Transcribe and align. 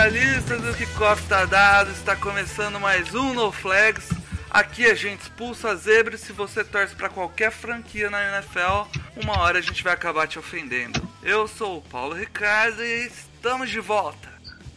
Especialistas 0.00 0.62
do 0.62 0.74
kickoff 0.74 1.22
tá 1.28 1.44
dado, 1.44 1.90
está 1.90 2.16
começando 2.16 2.80
mais 2.80 3.14
um 3.14 3.34
No 3.34 3.52
Flags. 3.52 4.08
Aqui 4.50 4.86
a 4.86 4.94
gente 4.94 5.20
expulsa 5.20 5.76
zebra 5.76 6.14
e 6.14 6.18
se 6.18 6.32
você 6.32 6.64
torce 6.64 6.94
pra 6.94 7.10
qualquer 7.10 7.52
franquia 7.52 8.08
na 8.08 8.38
NFL, 8.38 8.88
uma 9.22 9.38
hora 9.40 9.58
a 9.58 9.60
gente 9.60 9.84
vai 9.84 9.92
acabar 9.92 10.26
te 10.26 10.38
ofendendo. 10.38 11.06
Eu 11.22 11.46
sou 11.46 11.76
o 11.76 11.82
Paulo 11.82 12.14
Ricardo 12.14 12.82
e 12.82 13.08
estamos 13.08 13.68
de 13.68 13.78
volta. 13.78 14.30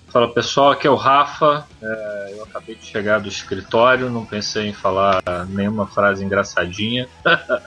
Fala 0.09 0.27
pessoal, 0.27 0.72
aqui 0.72 0.88
é 0.88 0.90
o 0.90 0.96
Rafa. 0.96 1.66
É, 1.82 2.34
eu 2.34 2.44
acabei 2.44 2.76
de 2.76 2.85
chegar 2.85 3.20
do 3.20 3.30
escritório, 3.30 4.10
não 4.10 4.26
pensei 4.26 4.68
em 4.68 4.74
falar 4.74 5.24
nenhuma 5.48 5.88
frase 5.88 6.24
engraçadinha. 6.24 7.08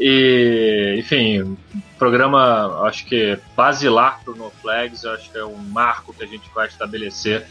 e, 0.00 0.96
enfim, 0.98 1.56
programa 1.98 2.86
acho 2.86 3.04
que 3.04 3.38
basilar 3.54 4.20
pro 4.24 4.34
No 4.34 4.50
Flags, 4.62 5.04
acho 5.04 5.30
que 5.30 5.36
é 5.36 5.44
um 5.44 5.56
marco 5.56 6.14
que 6.14 6.24
a 6.24 6.26
gente 6.26 6.48
vai 6.54 6.66
estabelecer 6.66 7.46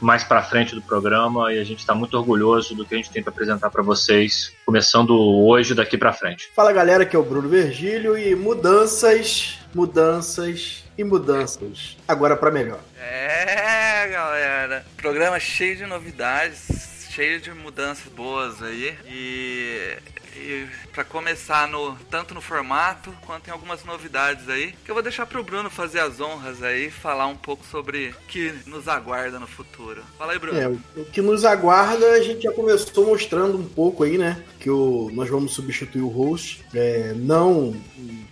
mais 0.00 0.22
para 0.22 0.42
frente 0.42 0.74
do 0.74 0.82
programa 0.82 1.52
e 1.52 1.58
a 1.58 1.64
gente 1.64 1.78
está 1.78 1.94
muito 1.94 2.16
orgulhoso 2.16 2.74
do 2.74 2.84
que 2.84 2.94
a 2.94 2.98
gente 2.98 3.10
tem 3.10 3.22
para 3.22 3.32
apresentar 3.32 3.70
para 3.70 3.82
vocês, 3.82 4.54
começando 4.66 5.18
hoje 5.18 5.74
daqui 5.74 5.96
para 5.96 6.12
frente. 6.12 6.50
Fala 6.54 6.72
galera, 6.72 7.04
aqui 7.04 7.16
é 7.16 7.18
o 7.18 7.22
Bruno 7.22 7.48
Virgílio 7.48 8.16
e 8.16 8.34
mudanças, 8.34 9.58
mudanças 9.74 10.84
e 10.96 11.02
mudanças. 11.02 11.96
Agora 12.06 12.36
pra 12.36 12.50
melhor. 12.50 12.80
É, 13.00 14.08
galera. 14.08 14.84
Programa 14.96 15.40
cheio 15.40 15.76
de 15.76 15.86
novidades, 15.86 16.87
cheio 17.18 17.40
de 17.40 17.50
mudanças 17.50 18.06
boas 18.12 18.62
aí. 18.62 18.96
E, 19.08 19.96
e 20.36 20.66
para 20.92 21.02
começar 21.02 21.66
no 21.66 21.96
tanto 22.08 22.32
no 22.32 22.40
formato 22.40 23.12
quanto 23.26 23.48
em 23.48 23.50
algumas 23.50 23.84
novidades 23.84 24.48
aí, 24.48 24.72
que 24.84 24.90
eu 24.90 24.94
vou 24.94 25.02
deixar 25.02 25.26
pro 25.26 25.42
Bruno 25.42 25.68
fazer 25.68 25.98
as 25.98 26.20
honras 26.20 26.62
aí, 26.62 26.92
falar 26.92 27.26
um 27.26 27.34
pouco 27.34 27.66
sobre 27.66 28.10
o 28.10 28.26
que 28.28 28.54
nos 28.66 28.86
aguarda 28.86 29.40
no 29.40 29.48
futuro. 29.48 30.00
Fala 30.16 30.32
aí, 30.32 30.38
Bruno. 30.38 30.60
É, 30.60 30.68
o 30.68 31.04
que 31.06 31.20
nos 31.20 31.44
aguarda, 31.44 32.06
a 32.12 32.22
gente 32.22 32.42
já 32.42 32.52
começou 32.52 33.06
mostrando 33.06 33.58
um 33.58 33.68
pouco 33.68 34.04
aí, 34.04 34.16
né? 34.16 34.40
Que 34.60 34.70
o, 34.70 35.10
nós 35.12 35.28
vamos 35.28 35.54
substituir 35.54 36.02
o 36.02 36.08
host. 36.08 36.64
É, 36.72 37.14
não 37.16 37.74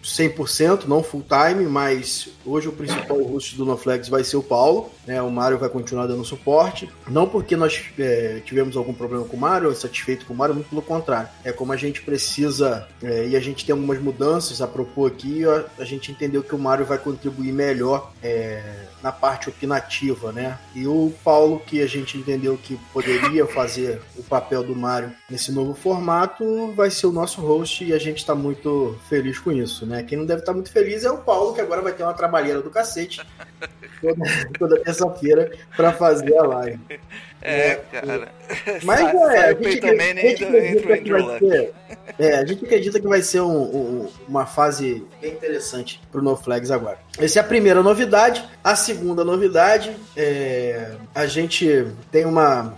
100%, 0.07 0.85
não 0.85 1.03
full 1.03 1.25
time, 1.25 1.65
mas 1.65 2.29
hoje 2.45 2.69
o 2.69 2.73
principal 2.73 3.21
host 3.25 3.57
do 3.57 3.65
NoFlex 3.65 4.09
vai 4.09 4.23
ser 4.23 4.37
o 4.37 4.43
Paulo. 4.43 4.91
Né, 5.07 5.21
o 5.21 5.31
Mário 5.31 5.59
vai 5.59 5.69
continuar 5.69 6.07
dando 6.07 6.25
suporte. 6.25 6.89
Não 7.09 7.29
porque 7.29 7.57
nós 7.57 7.85
é, 7.99 8.41
tivemos 8.45 8.76
algum 8.79 8.93
problema 8.93 9.25
com 9.25 9.37
o 9.37 9.41
Mário, 9.41 9.75
satisfeito 9.75 10.27
com 10.27 10.35
o 10.35 10.37
Mário, 10.37 10.55
muito 10.55 10.69
pelo 10.69 10.83
contrário. 10.83 11.29
É 11.45 11.53
como 11.53 11.73
a 11.73 11.77
gente 11.77 12.03
precisa, 12.03 12.87
é, 13.03 13.29
e 13.29 13.37
a 13.37 13.41
gente 13.41 13.65
tem 13.65 13.73
algumas 13.73 14.01
mudanças 14.01 14.61
a 14.61 14.67
propor 14.67 15.11
aqui, 15.11 15.45
a, 15.45 15.65
a 15.79 15.85
gente 15.85 16.11
entendeu 16.11 16.43
que 16.43 16.55
o 16.55 16.59
Mário 16.59 16.85
vai 16.85 16.99
contribuir 16.99 17.53
melhor 17.53 18.13
é, 18.23 18.87
na 19.03 19.13
parte 19.13 19.49
opinativa, 19.49 20.33
né? 20.33 20.59
E 20.75 20.87
o 20.87 21.13
Paulo, 21.23 21.61
que 21.61 21.81
a 21.81 21.87
gente 21.87 22.19
entendeu 22.19 22.57
que 22.57 22.77
poderia 22.93 23.47
fazer 23.49 24.01
o 24.17 24.23
papel 24.23 24.63
do 24.63 24.75
Mário 24.75 25.13
nesse 25.31 25.53
novo 25.53 25.75
formato, 25.75 26.73
vai 26.73 26.91
ser 26.91 27.07
o 27.07 27.13
nosso 27.13 27.41
host 27.41 27.85
e 27.85 27.93
a 27.93 27.99
gente 27.99 28.19
está 28.19 28.35
muito 28.35 28.99
feliz 29.09 29.39
com 29.39 29.53
isso, 29.53 29.87
né? 29.87 30.03
Quem 30.03 30.19
não 30.19 30.27
deve 30.27 30.41
estar 30.41 30.53
muito 30.53 30.71
feliz 30.71 31.05
é 31.05 31.11
o 31.11 31.19
Paulo, 31.19 31.55
que 31.55 31.61
agora 31.61 31.83
vai 31.83 31.93
ter 31.93 32.03
uma 32.03 32.15
trabalheira 32.15 32.61
do 32.61 32.71
cacete 32.71 33.21
toda, 34.15 34.49
toda 34.59 34.81
terça-feira 34.85 35.51
para 35.77 35.93
fazer 35.93 36.37
a 36.37 36.43
live. 36.43 36.81
É, 37.43 37.69
É, 37.69 37.75
cara. 37.93 38.29
Mas 38.83 39.01
Sai- 39.01 39.37
é, 39.37 39.39
a 39.41 39.53
gente, 39.55 39.81
Manning 39.83 40.21
a 40.21 40.29
gente 40.29 40.43
e 40.43 40.47
acredita 40.47 40.99
que 40.99 41.11
vai 41.13 41.39
ser. 41.39 41.73
É, 42.19 42.35
a 42.39 42.45
gente 42.47 42.65
acredita 42.65 43.01
que 43.01 43.07
vai 43.07 43.23
ser 43.23 43.41
um- 43.43 43.63
um- 43.63 44.09
uma 44.29 44.47
fase 44.47 45.05
bem 45.21 45.33
interessante 45.33 46.01
pro 46.11 46.23
No 46.23 46.37
Flags 46.37 46.71
agora. 46.71 46.99
Essa 47.19 47.39
é 47.39 47.43
a 47.43 47.45
primeira 47.45 47.83
novidade. 47.83 48.45
A 48.65 48.75
segunda 48.75 49.23
novidade 49.25 49.95
é 50.17 50.93
a 51.15 51.27
gente 51.27 51.87
tem 52.11 52.25
uma. 52.25 52.75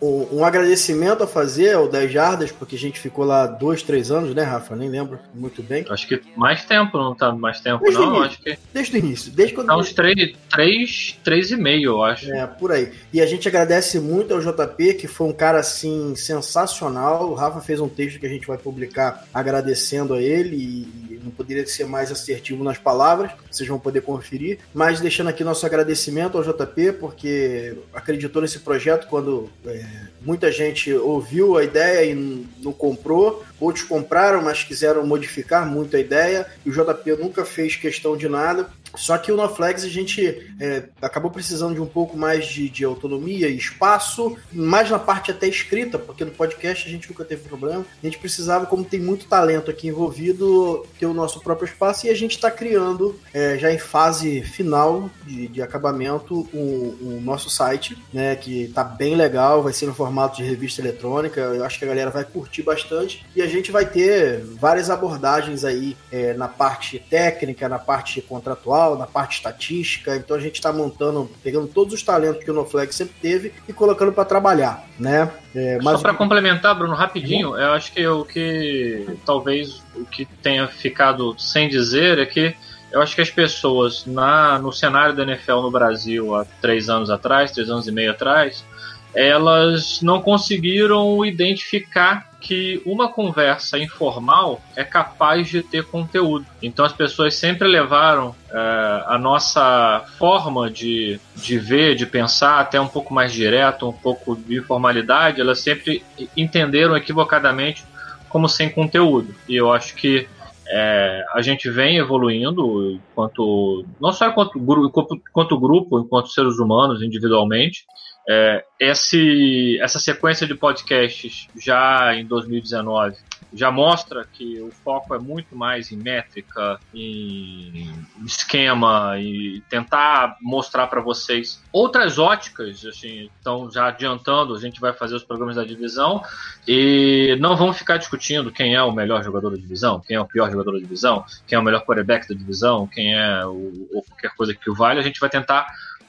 Um, 0.00 0.38
um 0.38 0.44
agradecimento 0.44 1.22
a 1.22 1.26
fazer 1.26 1.74
ao 1.74 1.88
10 1.88 2.12
Jardas, 2.12 2.52
porque 2.52 2.76
a 2.76 2.78
gente 2.78 3.00
ficou 3.00 3.24
lá 3.24 3.46
dois, 3.46 3.82
três 3.82 4.10
anos, 4.10 4.34
né, 4.34 4.42
Rafa? 4.42 4.76
Nem 4.76 4.88
lembro 4.88 5.18
muito 5.34 5.62
bem. 5.62 5.84
Acho 5.88 6.06
que 6.06 6.20
mais 6.36 6.64
tempo, 6.64 6.96
não 6.98 7.14
tá 7.14 7.32
mais 7.32 7.60
tempo 7.60 7.82
Desde 7.82 8.00
não, 8.00 8.22
acho 8.22 8.40
que 8.40 8.56
Desde 8.72 8.96
o 8.96 8.98
início, 8.98 9.32
desde 9.32 9.54
quando. 9.54 9.68
tá 9.68 9.76
uns 9.76 9.92
três, 9.92 10.34
três, 10.50 11.18
três 11.22 11.50
e 11.50 11.56
meio, 11.56 11.92
eu 11.92 12.02
acho. 12.02 12.32
É, 12.32 12.46
por 12.46 12.72
aí. 12.72 12.92
E 13.12 13.20
a 13.20 13.26
gente 13.26 13.48
agradece 13.48 13.98
muito 13.98 14.34
ao 14.34 14.40
JP, 14.40 14.94
que 14.94 15.06
foi 15.06 15.26
um 15.26 15.32
cara 15.32 15.58
assim 15.58 16.14
sensacional. 16.14 17.30
O 17.30 17.34
Rafa 17.34 17.60
fez 17.60 17.80
um 17.80 17.88
texto 17.88 18.18
que 18.18 18.26
a 18.26 18.28
gente 18.28 18.46
vai 18.46 18.58
publicar 18.58 19.24
agradecendo 19.32 20.14
a 20.14 20.22
ele 20.22 20.56
e 20.56 21.03
não 21.24 21.30
poderia 21.30 21.66
ser 21.66 21.86
mais 21.86 22.12
assertivo 22.12 22.62
nas 22.62 22.78
palavras, 22.78 23.32
vocês 23.50 23.68
vão 23.68 23.78
poder 23.78 24.02
conferir. 24.02 24.58
Mas 24.72 25.00
deixando 25.00 25.28
aqui 25.28 25.42
nosso 25.42 25.64
agradecimento 25.64 26.36
ao 26.36 26.44
JP, 26.44 26.92
porque 27.00 27.76
acreditou 27.92 28.42
nesse 28.42 28.60
projeto 28.60 29.08
quando 29.08 29.50
é, 29.66 29.84
muita 30.20 30.52
gente 30.52 30.92
ouviu 30.92 31.56
a 31.56 31.64
ideia 31.64 32.04
e 32.04 32.14
não 32.62 32.72
comprou. 32.72 33.44
Outros 33.58 33.84
compraram, 33.84 34.42
mas 34.42 34.62
quiseram 34.62 35.06
modificar 35.06 35.66
muito 35.66 35.96
a 35.96 36.00
ideia. 36.00 36.46
E 36.64 36.70
o 36.70 36.72
JP 36.72 37.16
nunca 37.18 37.44
fez 37.44 37.76
questão 37.76 38.16
de 38.16 38.28
nada. 38.28 38.68
Só 38.96 39.18
que 39.18 39.32
o 39.32 39.36
NoFlex 39.36 39.84
a 39.84 39.88
gente 39.88 40.54
é, 40.60 40.84
acabou 41.00 41.30
precisando 41.30 41.74
de 41.74 41.80
um 41.80 41.86
pouco 41.86 42.16
mais 42.16 42.46
de, 42.46 42.68
de 42.68 42.84
autonomia 42.84 43.48
e 43.48 43.56
espaço, 43.56 44.36
mais 44.52 44.90
na 44.90 44.98
parte 44.98 45.30
até 45.30 45.46
escrita, 45.46 45.98
porque 45.98 46.24
no 46.24 46.30
podcast 46.30 46.86
a 46.86 46.90
gente 46.90 47.08
nunca 47.08 47.24
teve 47.24 47.48
problema. 47.48 47.84
A 48.02 48.06
gente 48.06 48.18
precisava, 48.18 48.66
como 48.66 48.84
tem 48.84 49.00
muito 49.00 49.26
talento 49.26 49.70
aqui 49.70 49.88
envolvido, 49.88 50.86
ter 50.98 51.06
o 51.06 51.14
nosso 51.14 51.40
próprio 51.40 51.66
espaço 51.66 52.06
e 52.06 52.10
a 52.10 52.14
gente 52.14 52.32
está 52.32 52.50
criando, 52.50 53.18
é, 53.32 53.58
já 53.58 53.72
em 53.72 53.78
fase 53.78 54.42
final 54.42 55.10
de, 55.26 55.48
de 55.48 55.62
acabamento, 55.62 56.48
o, 56.52 56.96
o 57.00 57.20
nosso 57.22 57.50
site, 57.50 57.96
né, 58.12 58.36
que 58.36 58.68
tá 58.68 58.84
bem 58.84 59.14
legal, 59.14 59.62
vai 59.62 59.72
ser 59.72 59.86
no 59.86 59.94
formato 59.94 60.36
de 60.36 60.42
revista 60.42 60.80
eletrônica. 60.80 61.40
Eu 61.40 61.64
acho 61.64 61.78
que 61.78 61.84
a 61.84 61.88
galera 61.88 62.10
vai 62.10 62.24
curtir 62.24 62.62
bastante 62.62 63.24
e 63.34 63.42
a 63.42 63.46
gente 63.46 63.70
vai 63.70 63.86
ter 63.86 64.44
várias 64.44 64.90
abordagens 64.90 65.64
aí 65.64 65.96
é, 66.10 66.34
na 66.34 66.48
parte 66.48 66.98
técnica, 66.98 67.68
na 67.68 67.78
parte 67.78 68.20
contratual, 68.20 68.83
na 68.90 69.06
parte 69.06 69.36
estatística. 69.36 70.14
Então 70.16 70.36
a 70.36 70.40
gente 70.40 70.56
está 70.56 70.72
montando, 70.72 71.30
pegando 71.42 71.66
todos 71.66 71.94
os 71.94 72.02
talentos 72.02 72.44
que 72.44 72.50
o 72.50 72.54
NoFlex 72.54 72.94
sempre 72.94 73.14
teve 73.20 73.52
e 73.68 73.72
colocando 73.72 74.12
para 74.12 74.24
trabalhar, 74.24 74.86
né? 74.98 75.30
É, 75.54 75.76
Só 75.76 75.84
mas 75.84 76.02
para 76.02 76.14
complementar, 76.14 76.74
Bruno, 76.74 76.94
rapidinho, 76.94 77.56
eu 77.56 77.72
acho 77.72 77.92
que 77.92 78.06
o 78.06 78.24
que 78.24 79.06
talvez 79.24 79.82
o 79.94 80.04
que 80.04 80.24
tenha 80.24 80.66
ficado 80.66 81.34
sem 81.38 81.68
dizer 81.68 82.18
é 82.18 82.26
que 82.26 82.54
eu 82.92 83.02
acho 83.02 83.14
que 83.14 83.20
as 83.20 83.30
pessoas 83.30 84.06
na, 84.06 84.58
no 84.58 84.72
cenário 84.72 85.16
da 85.16 85.24
NFL 85.24 85.62
no 85.62 85.70
Brasil 85.70 86.34
há 86.34 86.44
três 86.60 86.88
anos 86.88 87.10
atrás, 87.10 87.50
três 87.50 87.68
anos 87.68 87.88
e 87.88 87.92
meio 87.92 88.12
atrás, 88.12 88.64
elas 89.14 90.00
não 90.02 90.20
conseguiram 90.20 91.24
identificar 91.24 92.30
que 92.40 92.82
uma 92.84 93.08
conversa 93.08 93.78
informal 93.78 94.60
é 94.76 94.84
capaz 94.84 95.48
de 95.48 95.62
ter 95.62 95.84
conteúdo. 95.84 96.44
Então 96.62 96.84
as 96.84 96.92
pessoas 96.92 97.34
sempre 97.34 97.66
levaram 97.66 98.34
eh, 98.50 99.04
a 99.06 99.18
nossa 99.18 100.04
forma 100.18 100.70
de, 100.70 101.18
de 101.34 101.58
ver, 101.58 101.94
de 101.94 102.04
pensar, 102.04 102.60
até 102.60 102.78
um 102.78 102.86
pouco 102.86 103.14
mais 103.14 103.32
direto, 103.32 103.88
um 103.88 103.92
pouco 103.92 104.36
de 104.36 104.58
informalidade, 104.58 105.40
elas 105.40 105.60
sempre 105.60 106.04
entenderam 106.36 106.94
equivocadamente 106.96 107.84
como 108.28 108.46
sem 108.48 108.68
conteúdo. 108.68 109.34
E 109.48 109.56
eu 109.56 109.72
acho 109.72 109.94
que 109.94 110.28
é, 110.66 111.24
a 111.34 111.42
gente 111.42 111.70
vem 111.70 111.98
evoluindo 111.98 112.92
enquanto 112.92 113.84
não 114.00 114.12
só 114.12 114.28
enquanto, 114.28 114.58
enquanto 114.58 115.60
grupo, 115.60 116.00
enquanto 116.00 116.28
seres 116.28 116.58
humanos 116.58 117.02
individualmente. 117.02 117.84
É, 118.28 118.64
esse, 118.80 119.78
essa 119.82 119.98
sequência 119.98 120.46
de 120.46 120.54
podcasts 120.54 121.46
já 121.56 122.14
em 122.14 122.24
2019 122.24 123.16
já 123.54 123.70
mostra 123.70 124.26
que 124.32 124.60
o 124.60 124.70
foco 124.82 125.14
é 125.14 125.18
muito 125.18 125.56
mais 125.56 125.92
em 125.92 125.96
métrica, 125.96 126.80
em 126.92 127.94
esquema 128.26 129.16
e 129.18 129.62
tentar 129.70 130.36
mostrar 130.42 130.88
para 130.88 131.00
vocês 131.00 131.62
outras 131.72 132.18
óticas, 132.18 132.84
assim, 132.84 133.30
então 133.40 133.70
já 133.70 133.86
adiantando, 133.86 134.54
a 134.54 134.60
gente 134.60 134.80
vai 134.80 134.92
fazer 134.92 135.14
os 135.14 135.22
programas 135.22 135.54
da 135.54 135.64
divisão 135.64 136.20
e 136.66 137.36
não 137.38 137.56
vamos 137.56 137.78
ficar 137.78 137.96
discutindo 137.96 138.50
quem 138.50 138.74
é 138.74 138.82
o 138.82 138.90
melhor 138.90 139.22
jogador 139.22 139.50
da 139.50 139.56
divisão, 139.56 140.00
quem 140.00 140.16
é 140.16 140.20
o 140.20 140.26
pior 140.26 140.50
jogador 140.50 140.72
da 140.72 140.78
divisão, 140.78 141.24
quem 141.46 141.56
é 141.56 141.58
o 141.58 141.62
melhor 141.62 141.84
quarterback 141.84 142.28
da 142.28 142.34
divisão, 142.34 142.88
quem 142.88 143.14
é 143.14 143.46
o, 143.46 143.88
ou 143.92 144.02
qualquer 144.02 144.34
coisa 144.34 144.52
que 144.52 144.68
o 144.68 144.74
vale, 144.74 144.98
a 144.98 145.02
gente 145.02 145.20
vai 145.20 145.30
tentar 145.30 145.66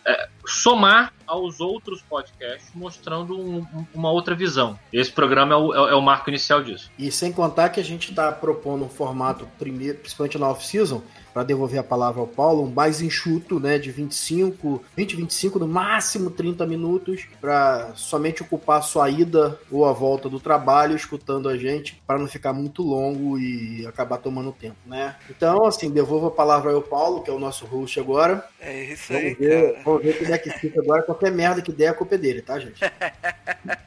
é, 0.08 0.30
somar 0.46 1.14
aos 1.26 1.60
outros 1.60 2.02
podcasts, 2.02 2.70
mostrando 2.76 3.40
um, 3.40 3.66
uma 3.94 4.12
outra 4.12 4.36
visão. 4.36 4.80
Esse 4.94 5.12
programa 5.12 5.54
é 5.54 5.58
o, 5.58 5.74
é 5.90 5.96
o, 5.96 6.02
marco 6.02 6.30
inicial 6.30 6.64
disso. 6.64 6.92
E 6.98 7.12
sem 7.12 7.32
contar 7.32 7.70
que 7.70 7.80
a 7.80 7.84
gente 7.84 8.12
está 8.12 8.32
propondo 8.32 8.86
um 8.86 8.90
formato, 8.90 9.48
primeiro, 9.58 9.98
principalmente 9.98 10.38
na 10.38 10.50
off-season, 10.50 11.02
para 11.36 11.44
devolver 11.44 11.78
a 11.78 11.84
palavra 11.84 12.22
ao 12.22 12.28
Paulo, 12.28 12.64
um 12.64 12.72
mais 12.72 13.02
enxuto, 13.02 13.60
né, 13.60 13.78
de 13.78 13.92
25, 13.92 14.82
20, 14.96 15.18
25, 15.18 15.60
no 15.60 15.68
máximo 15.68 16.32
30 16.32 16.66
minutos, 16.66 17.28
para 17.42 17.92
somente 17.94 18.42
ocupar 18.42 18.80
a 18.80 18.82
sua 18.82 19.10
ida 19.10 19.60
ou 19.70 19.84
a 19.84 19.92
volta 19.92 20.30
do 20.30 20.40
trabalho, 20.40 20.96
escutando 20.96 21.50
a 21.50 21.58
gente, 21.58 22.02
para 22.08 22.18
não 22.18 22.26
ficar 22.26 22.54
muito 22.54 22.82
longo 22.82 23.38
e 23.38 23.86
acabar 23.86 24.18
tomando 24.18 24.54
tempo, 24.54 24.78
né? 24.86 25.18
Então, 25.30 25.66
assim, 25.66 25.92
devolvo 25.92 26.28
a 26.28 26.32
palavra 26.32 26.72
ao 26.72 26.82
Paulo, 26.82 27.22
que 27.22 27.30
é 27.30 27.34
o 27.34 27.40
nosso 27.40 27.66
host 27.66 28.00
agora. 28.00 28.42
É 28.58 28.94
isso 28.94 29.12
vamos 29.12 29.26
aí, 29.26 29.34
ver. 29.34 29.82
Vamos 29.84 30.04
ver 30.04 30.18
como 30.18 30.34
é 30.34 30.38
que 30.38 30.50
fica 30.52 30.80
agora. 30.80 31.04
Qualquer 31.04 31.34
merda 31.34 31.62
que 31.62 31.74
der, 31.74 31.90
a 31.90 31.94
culpa 31.94 32.16
é 32.16 32.18
dele, 32.18 32.42
tá, 32.42 32.58
gente? 32.58 32.80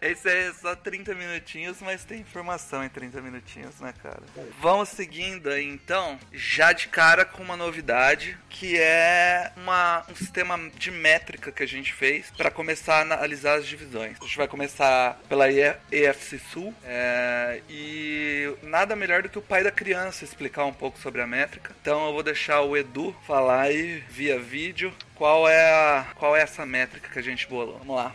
Esse 0.00 0.28
é 0.28 0.52
só 0.52 0.74
30 0.74 1.14
minutinhos, 1.14 1.78
mas 1.80 2.04
tem 2.04 2.20
informação 2.20 2.84
em 2.84 2.88
30 2.88 3.20
minutinhos, 3.20 3.80
né, 3.80 3.92
cara? 4.02 4.22
Vamos 4.60 4.88
seguindo 4.88 5.50
aí, 5.50 5.66
então, 5.66 6.18
já 6.32 6.72
de 6.72 6.88
cara 6.88 7.24
com 7.24 7.42
uma 7.42 7.56
novidade, 7.56 8.36
que 8.48 8.78
é 8.78 9.52
uma, 9.56 10.04
um 10.08 10.14
sistema 10.14 10.58
de 10.76 10.90
métrica 10.90 11.52
que 11.52 11.62
a 11.62 11.68
gente 11.68 11.92
fez 11.92 12.30
para 12.36 12.50
começar 12.50 12.98
a 12.98 13.00
analisar 13.02 13.58
as 13.58 13.66
divisões. 13.66 14.16
A 14.20 14.24
gente 14.24 14.36
vai 14.36 14.48
começar 14.48 15.20
pela 15.28 15.46
EFC 15.50 16.38
Sul, 16.38 16.74
é, 16.84 17.62
e 17.68 18.54
nada 18.62 18.96
melhor 18.96 19.22
do 19.22 19.28
que 19.28 19.38
o 19.38 19.42
pai 19.42 19.62
da 19.62 19.70
criança 19.70 20.24
explicar 20.24 20.64
um 20.64 20.72
pouco 20.72 20.98
sobre 20.98 21.20
a 21.20 21.26
métrica. 21.26 21.74
Então 21.80 22.06
eu 22.06 22.12
vou 22.12 22.22
deixar 22.22 22.60
o 22.62 22.76
Edu 22.76 23.14
falar 23.26 23.62
aí 23.62 24.02
via 24.08 24.38
vídeo 24.38 24.92
qual 25.14 25.48
é, 25.48 25.70
a, 25.70 26.06
qual 26.16 26.36
é 26.36 26.42
essa 26.42 26.64
métrica 26.64 27.10
que 27.10 27.18
a 27.18 27.22
gente 27.22 27.46
bolou. 27.48 27.78
Vamos 27.78 27.96
lá. 27.96 28.14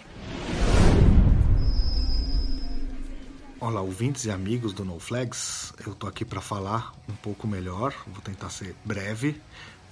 Olá, 3.57 3.79
ouvintes 3.79 4.25
e 4.25 4.31
amigos 4.31 4.73
do 4.73 4.83
No 4.83 4.99
Flags. 4.99 5.73
Eu 5.87 5.95
tô 5.95 6.07
aqui 6.07 6.25
para 6.25 6.41
falar 6.41 6.93
um 7.07 7.15
pouco 7.15 7.47
melhor, 7.47 7.95
vou 8.05 8.21
tentar 8.21 8.49
ser 8.49 8.75
breve, 8.83 9.41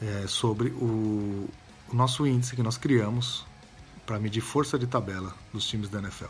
é, 0.01 0.27
sobre 0.27 0.67
o, 0.71 1.49
o, 1.89 1.95
nosso 1.95 2.27
índice 2.27 2.57
que 2.57 2.61
nós 2.61 2.75
criamos 2.75 3.45
para 4.05 4.19
medir 4.19 4.41
força 4.41 4.77
de 4.77 4.85
tabela 4.85 5.33
dos 5.53 5.65
times 5.65 5.87
da 5.87 5.99
NFL. 5.99 6.25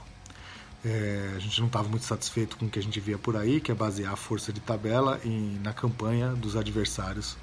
É, 0.86 1.34
a 1.36 1.40
gente 1.40 1.60
não 1.60 1.66
estava 1.66 1.90
muito 1.90 2.06
satisfeito 2.06 2.56
com 2.56 2.68
o 2.68 2.70
que 2.70 2.78
a 2.78 2.84
gente 2.84 3.00
via 3.00 3.18
por 3.18 3.36
aí, 3.36 3.60
que 3.60 3.72
é 3.72 3.76
basear 3.76 4.14
a 4.14 4.16
força 4.16 4.54
de 4.54 4.60
tabela 4.60 5.20
em, 5.26 5.60
na 5.64 5.74
campanha 5.74 6.34
dos 6.34 6.56
adversários 6.56 7.36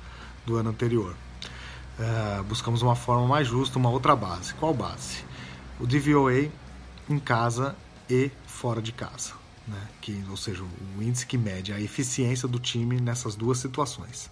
do 0.46 0.54
ano 0.56 0.70
anterior. 0.70 1.16
É, 1.98 2.42
buscamos 2.44 2.80
uma 2.80 2.94
forma 2.94 3.26
mais 3.26 3.48
justa, 3.48 3.76
uma 3.76 3.90
outra 3.90 4.14
base. 4.14 4.54
Qual 4.54 4.72
base? 4.72 5.24
O 5.80 5.86
DVOA 5.86 6.48
em 7.08 7.18
casa 7.18 7.74
e 8.08 8.30
fora 8.46 8.80
de 8.80 8.92
casa 8.92 9.39
né? 9.70 9.88
que, 10.00 10.24
ou 10.28 10.36
seja, 10.36 10.62
o 10.62 11.02
índice 11.02 11.24
que 11.26 11.38
mede 11.38 11.72
a 11.72 11.80
eficiência 11.80 12.48
do 12.48 12.58
time 12.58 13.00
nessas 13.00 13.34
duas 13.34 13.58
situações. 13.58 14.30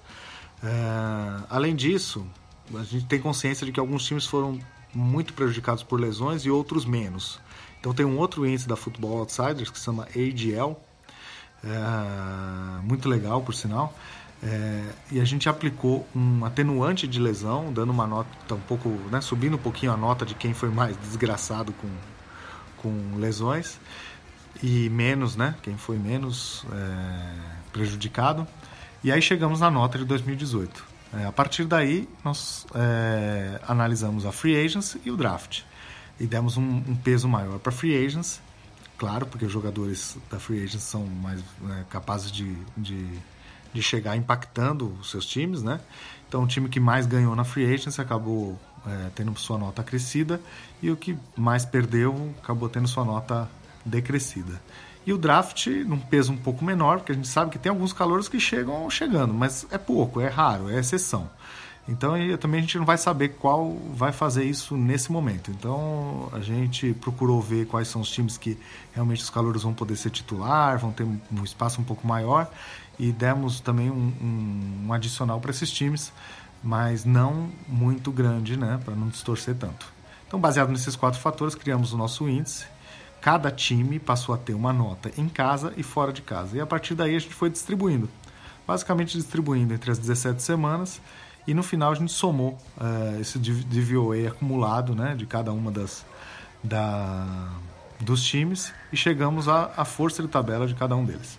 É, 0.62 1.44
além 1.48 1.74
disso, 1.74 2.26
a 2.74 2.82
gente 2.82 3.06
tem 3.06 3.20
consciência 3.20 3.64
de 3.64 3.72
que 3.72 3.80
alguns 3.80 4.04
times 4.04 4.26
foram 4.26 4.58
muito 4.92 5.32
prejudicados 5.32 5.82
por 5.82 6.00
lesões 6.00 6.42
e 6.42 6.50
outros 6.50 6.84
menos. 6.84 7.40
Então 7.78 7.94
tem 7.94 8.04
um 8.04 8.18
outro 8.18 8.46
índice 8.46 8.66
da 8.66 8.76
Football 8.76 9.18
Outsiders 9.18 9.70
que 9.70 9.78
se 9.78 9.84
chama 9.84 10.04
AGL, 10.04 10.76
é, 11.62 12.82
muito 12.82 13.08
legal 13.08 13.40
por 13.42 13.54
sinal. 13.54 13.94
É, 14.42 14.84
e 15.10 15.20
a 15.20 15.24
gente 15.24 15.48
aplicou 15.48 16.06
um 16.14 16.44
atenuante 16.44 17.08
de 17.08 17.18
lesão, 17.18 17.72
dando 17.72 17.90
uma 17.90 18.06
nota 18.06 18.54
um 18.54 18.60
pouco, 18.60 18.88
né, 19.10 19.20
subindo 19.20 19.54
um 19.54 19.58
pouquinho 19.58 19.92
a 19.92 19.96
nota 19.96 20.24
de 20.24 20.34
quem 20.34 20.54
foi 20.54 20.68
mais 20.68 20.96
desgraçado 20.96 21.72
com, 21.72 21.88
com 22.76 23.16
lesões 23.16 23.80
e 24.62 24.88
menos, 24.88 25.36
né? 25.36 25.54
Quem 25.62 25.76
foi 25.76 25.98
menos 25.98 26.64
é, 26.72 27.68
prejudicado. 27.72 28.46
E 29.02 29.12
aí 29.12 29.22
chegamos 29.22 29.60
na 29.60 29.70
nota 29.70 29.98
de 29.98 30.04
2018. 30.04 30.84
É, 31.14 31.24
a 31.24 31.32
partir 31.32 31.64
daí, 31.64 32.08
nós 32.24 32.66
é, 32.74 33.60
analisamos 33.66 34.26
a 34.26 34.32
free 34.32 34.56
agents 34.56 34.96
e 35.04 35.10
o 35.10 35.16
draft. 35.16 35.62
E 36.20 36.26
demos 36.26 36.56
um, 36.56 36.62
um 36.62 36.96
peso 36.96 37.28
maior 37.28 37.58
para 37.58 37.70
free 37.70 38.04
agents, 38.04 38.40
claro, 38.98 39.24
porque 39.26 39.44
os 39.44 39.52
jogadores 39.52 40.16
da 40.30 40.38
free 40.38 40.64
agents 40.64 40.82
são 40.82 41.06
mais 41.06 41.40
é, 41.40 41.84
capazes 41.88 42.30
de, 42.30 42.54
de, 42.76 43.08
de, 43.72 43.82
chegar 43.82 44.16
impactando 44.16 44.92
os 45.00 45.10
seus 45.10 45.24
times, 45.24 45.62
né? 45.62 45.80
Então, 46.28 46.42
o 46.42 46.46
time 46.46 46.68
que 46.68 46.80
mais 46.80 47.06
ganhou 47.06 47.34
na 47.36 47.44
free 47.44 47.64
agents 47.64 47.98
acabou 47.98 48.58
é, 48.86 49.10
tendo 49.14 49.34
sua 49.38 49.56
nota 49.56 49.82
crescida 49.82 50.40
e 50.82 50.90
o 50.90 50.96
que 50.96 51.16
mais 51.36 51.64
perdeu 51.64 52.34
acabou 52.42 52.68
tendo 52.68 52.88
sua 52.88 53.04
nota 53.04 53.48
decrescida. 53.88 54.60
E 55.06 55.12
o 55.12 55.18
draft 55.18 55.66
num 55.86 55.98
peso 55.98 56.32
um 56.32 56.36
pouco 56.36 56.64
menor, 56.64 56.98
porque 56.98 57.12
a 57.12 57.14
gente 57.14 57.28
sabe 57.28 57.50
que 57.50 57.58
tem 57.58 57.70
alguns 57.70 57.92
calores 57.92 58.28
que 58.28 58.38
chegam 58.38 58.88
chegando, 58.90 59.32
mas 59.32 59.66
é 59.70 59.78
pouco, 59.78 60.20
é 60.20 60.28
raro, 60.28 60.68
é 60.70 60.78
exceção. 60.78 61.30
Então 61.88 62.12
também 62.36 62.58
a 62.58 62.60
gente 62.60 62.76
não 62.76 62.84
vai 62.84 62.98
saber 62.98 63.30
qual 63.30 63.74
vai 63.94 64.12
fazer 64.12 64.44
isso 64.44 64.76
nesse 64.76 65.10
momento. 65.10 65.50
Então 65.50 66.28
a 66.32 66.40
gente 66.40 66.92
procurou 66.92 67.40
ver 67.40 67.66
quais 67.66 67.88
são 67.88 68.02
os 68.02 68.10
times 68.10 68.36
que 68.36 68.58
realmente 68.92 69.22
os 69.22 69.30
calouros 69.30 69.62
vão 69.62 69.72
poder 69.72 69.96
ser 69.96 70.10
titular, 70.10 70.78
vão 70.78 70.92
ter 70.92 71.04
um 71.04 71.42
espaço 71.42 71.80
um 71.80 71.84
pouco 71.84 72.06
maior 72.06 72.50
e 72.98 73.10
demos 73.10 73.60
também 73.60 73.90
um, 73.90 74.12
um, 74.20 74.86
um 74.86 74.92
adicional 74.92 75.40
para 75.40 75.50
esses 75.50 75.70
times, 75.70 76.12
mas 76.62 77.06
não 77.06 77.48
muito 77.66 78.12
grande, 78.12 78.58
né, 78.58 78.78
para 78.84 78.94
não 78.94 79.08
distorcer 79.08 79.54
tanto. 79.54 79.86
Então 80.26 80.38
baseado 80.38 80.68
nesses 80.68 80.94
quatro 80.94 81.18
fatores 81.18 81.54
criamos 81.54 81.94
o 81.94 81.96
nosso 81.96 82.28
índice 82.28 82.66
cada 83.20 83.50
time 83.50 83.98
passou 83.98 84.34
a 84.34 84.38
ter 84.38 84.54
uma 84.54 84.72
nota 84.72 85.10
em 85.16 85.28
casa 85.28 85.72
e 85.76 85.82
fora 85.82 86.12
de 86.12 86.22
casa. 86.22 86.56
E 86.56 86.60
a 86.60 86.66
partir 86.66 86.94
daí 86.94 87.16
a 87.16 87.18
gente 87.18 87.34
foi 87.34 87.50
distribuindo. 87.50 88.08
Basicamente 88.66 89.16
distribuindo 89.16 89.72
entre 89.74 89.90
as 89.90 89.98
17 89.98 90.42
semanas 90.42 91.00
e 91.46 91.54
no 91.54 91.62
final 91.62 91.92
a 91.92 91.94
gente 91.94 92.12
somou 92.12 92.58
uh, 92.76 93.20
esse 93.20 93.38
DVOA 93.38 94.28
acumulado 94.28 94.94
né, 94.94 95.14
de 95.14 95.24
cada 95.24 95.52
uma 95.52 95.70
das 95.70 96.04
da, 96.62 97.48
dos 98.00 98.22
times 98.22 98.72
e 98.92 98.96
chegamos 98.96 99.48
à, 99.48 99.72
à 99.76 99.84
força 99.84 100.22
de 100.22 100.28
tabela 100.28 100.66
de 100.66 100.74
cada 100.74 100.94
um 100.94 101.04
deles. 101.04 101.38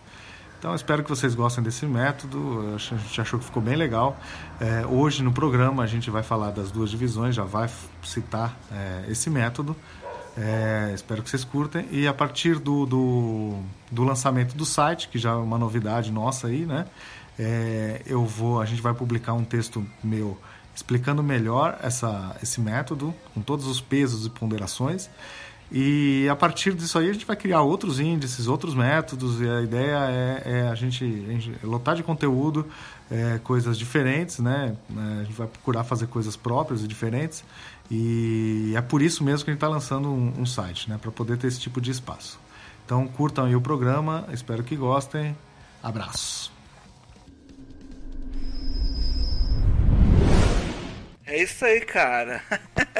Então 0.59 0.75
espero 0.75 1.03
que 1.03 1.09
vocês 1.09 1.33
gostem 1.33 1.63
desse 1.63 1.85
método. 1.85 2.73
A 2.75 2.77
gente 2.77 3.21
achou 3.21 3.39
que 3.39 3.45
ficou 3.45 3.63
bem 3.63 3.77
legal. 3.77 4.17
É, 4.59 4.85
hoje 4.85 5.23
no 5.23 5.31
programa 5.31 5.83
a 5.83 5.87
gente 5.87 6.09
vai 6.09 6.21
falar 6.21 6.51
das 6.51 6.69
duas 6.69 6.89
divisões, 6.89 7.33
já 7.33 7.45
vai 7.45 7.69
citar 8.03 8.57
é, 8.69 9.05
esse 9.07 9.29
método. 9.29 9.73
É, 10.37 10.91
espero 10.93 11.21
que 11.23 11.29
vocês 11.29 11.43
curtem. 11.43 11.87
E 11.91 12.07
a 12.07 12.13
partir 12.13 12.59
do, 12.59 12.85
do, 12.85 13.59
do, 13.91 14.03
lançamento 14.03 14.55
do 14.55 14.65
site, 14.65 15.09
que 15.09 15.17
já 15.17 15.31
é 15.31 15.35
uma 15.35 15.57
novidade 15.57 16.11
nossa 16.11 16.47
aí, 16.47 16.65
né? 16.65 16.85
É, 17.37 18.01
eu 18.05 18.25
vou, 18.25 18.61
a 18.61 18.65
gente 18.65 18.81
vai 18.81 18.93
publicar 18.93 19.33
um 19.33 19.43
texto 19.43 19.85
meu 20.03 20.37
explicando 20.75 21.21
melhor 21.21 21.77
essa, 21.81 22.35
esse 22.41 22.61
método, 22.61 23.13
com 23.33 23.41
todos 23.41 23.67
os 23.67 23.81
pesos 23.81 24.25
e 24.25 24.29
ponderações. 24.29 25.09
E 25.71 26.27
a 26.27 26.35
partir 26.35 26.73
disso 26.73 26.97
aí 26.97 27.09
a 27.09 27.13
gente 27.13 27.25
vai 27.25 27.35
criar 27.35 27.61
outros 27.61 27.99
índices, 27.99 28.47
outros 28.47 28.73
métodos, 28.73 29.39
e 29.39 29.47
a 29.47 29.61
ideia 29.61 29.97
é, 30.09 30.43
é 30.45 30.69
a, 30.69 30.73
gente, 30.73 31.03
a, 31.03 31.31
gente, 31.31 31.53
lotar 31.63 31.95
de 31.95 32.01
conteúdo, 32.01 32.65
é, 33.11 33.39
coisas 33.43 33.77
diferentes, 33.77 34.39
né? 34.39 34.75
É, 34.89 35.21
a 35.21 35.23
gente 35.23 35.35
vai 35.35 35.47
procurar 35.47 35.83
fazer 35.83 36.07
coisas 36.07 36.35
próprias 36.35 36.83
e 36.83 36.87
diferentes. 36.87 37.43
E 37.91 38.73
é 38.75 38.81
por 38.81 39.01
isso 39.01 39.23
mesmo 39.23 39.43
que 39.43 39.51
a 39.51 39.53
gente 39.53 39.57
está 39.57 39.67
lançando 39.67 40.09
um, 40.09 40.41
um 40.41 40.45
site, 40.45 40.89
né? 40.89 40.97
Para 41.01 41.11
poder 41.11 41.37
ter 41.37 41.47
esse 41.47 41.59
tipo 41.59 41.81
de 41.81 41.89
espaço. 41.91 42.39
Então 42.85 43.07
curtam 43.07 43.45
aí 43.45 43.55
o 43.55 43.61
programa, 43.61 44.27
espero 44.31 44.63
que 44.63 44.75
gostem. 44.75 45.35
Abraço. 45.81 46.51
É 51.25 51.43
isso 51.43 51.63
aí, 51.63 51.81
cara. 51.81 52.41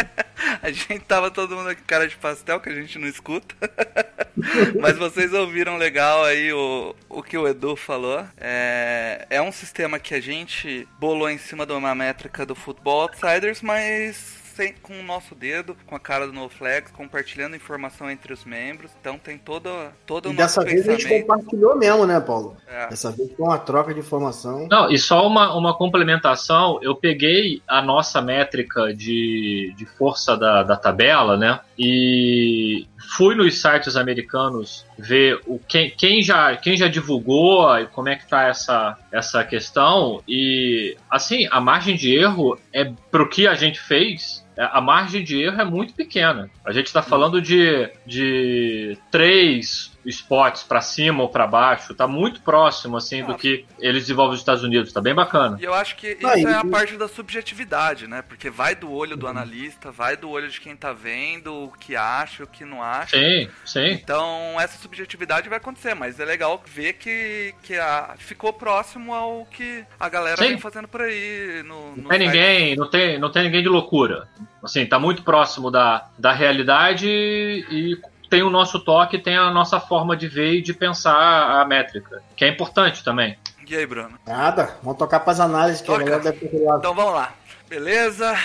a 0.62 0.72
gente 0.72 1.00
tava 1.00 1.32
todo 1.32 1.56
mundo 1.56 1.70
aqui 1.70 1.82
cara 1.82 2.08
de 2.08 2.16
pastel 2.16 2.60
que 2.60 2.70
a 2.70 2.76
gente 2.76 3.00
não 3.00 3.08
escuta. 3.08 3.56
Mas 4.80 4.98
vocês 4.98 5.34
ouviram 5.34 5.78
legal 5.78 6.24
aí 6.24 6.54
o, 6.54 6.96
o 7.10 7.24
que 7.24 7.38
o 7.38 7.48
Edu 7.48 7.76
falou. 7.76 8.26
É, 8.38 9.26
é 9.30 9.42
um 9.42 9.52
sistema 9.52 10.00
que 10.00 10.14
a 10.14 10.22
gente 10.22 10.88
bolou 11.00 11.30
em 11.30 11.40
cima 11.40 11.66
de 11.66 11.74
uma 11.74 11.96
métrica 11.96 12.46
do 12.46 12.54
Football 12.54 13.02
Outsiders, 13.02 13.64
mas 13.64 14.49
sem, 14.60 14.74
com 14.84 15.00
o 15.00 15.04
nosso 15.04 15.34
dedo, 15.34 15.74
com 15.88 15.96
a 15.96 16.00
cara 16.00 16.28
do 16.28 16.34
NoFlex, 16.34 16.92
compartilhando 16.92 17.56
informação 17.56 18.12
entre 18.12 18.34
os 18.34 18.44
membros. 18.44 18.92
Então 19.00 19.18
tem 19.18 19.38
todo, 19.38 19.70
todo 20.06 20.28
o 20.28 20.34
E 20.34 20.36
dessa 20.36 20.66
vez 20.66 20.86
a 20.86 20.98
gente 20.98 21.08
compartilhou 21.08 21.78
mesmo, 21.78 22.06
né, 22.06 22.20
Paulo? 22.20 22.58
É. 22.68 22.88
Dessa 22.90 23.10
vez 23.10 23.32
foi 23.32 23.46
uma 23.46 23.58
troca 23.58 23.94
de 23.94 24.02
informação. 24.02 24.68
Não, 24.70 24.92
e 24.92 24.98
só 24.98 25.26
uma, 25.26 25.56
uma 25.56 25.78
complementação, 25.78 26.78
eu 26.82 26.94
peguei 26.94 27.62
a 27.66 27.82
nossa 27.82 28.22
métrica 28.22 28.94
de, 28.94 29.74
de 29.78 29.86
força 29.86 30.36
da, 30.36 30.62
da 30.64 30.76
tabela, 30.76 31.38
né? 31.38 31.62
E 31.80 32.86
fui 33.16 33.36
nos 33.36 33.62
sites 33.62 33.96
americanos 33.96 34.86
ver 34.98 35.40
o, 35.48 35.58
quem, 35.60 35.90
quem, 35.90 36.22
já, 36.22 36.54
quem 36.58 36.76
já 36.76 36.90
divulgou 36.90 37.74
e 37.80 37.88
como 37.88 38.10
é 38.10 38.18
que 38.18 38.28
tá 38.28 38.44
essa, 38.44 38.98
essa 39.12 39.44
questão. 39.46 40.22
E 40.28 40.98
assim, 41.10 41.48
a 41.50 41.62
margem 41.62 41.96
de 41.96 42.14
erro 42.14 42.60
é 42.74 42.92
pro 43.10 43.30
que 43.30 43.48
a 43.48 43.56
gente 43.56 43.80
fez. 43.80 44.46
é, 44.58 44.70
A 44.74 44.82
margem 44.82 45.24
de 45.24 45.42
erro 45.42 45.62
é 45.62 45.66
muito 45.66 45.94
pequena. 45.94 46.50
A 46.66 46.74
gente 46.74 46.88
está 46.88 47.02
falando 47.02 47.42
de, 47.42 47.90
de 48.06 48.98
três 49.10 49.98
spots 50.10 50.64
para 50.64 50.82
cima 50.82 51.24
ou 51.24 51.30
para 51.30 51.46
baixo. 51.48 51.94
Tá 51.94 52.08
muito 52.08 52.42
próximo 52.42 52.98
assim 52.98 53.24
do 53.24 53.36
que 53.36 53.66
eles 53.80 54.04
desenvolvem 54.04 54.32
nos 54.32 54.42
Estados 54.42 54.64
Unidos. 54.64 54.92
Tá 54.92 55.02
bem 55.02 55.14
bacana. 55.14 55.58
E 55.60 55.64
eu 55.64 55.74
acho 55.74 55.96
que 55.96 56.12
isso 56.12 56.28
Aí- 56.28 56.44
é 56.44 56.54
a 56.54 56.66
parte 56.66 56.98
da 56.98 57.08
subjetividade, 57.08 58.08
né? 58.08 58.22
Porque 58.22 58.50
vai 58.50 58.76
do 58.76 58.92
olho 58.92 59.16
do 59.16 59.28
analista, 59.28 59.92
vai 59.92 60.18
do 60.18 60.30
olho 60.30 60.50
de 60.50 60.60
quem 60.60 60.76
tá 60.76 60.94
vendo, 60.94 61.54
o 61.54 61.72
que 61.72 61.96
acha, 61.96 62.44
o 62.44 62.48
que 62.48 62.66
não 62.66 62.82
acha. 62.84 63.18
Sim, 63.18 63.50
sim. 63.66 63.88
Então, 63.92 64.60
essa 64.60 64.78
subjetividade 64.78 65.48
vai 65.50 65.58
acontecer, 65.58 65.94
mas 65.94 66.20
é 66.20 66.26
legal 66.26 66.62
ver 66.66 66.94
que, 66.94 67.54
que 67.64 67.76
a, 67.78 68.16
ficou 68.18 68.52
próximo 68.52 69.14
ao 69.14 69.46
que 69.46 69.84
a 70.00 70.10
galera 70.10 70.38
Sim. 70.38 70.50
vem 70.50 70.58
fazendo 70.60 70.88
por 70.88 71.02
aí. 71.02 71.64
No, 71.66 71.96
Não 71.96 72.10
tem 72.10 72.20
ninguém, 72.20 72.76
não 72.76 72.90
tem, 72.90 73.20
não 73.20 73.32
tem 73.32 73.44
ninguém 73.44 73.62
de 73.62 73.70
loucura. 73.70 74.28
Assim, 74.64 74.86
tá 74.86 75.00
muito 75.00 75.24
próximo 75.24 75.72
da, 75.72 76.10
da 76.18 76.34
realidade 76.34 77.08
e 77.08 77.98
tem 78.30 78.44
o 78.44 78.50
nosso 78.50 78.80
toque, 78.80 79.18
tem 79.18 79.36
a 79.38 79.50
nossa 79.52 79.80
forma 79.80 80.16
de 80.16 80.28
ver 80.28 80.54
e 80.54 80.62
de 80.62 80.74
pensar 80.74 81.62
a 81.62 81.66
métrica, 81.66 82.22
que 82.36 82.46
é 82.46 82.48
importante 82.48 83.04
também. 83.04 83.38
E 83.68 83.76
aí, 83.76 83.86
Bruno? 83.86 84.18
Nada, 84.26 84.76
vamos 84.82 84.98
tocar 84.98 85.20
pras 85.20 85.40
análises 85.40 85.82
que 85.82 85.88
Toca. 85.88 86.02
a 86.02 86.04
galera 86.04 86.24
deve 86.24 86.48
ter. 86.48 86.56
Então 86.56 86.94
vamos 86.94 87.14
lá. 87.14 87.34
Beleza? 87.70 88.36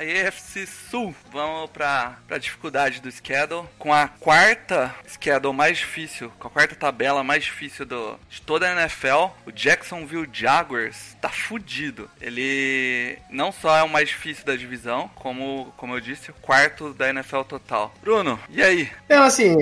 A 0.00 0.04
EFC 0.04 0.66
Sul. 0.66 1.14
Vamos 1.30 1.68
pra, 1.68 2.16
pra 2.26 2.38
dificuldade 2.38 3.02
do 3.02 3.12
schedule. 3.12 3.68
Com 3.78 3.92
a 3.92 4.08
quarta 4.08 4.94
schedule 5.06 5.54
mais 5.54 5.76
difícil, 5.76 6.32
com 6.38 6.48
a 6.48 6.50
quarta 6.50 6.74
tabela 6.74 7.22
mais 7.22 7.44
difícil 7.44 7.84
do, 7.84 8.18
de 8.30 8.40
toda 8.40 8.66
a 8.66 8.80
NFL, 8.80 9.28
o 9.44 9.52
Jacksonville 9.52 10.26
Jaguars 10.32 11.14
tá 11.20 11.28
fudido. 11.28 12.08
Ele 12.18 13.18
não 13.28 13.52
só 13.52 13.76
é 13.76 13.82
o 13.82 13.90
mais 13.90 14.08
difícil 14.08 14.46
da 14.46 14.56
divisão, 14.56 15.10
como, 15.16 15.70
como 15.76 15.94
eu 15.94 16.00
disse, 16.00 16.30
o 16.30 16.34
quarto 16.40 16.94
da 16.94 17.10
NFL 17.10 17.42
total. 17.42 17.92
Bruno, 18.00 18.40
e 18.48 18.62
aí? 18.62 18.88
É, 19.06 19.16
assim, 19.16 19.54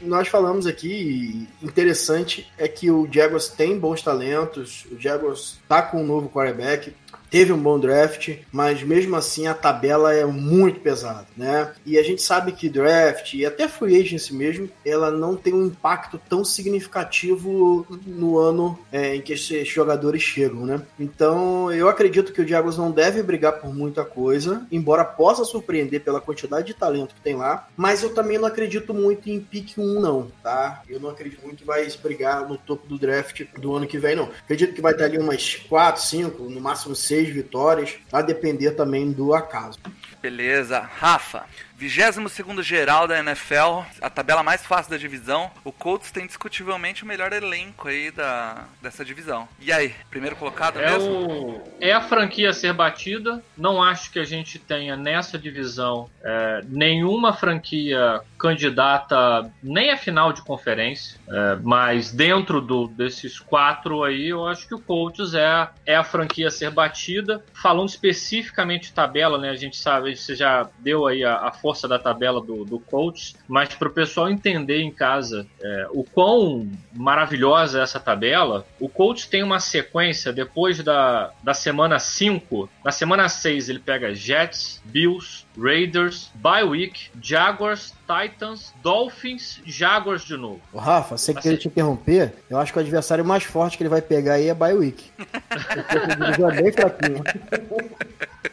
nós 0.00 0.26
falamos 0.26 0.66
aqui, 0.66 1.46
interessante 1.62 2.50
é 2.56 2.66
que 2.66 2.90
o 2.90 3.06
Jaguars 3.12 3.48
tem 3.48 3.78
bons 3.78 4.00
talentos, 4.00 4.86
o 4.90 4.98
Jaguars 4.98 5.60
tá 5.68 5.82
com 5.82 6.02
um 6.02 6.06
novo 6.06 6.30
quarterback, 6.30 6.94
teve 7.32 7.50
um 7.50 7.58
bom 7.58 7.78
draft, 7.78 8.36
mas 8.52 8.82
mesmo 8.82 9.16
assim 9.16 9.46
a 9.46 9.54
tabela 9.54 10.12
é 10.12 10.26
muito 10.26 10.80
pesada, 10.80 11.26
né? 11.34 11.72
E 11.86 11.96
a 11.96 12.02
gente 12.02 12.20
sabe 12.20 12.52
que 12.52 12.68
draft 12.68 13.32
e 13.32 13.46
até 13.46 13.66
free 13.66 13.98
agency 13.98 14.34
mesmo, 14.34 14.68
ela 14.84 15.10
não 15.10 15.34
tem 15.34 15.54
um 15.54 15.64
impacto 15.64 16.20
tão 16.28 16.44
significativo 16.44 17.86
no 18.06 18.38
ano 18.38 18.78
é, 18.92 19.16
em 19.16 19.22
que 19.22 19.32
esses 19.32 19.66
jogadores 19.66 20.20
chegam, 20.20 20.66
né? 20.66 20.82
Então 21.00 21.72
eu 21.72 21.88
acredito 21.88 22.34
que 22.34 22.42
o 22.42 22.46
Jaguars 22.46 22.76
não 22.76 22.90
deve 22.90 23.22
brigar 23.22 23.60
por 23.60 23.74
muita 23.74 24.04
coisa, 24.04 24.66
embora 24.70 25.02
possa 25.02 25.42
surpreender 25.42 26.02
pela 26.02 26.20
quantidade 26.20 26.66
de 26.66 26.74
talento 26.74 27.14
que 27.14 27.22
tem 27.22 27.34
lá, 27.34 27.66
mas 27.74 28.02
eu 28.02 28.12
também 28.12 28.36
não 28.36 28.46
acredito 28.46 28.92
muito 28.92 29.30
em 29.30 29.40
pick 29.40 29.78
1 29.78 30.00
não, 30.00 30.30
tá? 30.42 30.82
Eu 30.86 31.00
não 31.00 31.08
acredito 31.08 31.40
muito 31.42 31.60
que 31.60 31.64
vai 31.64 31.88
brigar 32.02 32.46
no 32.46 32.58
topo 32.58 32.86
do 32.86 32.98
draft 32.98 33.42
do 33.58 33.74
ano 33.74 33.86
que 33.86 33.98
vem 33.98 34.16
não. 34.16 34.28
Acredito 34.44 34.74
que 34.74 34.82
vai 34.82 34.92
ter 34.92 35.04
ali 35.04 35.16
umas 35.16 35.56
4, 35.56 36.02
5, 36.02 36.42
no 36.44 36.60
máximo 36.60 36.94
6 36.94 37.21
vitórias, 37.30 37.94
a 38.12 38.22
depender 38.22 38.72
também 38.72 39.10
do 39.10 39.34
acaso. 39.34 39.78
Beleza. 40.20 40.80
Rafa, 40.80 41.44
22 41.88 42.64
geral 42.64 43.08
da 43.08 43.18
NFL, 43.18 43.82
a 44.00 44.08
tabela 44.08 44.42
mais 44.42 44.64
fácil 44.64 44.90
da 44.90 44.96
divisão. 44.96 45.50
O 45.64 45.72
Colts 45.72 46.10
tem 46.10 46.26
discutivelmente 46.26 47.02
o 47.02 47.06
melhor 47.06 47.32
elenco 47.32 47.88
aí 47.88 48.10
da, 48.10 48.64
dessa 48.80 49.04
divisão. 49.04 49.48
E 49.58 49.72
aí, 49.72 49.94
primeiro 50.08 50.36
colocado 50.36 50.78
É, 50.78 50.92
mesmo? 50.92 51.10
o, 51.10 51.62
é 51.80 51.92
a 51.92 52.00
franquia 52.00 52.50
a 52.50 52.52
ser 52.52 52.72
batida. 52.72 53.42
Não 53.56 53.82
acho 53.82 54.12
que 54.12 54.18
a 54.18 54.24
gente 54.24 54.58
tenha 54.58 54.96
nessa 54.96 55.38
divisão 55.38 56.08
é, 56.22 56.60
nenhuma 56.68 57.32
franquia 57.32 58.20
candidata 58.38 59.50
nem 59.62 59.90
a 59.90 59.96
final 59.96 60.32
de 60.32 60.42
conferência, 60.42 61.20
é, 61.28 61.56
mas 61.62 62.10
dentro 62.12 62.60
do, 62.60 62.88
desses 62.88 63.38
quatro 63.38 64.02
aí, 64.02 64.28
eu 64.28 64.46
acho 64.46 64.66
que 64.66 64.74
o 64.74 64.80
Colts 64.80 65.34
é, 65.34 65.68
é 65.86 65.94
a 65.94 66.02
franquia 66.02 66.48
a 66.48 66.50
ser 66.50 66.70
batida. 66.70 67.44
Falando 67.52 67.88
especificamente 67.88 68.88
de 68.88 68.92
tabela, 68.92 69.38
né? 69.38 69.50
A 69.50 69.56
gente 69.56 69.76
sabe, 69.76 70.16
você 70.16 70.34
já 70.34 70.68
deu 70.80 71.06
aí 71.06 71.24
a, 71.24 71.36
a 71.36 71.52
força 71.52 71.71
da 71.88 71.98
tabela 71.98 72.40
do, 72.40 72.64
do 72.64 72.78
Colts, 72.78 73.34
mas 73.48 73.74
para 73.74 73.88
o 73.88 73.92
pessoal 73.92 74.30
entender 74.30 74.80
em 74.80 74.90
casa 74.90 75.46
é, 75.60 75.86
o 75.90 76.04
quão 76.04 76.70
maravilhosa 76.92 77.80
é 77.80 77.82
essa 77.82 77.98
tabela, 77.98 78.66
o 78.78 78.88
Colts 78.88 79.26
tem 79.26 79.42
uma 79.42 79.60
sequência 79.60 80.32
depois 80.32 80.82
da, 80.82 81.30
da 81.42 81.54
semana 81.54 81.98
5. 81.98 82.68
Na 82.84 82.90
semana 82.90 83.28
6 83.28 83.68
ele 83.68 83.78
pega 83.78 84.14
Jets, 84.14 84.80
Bills, 84.84 85.44
Raiders, 85.58 86.30
Bye 86.34 86.64
Week, 86.64 87.10
Jaguars, 87.20 87.94
Titans, 88.06 88.72
Dolphins, 88.82 89.60
Jaguars 89.64 90.24
de 90.24 90.36
novo. 90.36 90.60
Ô, 90.72 90.78
Rafa, 90.78 91.16
sem 91.16 91.34
Assim. 91.34 91.42
querer 91.42 91.56
te 91.58 91.68
interromper, 91.68 92.34
eu 92.48 92.58
acho 92.58 92.72
que 92.72 92.78
o 92.78 92.82
adversário 92.82 93.24
mais 93.24 93.44
forte 93.44 93.76
que 93.76 93.82
ele 93.82 93.90
vai 93.90 94.02
pegar 94.02 94.34
aí 94.34 94.48
é 94.48 94.54
Bye 94.54 94.74
Week. 94.74 95.04
Porque 95.16 96.42
é 96.42 96.62
bem 96.62 96.72
fraquinho. 96.72 97.22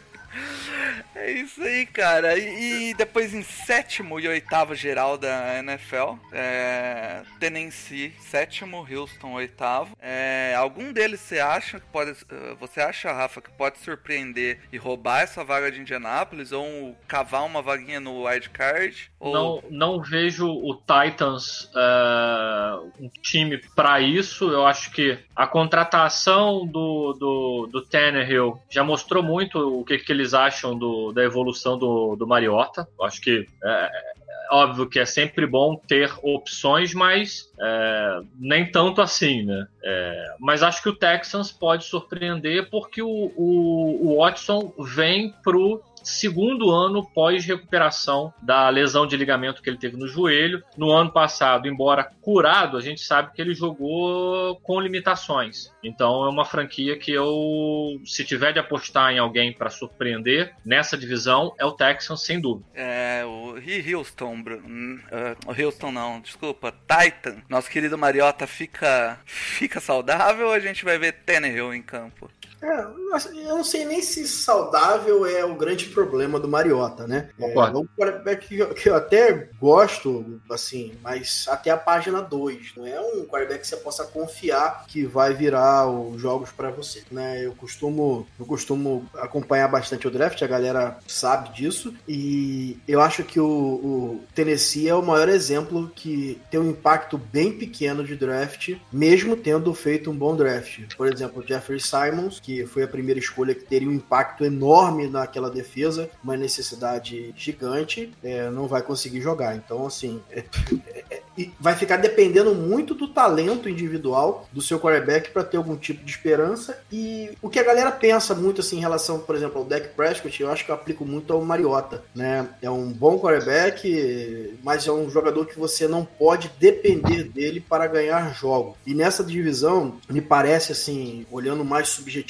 É 1.22 1.32
isso 1.32 1.62
aí, 1.62 1.86
cara. 1.86 2.38
E, 2.38 2.92
e 2.92 2.94
depois 2.94 3.34
em 3.34 3.44
sétimo 3.44 4.20
e 4.22 4.28
oitavo 4.28 4.74
geral 4.74 5.18
da 5.18 5.58
NFL, 5.60 6.16
é, 6.32 7.24
Tennessee, 7.38 8.14
sétimo, 8.20 8.88
Houston, 8.90 9.34
oitavo. 9.34 9.98
É, 10.00 10.54
algum 10.58 10.94
deles 10.94 11.20
você 11.20 11.40
acha 11.40 11.78
que 11.80 11.86
pode. 11.88 12.12
eh, 12.12 12.56
Você 12.58 12.80
acha, 12.80 13.12
Rafa, 13.12 13.42
que 13.42 13.52
pode 13.52 13.80
surpreender 13.80 14.62
e 14.72 14.78
roubar 14.78 15.22
essa 15.22 15.44
vaga 15.44 15.70
de 15.70 15.82
Indianápolis? 15.82 16.54
Ou 16.54 16.96
cavar 17.06 17.44
uma 17.46 17.62
vaguinha 17.62 18.00
no 18.00 18.24
wild 18.26 18.50
card? 18.52 19.12
Ou... 19.20 19.34
Não, 19.34 19.64
não 19.70 20.02
vejo 20.02 20.48
o 20.48 20.74
Titans 20.76 21.70
é, 21.76 22.76
um 23.04 23.10
time 23.22 23.58
para 23.76 24.00
isso. 24.00 24.50
Eu 24.50 24.66
acho 24.66 24.92
que 24.92 25.20
a 25.36 25.46
contratação 25.48 26.66
do, 26.66 27.14
do, 27.14 27.68
do 27.72 27.82
Tannehill 27.82 28.62
já 28.70 28.84
mostrou 28.84 29.22
muito 29.22 29.58
o 29.80 29.84
que, 29.84 29.98
que 29.98 30.12
eles 30.12 30.34
acham 30.34 30.78
do, 30.78 31.09
da 31.13 31.24
evolução 31.24 31.78
do, 31.78 32.16
do 32.16 32.28
Mariota. 32.28 32.88
Acho 33.01 33.22
que 33.22 33.46
é, 33.63 33.70
é 33.70 34.56
óbvio 34.56 34.89
que 34.89 35.00
é 35.00 35.06
sempre 35.06 35.46
bom 35.46 35.75
ter 35.75 36.12
opções, 36.24 36.94
mas 36.94 37.51
é, 37.60 38.22
nem 38.39 38.70
tanto 38.70 39.01
assim, 39.01 39.44
né? 39.44 39.68
É, 39.84 40.36
mas 40.39 40.63
acho 40.63 40.82
que 40.82 40.89
o 40.89 40.96
Texans 40.96 41.51
pode 41.51 41.86
surpreender 41.86 42.70
porque 42.70 43.01
o, 43.01 43.32
o, 43.36 44.08
o 44.08 44.18
Watson 44.18 44.74
vem 44.80 45.32
pro 45.44 45.82
segundo 46.03 46.72
ano 46.72 47.08
pós-recuperação 47.13 48.34
da 48.41 48.70
lesão 48.70 49.06
de 49.06 49.18
ligamento 49.18 49.62
que 49.62 49.70
ele 49.70 49.77
teve 49.77 49.98
no 49.98 50.08
joelho. 50.08 50.63
No 50.77 50.91
ano 50.91 51.12
passado, 51.12 51.68
embora 51.68 52.10
curado, 52.22 52.77
a 52.77 52.82
gente 52.82 53.01
sabe 53.01 53.34
que 53.34 53.41
ele 53.41 53.53
jogou 53.53 54.56
com 54.62 54.79
limitações. 54.79 55.72
Então 55.84 56.25
é 56.25 56.29
uma 56.29 56.46
franquia 56.46 56.98
que 56.98 57.12
eu, 57.12 58.00
se 58.06 58.24
tiver 58.24 58.53
de 58.53 58.60
apostar 58.60 59.12
em 59.12 59.20
alguém 59.20 59.53
para 59.53 59.70
surpreender 59.70 60.53
nessa 60.65 60.98
divisão, 60.98 61.53
é 61.58 61.65
o 61.65 61.72
Texans, 61.72 62.24
sem 62.24 62.39
dúvida. 62.39 62.68
É, 62.74 63.24
o 63.25 63.56
Houston, 63.98 64.41
Bruno. 64.41 64.68
Hum, 64.68 65.00
ah, 65.12 65.36
Houston 65.62 65.91
não, 65.91 66.22
desculpa, 66.22 66.72
Titan. 66.72 67.38
Nosso 67.50 67.70
querido 67.70 67.98
Mariota 67.98 68.46
fica, 68.48 69.20
fica 69.25 69.79
saudável 69.79 70.48
ou 70.48 70.53
a 70.53 70.60
gente 70.60 70.84
vai 70.84 70.98
ver 70.98 71.13
Tannehill 71.25 71.74
em 71.74 71.82
campo? 71.82 72.29
É, 72.62 72.88
assim, 73.13 73.42
eu 73.42 73.58
não 73.58 73.63
sei 73.63 73.86
nem 73.86 74.01
se 74.01 74.28
saudável 74.28 75.25
é 75.25 75.44
o 75.46 75.56
grande 75.56 75.86
problema 75.88 76.39
do 76.39 76.48
Mariota, 76.48 77.08
né? 77.08 77.30
É, 77.39 77.48
Concordo. 77.48 77.78
é 77.78 77.82
um 77.82 77.88
quarterback 77.88 78.48
que 78.48 78.60
eu, 78.60 78.74
que 78.74 78.89
até 78.89 79.50
gosto, 79.60 80.42
assim, 80.50 80.94
mas 81.01 81.46
até 81.50 81.72
a 81.72 81.78
página 81.78 82.22
2. 82.22 82.74
Não 82.75 82.86
é 82.86 83.00
um 83.00 83.25
quarterback 83.25 83.62
que 83.62 83.68
você 83.68 83.78
possa 83.78 84.06
confiar 84.06 84.86
que 84.88 85.06
vai 85.06 85.34
virar 85.34 85.89
os 85.89 86.22
jogos 86.22 86.51
para 86.51 86.70
você, 86.70 87.04
né? 87.12 87.46
Eu 87.46 87.54
costumo, 87.54 88.28
eu 88.39 88.46
costumo 88.46 89.10
acompanhar 89.16 89.68
bastante 89.68 90.08
o 90.08 90.12
draft, 90.12 90.42
a 90.42 90.48
galera 90.48 90.98
sabe 91.08 91.54
disso, 91.54 91.94
e 92.08 92.78
eu 92.88 93.01
acho 93.01 93.24
que 93.24 93.39
o, 93.39 93.46
o 93.46 94.24
Tennessee 94.36 94.88
é 94.88 94.96
o 94.96 95.01
maior 95.01 95.30
exemplo 95.30 95.92
que 95.96 96.39
tem 96.51 96.60
um 96.60 96.70
impacto 96.70 97.18
bem 97.18 97.58
pequeno 97.58 98.04
de 98.04 98.16
draft, 98.16 98.75
mesmo 98.92 99.36
tendo 99.36 99.74
feito 99.74 100.12
um 100.12 100.18
bom 100.18 100.36
draft. 100.36 100.96
Por 100.96 101.08
exemplo, 101.08 101.42
o 101.42 101.48
Jeffrey 101.48 101.80
Simons, 101.80 102.39
foi 102.65 102.84
a 102.84 102.88
primeira 102.88 103.20
escolha 103.20 103.56
que 103.56 103.63
teria 103.65 103.89
um 103.89 103.94
impacto 103.94 104.44
enorme 104.44 105.08
naquela 105.08 105.50
defesa, 105.50 106.10
uma 106.24 106.38
necessidade 106.38 107.34
gigante, 107.36 108.12
é, 108.24 108.50
não 108.50 108.68
vai 108.68 108.82
conseguir 108.82 109.22
jogar. 109.22 109.56
Então, 109.56 109.86
assim, 109.86 110.22
é, 110.32 110.44
é, 110.86 111.03
é 111.10 111.22
vai 111.60 111.75
ficar 111.75 111.98
dependendo 111.98 112.53
muito 112.53 112.94
do 112.94 113.08
talento 113.08 113.70
individual 113.70 114.48
do 114.51 114.62
seu 114.62 114.79
quarterback 114.79 115.32
para 115.32 115.44
ter 115.44 115.58
algum 115.58 115.75
tipo 115.75 116.03
de 116.03 116.12
esperança. 116.12 116.82
E 116.91 117.32
o 117.41 117.50
que 117.50 117.60
a 117.60 117.63
galera 117.63 117.91
pensa 117.91 118.36
muito 118.36 118.62
assim 118.62 118.77
em 118.77 118.82
relação, 118.82 119.20
por 119.20 119.36
exemplo, 119.36 119.60
ao 119.60 119.65
Dak 119.65 119.89
Prescott, 119.89 120.41
eu 120.41 120.50
acho 120.50 120.65
que 120.65 120.72
eu 120.72 120.75
aplico 120.75 121.06
muito 121.06 121.32
ao 121.32 121.41
Mariota, 121.41 122.03
né? 122.13 122.48
É 122.62 122.70
um 122.70 122.91
bom 122.91 123.20
quarterback, 123.20 124.58
mas 124.63 124.88
é 124.88 124.91
um 124.91 125.10
jogador 125.10 125.46
que 125.46 125.58
você 125.58 125.88
não 125.88 126.03
pode 126.03 126.51
depender 126.60 127.24
dele 127.24 127.60
para 127.60 127.88
ganhar 127.88 128.34
jogo. 128.34 128.77
E 128.86 128.94
nessa 128.94 129.24
divisão, 129.24 129.98
me 130.10 130.22
parece 130.22 130.72
assim, 130.72 131.25
olhando 131.32 131.63
mais 131.63 131.89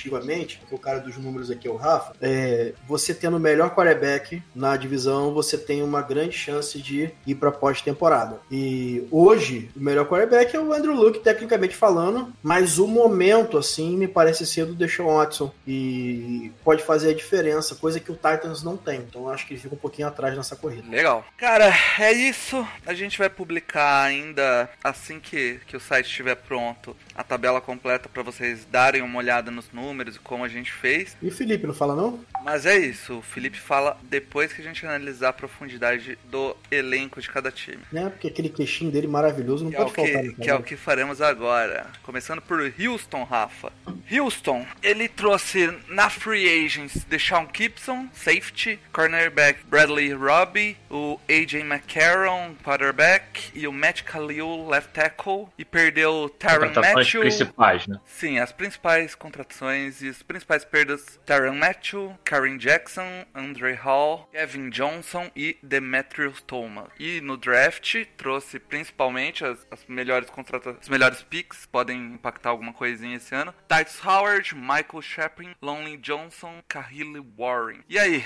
subjetivamente, 0.09 0.57
porque 0.57 0.75
o 0.75 0.79
cara 0.79 0.99
dos 0.99 1.17
números 1.17 1.51
aqui 1.51 1.67
é 1.67 1.71
o 1.71 1.75
Rafa, 1.75 2.13
é, 2.21 2.73
você 2.87 3.13
tendo 3.13 3.37
o 3.37 3.39
melhor 3.39 3.75
quarterback 3.75 4.41
na 4.55 4.75
divisão, 4.75 5.33
você 5.33 5.57
tem 5.57 5.83
uma 5.83 6.01
grande 6.01 6.35
chance 6.35 6.81
de 6.81 7.11
ir 7.25 7.35
para 7.35 7.51
pós-temporada. 7.51 8.39
E 8.51 9.07
hoje, 9.11 9.69
o 9.75 9.79
melhor 9.79 10.07
quarterback 10.07 10.55
é 10.55 10.59
o 10.59 10.73
Andrew 10.73 10.93
Luck, 10.93 11.19
tecnicamente 11.19 11.75
falando, 11.75 12.33
mas 12.41 12.79
o 12.79 12.87
momento, 12.87 13.57
assim, 13.57 13.95
me 13.95 14.07
parece 14.07 14.45
ser 14.45 14.65
do 14.65 14.73
Deshaun 14.73 15.15
Watson. 15.17 15.51
E 15.67 16.51
pode 16.63 16.83
fazer 16.83 17.11
a 17.11 17.15
diferença, 17.15 17.75
coisa 17.75 17.99
que 17.99 18.11
o 18.11 18.15
Titans 18.15 18.63
não 18.63 18.75
tem. 18.75 18.99
Então 18.99 19.29
acho 19.29 19.45
que 19.45 19.53
ele 19.53 19.61
fica 19.61 19.75
um 19.75 19.77
pouquinho 19.77 20.07
atrás 20.07 20.35
nessa 20.35 20.55
corrida. 20.55 20.89
Legal. 20.89 21.25
Cara, 21.37 21.71
é 21.99 22.11
isso. 22.11 22.65
A 22.85 22.93
gente 22.93 23.17
vai 23.17 23.29
publicar 23.29 24.03
ainda 24.03 24.69
assim 24.83 25.19
que, 25.19 25.59
que 25.67 25.77
o 25.77 25.79
site 25.79 26.07
estiver 26.07 26.35
pronto 26.35 26.95
a 27.15 27.23
tabela 27.23 27.59
completa 27.59 28.07
para 28.07 28.23
vocês 28.23 28.65
darem 28.65 29.01
uma 29.01 29.19
olhada 29.19 29.51
nos 29.51 29.71
números 29.73 29.98
e 30.07 30.19
como 30.19 30.43
a 30.43 30.47
gente 30.47 30.71
fez. 30.71 31.15
E 31.21 31.27
o 31.27 31.31
Felipe 31.31 31.67
não 31.67 31.73
fala 31.73 31.95
não? 31.95 32.19
Mas 32.43 32.65
é 32.65 32.77
isso, 32.77 33.17
o 33.17 33.21
Felipe 33.21 33.59
fala 33.59 33.97
depois 34.03 34.53
que 34.53 34.61
a 34.61 34.63
gente 34.63 34.85
analisar 34.85 35.29
a 35.29 35.33
profundidade 35.33 36.17
do 36.25 36.55
elenco 36.71 37.21
de 37.21 37.29
cada 37.29 37.51
time. 37.51 37.81
É, 37.93 38.09
porque 38.09 38.27
aquele 38.27 38.49
queixinho 38.49 38.91
dele 38.91 39.07
maravilhoso 39.07 39.63
não 39.63 39.71
que 39.71 39.77
pode 39.77 39.91
é 39.91 40.13
faltar. 40.13 40.23
Que, 40.23 40.41
que 40.41 40.49
é 40.49 40.55
o 40.55 40.63
que 40.63 40.75
faremos 40.75 41.21
agora. 41.21 41.87
Começando 42.03 42.41
por 42.41 42.59
Houston, 42.79 43.23
Rafa. 43.23 43.71
Houston, 44.11 44.65
ele 44.81 45.07
trouxe 45.07 45.71
na 45.87 46.09
Free 46.09 46.65
Agents 46.65 47.03
Deshaun 47.05 47.47
Gibson, 47.53 48.07
safety, 48.13 48.79
cornerback 48.91 49.59
Bradley 49.65 50.13
Robbie, 50.13 50.77
o 50.89 51.19
AJ 51.29 51.61
McCarron, 51.61 52.55
quarterback, 52.63 53.51
e 53.53 53.67
o 53.67 53.71
Matt 53.71 54.03
Khalil, 54.03 54.67
left 54.67 54.91
tackle, 54.93 55.47
e 55.57 55.65
perdeu 55.65 56.11
o 56.11 56.29
Tyron 56.29 56.71
Matthew. 56.73 57.21
principais, 57.21 57.87
né? 57.87 57.99
Sim, 58.05 58.39
as 58.39 58.51
principais 58.51 59.15
contratações 59.15 59.88
e 60.01 60.09
as 60.09 60.21
principais 60.21 60.63
perdas: 60.63 61.19
Tyron 61.25 61.55
Matthew, 61.55 62.17
Karen 62.23 62.57
Jackson, 62.57 63.25
Andre 63.35 63.73
Hall, 63.73 64.29
Kevin 64.31 64.69
Johnson 64.69 65.29
e 65.35 65.57
Demetrius 65.63 66.41
Thomas. 66.41 66.89
E 66.99 67.21
no 67.21 67.37
draft 67.37 68.05
trouxe 68.17 68.59
principalmente 68.59 69.43
as, 69.43 69.65
as 69.71 69.85
melhores 69.87 70.29
contratações, 70.29 70.77
as 70.81 70.89
melhores 70.89 71.23
picks, 71.23 71.65
podem 71.65 72.13
impactar 72.13 72.49
alguma 72.49 72.73
coisinha 72.73 73.17
esse 73.17 73.33
ano. 73.33 73.53
Titus 73.67 73.99
Howard, 74.05 74.55
Michael 74.55 75.01
Shepard, 75.01 75.55
Lonely 75.61 75.97
Johnson, 75.97 76.61
Kahili 76.67 77.23
Warren. 77.37 77.79
E 77.89 77.97
aí? 77.97 78.23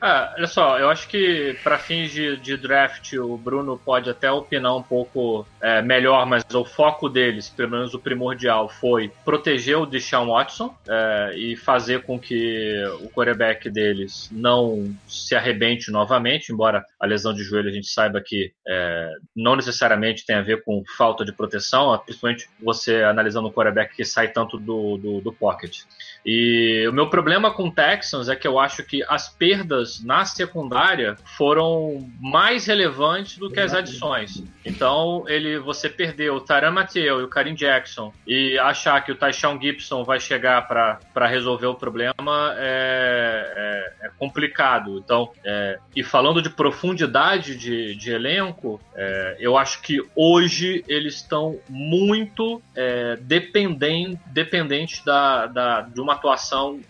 Ah, 0.00 0.34
olha 0.36 0.46
só, 0.46 0.78
eu 0.78 0.90
acho 0.90 1.08
que 1.08 1.56
para 1.62 1.78
fins 1.78 2.10
de, 2.10 2.36
de, 2.36 2.56
draft 2.56 3.12
o 3.14 3.36
Bruno 3.36 3.78
pode 3.78 4.10
até 4.10 4.30
opinar 4.30 4.76
um 4.76 4.82
pouco 4.82 5.46
é, 5.60 5.80
melhor, 5.80 6.26
mas 6.26 6.44
o 6.54 6.64
foco 6.64 7.08
deles, 7.08 7.48
pelo 7.48 7.70
menos 7.70 7.94
o 7.94 7.98
primordial, 7.98 8.68
foi 8.68 9.10
proteger 9.24 9.78
o 9.78 9.86
Deshaun 9.86 10.26
Watson 10.26 10.76
é, 10.86 11.05
e 11.34 11.56
fazer 11.56 12.02
com 12.02 12.18
que 12.18 12.84
o 13.02 13.08
quarterback 13.10 13.70
deles 13.70 14.28
não 14.32 14.94
se 15.06 15.34
arrebente 15.34 15.90
novamente, 15.90 16.52
embora 16.52 16.84
a 16.98 17.06
lesão 17.06 17.32
de 17.34 17.42
joelho 17.42 17.68
a 17.68 17.72
gente 17.72 17.88
saiba 17.88 18.20
que 18.20 18.52
é, 18.66 19.12
não 19.34 19.56
necessariamente 19.56 20.24
tem 20.24 20.36
a 20.36 20.42
ver 20.42 20.62
com 20.62 20.82
falta 20.96 21.24
de 21.24 21.32
proteção, 21.32 21.96
principalmente 22.04 22.48
você 22.62 23.02
analisando 23.02 23.48
um 23.48 23.52
quarterback 23.52 23.94
que 23.94 24.04
sai 24.04 24.32
tanto 24.32 24.58
do, 24.58 24.96
do, 24.96 25.20
do 25.20 25.32
pocket. 25.32 25.82
E 26.26 26.84
o 26.88 26.92
meu 26.92 27.08
problema 27.08 27.52
com 27.52 27.68
o 27.68 27.72
Texans 27.72 28.28
é 28.28 28.34
que 28.34 28.48
eu 28.48 28.58
acho 28.58 28.82
que 28.82 29.04
as 29.08 29.28
perdas 29.28 30.02
na 30.02 30.24
secundária 30.24 31.14
foram 31.36 32.10
mais 32.20 32.66
relevantes 32.66 33.38
do 33.38 33.48
que 33.48 33.60
as 33.60 33.72
adições. 33.72 34.42
Então, 34.64 35.24
ele, 35.28 35.60
você 35.60 35.88
perdeu 35.88 36.34
o 36.34 36.40
Taran 36.40 36.72
Mateu 36.72 37.20
e 37.20 37.22
o 37.22 37.28
Karim 37.28 37.54
Jackson 37.54 38.12
e 38.26 38.58
achar 38.58 39.00
que 39.04 39.12
o 39.12 39.14
Taishawn 39.14 39.60
Gibson 39.60 40.02
vai 40.02 40.18
chegar 40.18 40.66
para 40.66 41.26
resolver 41.28 41.66
o 41.66 41.74
problema 41.74 42.54
é, 42.56 43.92
é, 44.00 44.06
é 44.06 44.10
complicado. 44.18 44.98
Então, 44.98 45.30
é, 45.44 45.78
e 45.94 46.02
falando 46.02 46.42
de 46.42 46.50
profundidade 46.50 47.56
de, 47.56 47.94
de 47.94 48.10
elenco, 48.10 48.80
é, 48.96 49.36
eu 49.38 49.56
acho 49.56 49.80
que 49.80 50.02
hoje 50.16 50.84
eles 50.88 51.14
estão 51.14 51.60
muito 51.68 52.60
é, 52.74 53.16
dependentes 53.20 54.18
dependente 54.26 55.04
da, 55.04 55.46
da, 55.46 55.80
de 55.82 56.00
uma 56.00 56.15
atuação 56.16 56.80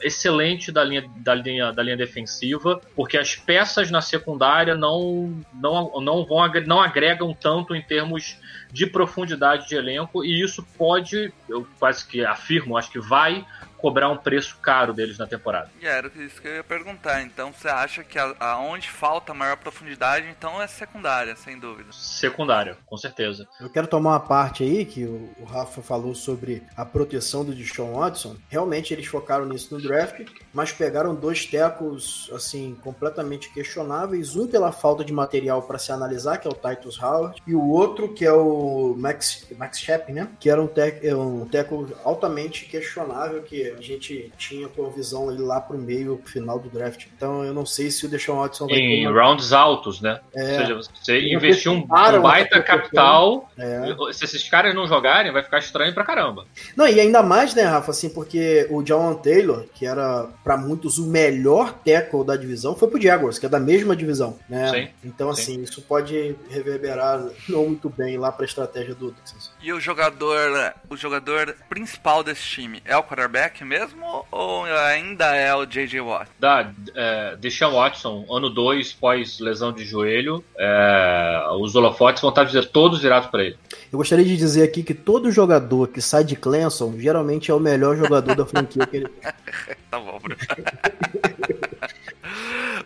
excelente 0.00 0.72
da 0.72 0.84
linha, 0.84 1.08
da 1.16 1.34
linha, 1.34 1.72
da 1.72 1.82
linha 1.82 1.96
defensiva, 1.96 2.80
porque 2.94 3.16
as 3.16 3.34
peças 3.34 3.90
na 3.90 4.00
secundária 4.00 4.74
não, 4.74 5.42
não, 5.54 6.00
não, 6.00 6.24
vão, 6.24 6.50
não 6.66 6.80
agregam 6.80 7.32
tanto 7.34 7.74
em 7.74 7.82
termos 7.82 8.38
de 8.72 8.86
profundidade 8.86 9.68
de 9.68 9.74
elenco, 9.74 10.24
e 10.24 10.42
isso 10.42 10.66
pode, 10.76 11.32
eu 11.48 11.66
quase 11.78 12.06
que 12.06 12.24
afirmo, 12.24 12.76
acho 12.76 12.90
que 12.90 13.00
vai 13.00 13.44
cobrar 13.78 14.08
um 14.08 14.16
preço 14.16 14.56
caro 14.60 14.92
deles 14.92 15.18
na 15.18 15.26
temporada. 15.26 15.70
E 15.80 15.86
era 15.86 16.10
isso 16.16 16.40
que 16.40 16.48
eu 16.48 16.56
ia 16.56 16.64
perguntar. 16.64 17.22
Então 17.22 17.52
você 17.52 17.68
acha 17.68 18.02
que 18.02 18.18
aonde 18.40 18.88
falta 18.88 19.34
maior 19.34 19.56
profundidade, 19.56 20.26
então 20.28 20.60
é 20.60 20.66
secundária, 20.66 21.36
sem 21.36 21.58
dúvida. 21.58 21.90
Secundária, 21.92 22.76
com 22.86 22.96
certeza. 22.96 23.46
Eu 23.60 23.70
quero 23.70 23.86
tomar 23.86 24.10
uma 24.10 24.20
parte 24.20 24.62
aí 24.62 24.84
que 24.84 25.04
o, 25.04 25.30
o 25.38 25.44
Rafa 25.44 25.82
falou 25.82 26.14
sobre 26.14 26.62
a 26.76 26.84
proteção 26.84 27.44
do 27.44 27.54
Deshaun 27.54 27.94
Watson. 27.94 28.36
Realmente 28.48 28.92
eles 28.92 29.06
focaram 29.06 29.46
nisso 29.46 29.74
no 29.74 29.80
draft, 29.80 30.26
mas 30.52 30.72
pegaram 30.72 31.14
dois 31.14 31.46
tecos 31.46 32.30
assim 32.32 32.76
completamente 32.82 33.52
questionáveis, 33.52 34.36
um 34.36 34.46
pela 34.46 34.72
falta 34.72 35.04
de 35.04 35.12
material 35.12 35.62
para 35.62 35.78
se 35.78 35.92
analisar, 35.92 36.38
que 36.38 36.48
é 36.48 36.50
o 36.50 36.54
Titus 36.54 37.00
Howard, 37.00 37.42
e 37.46 37.54
o 37.54 37.68
outro 37.68 38.12
que 38.12 38.24
é 38.24 38.32
o 38.32 38.94
Max 38.98 39.46
Max 39.56 39.78
Shep, 39.78 40.12
né? 40.12 40.28
Que 40.38 40.50
era 40.50 40.62
um 40.62 40.66
teco, 40.66 41.06
um 41.14 41.46
teco 41.46 41.88
altamente 42.04 42.66
questionável 42.66 43.42
que 43.42 43.65
a 43.76 43.80
gente 43.80 44.32
tinha 44.36 44.68
com 44.68 44.86
a 44.86 44.90
visão 44.90 45.28
ali 45.28 45.42
lá 45.42 45.60
pro 45.60 45.78
meio, 45.78 46.16
pro 46.18 46.30
final 46.30 46.58
do 46.58 46.68
draft. 46.68 47.06
Então 47.16 47.44
eu 47.44 47.54
não 47.54 47.66
sei 47.66 47.90
se 47.90 48.06
o 48.06 48.08
Deshaun 48.08 48.40
Watson 48.40 48.66
vai 48.66 48.78
Em 48.78 49.06
uma... 49.06 49.20
rounds 49.20 49.52
altos, 49.52 50.00
né? 50.00 50.20
É. 50.34 50.42
Ou 50.42 50.46
seja, 50.46 50.80
você 50.94 51.20
investiu 51.32 51.72
um, 51.72 51.78
um 51.78 51.86
baita 51.86 52.62
capital, 52.62 53.50
é. 53.58 54.12
se 54.12 54.24
esses 54.24 54.48
caras 54.48 54.74
não 54.74 54.86
jogarem, 54.86 55.32
vai 55.32 55.42
ficar 55.42 55.58
estranho 55.58 55.94
pra 55.94 56.04
caramba. 56.04 56.46
Não, 56.76 56.86
e 56.86 57.00
ainda 57.00 57.22
mais, 57.22 57.54
né, 57.54 57.62
Rafa, 57.62 57.90
assim, 57.90 58.08
porque 58.08 58.66
o 58.70 58.82
John 58.82 59.14
Taylor, 59.14 59.64
que 59.74 59.86
era 59.86 60.28
para 60.44 60.56
muitos 60.56 60.98
o 60.98 61.06
melhor 61.06 61.72
tackle 61.84 62.24
da 62.24 62.36
divisão, 62.36 62.74
foi 62.74 62.88
pro 62.88 63.00
Jaguars, 63.00 63.38
que 63.38 63.46
é 63.46 63.48
da 63.48 63.60
mesma 63.60 63.96
divisão, 63.96 64.38
né? 64.48 64.70
Sim. 64.70 64.88
Então, 65.04 65.30
assim, 65.30 65.56
Sim. 65.56 65.62
isso 65.62 65.82
pode 65.82 66.36
reverberar 66.50 67.24
não 67.48 67.66
muito 67.66 67.88
bem 67.88 68.18
lá 68.18 68.30
pra 68.32 68.44
estratégia 68.44 68.94
do 68.94 69.12
Texans. 69.12 69.50
E 69.62 69.72
o 69.72 69.80
jogador, 69.80 70.74
o 70.88 70.96
jogador 70.96 71.56
principal 71.68 72.22
desse 72.22 72.42
time 72.42 72.82
é 72.84 72.96
o 72.96 73.02
quarterback? 73.02 73.55
Quarterback 73.56 73.64
mesmo 73.64 74.26
ou 74.30 74.64
ainda 74.64 75.34
é 75.34 75.54
o 75.54 75.64
J.J. 75.64 76.00
Watt? 76.00 76.28
Da, 76.38 76.70
é, 76.94 77.36
Deshaun 77.36 77.72
Watson, 77.72 78.26
ano 78.30 78.50
2, 78.50 78.92
pós 78.94 79.40
lesão 79.40 79.72
de 79.72 79.84
joelho, 79.84 80.44
é, 80.58 81.42
os 81.58 81.74
holofotes 81.74 82.20
vão 82.20 82.30
estar 82.30 82.46
todos 82.66 83.00
virados 83.00 83.30
para 83.30 83.44
ele. 83.44 83.56
Eu 83.90 83.98
gostaria 83.98 84.24
de 84.24 84.36
dizer 84.36 84.62
aqui 84.64 84.82
que 84.82 84.94
todo 84.94 85.30
jogador 85.30 85.88
que 85.88 86.00
sai 86.00 86.24
de 86.24 86.36
Clemson 86.36 86.94
geralmente 86.98 87.50
é 87.50 87.54
o 87.54 87.60
melhor 87.60 87.96
jogador 87.96 88.34
da 88.34 88.44
franquia 88.44 88.86
que 88.86 88.96
ele 88.98 89.08
Tá 89.90 89.98
bom, 89.98 90.18
Bruno. 90.18 90.40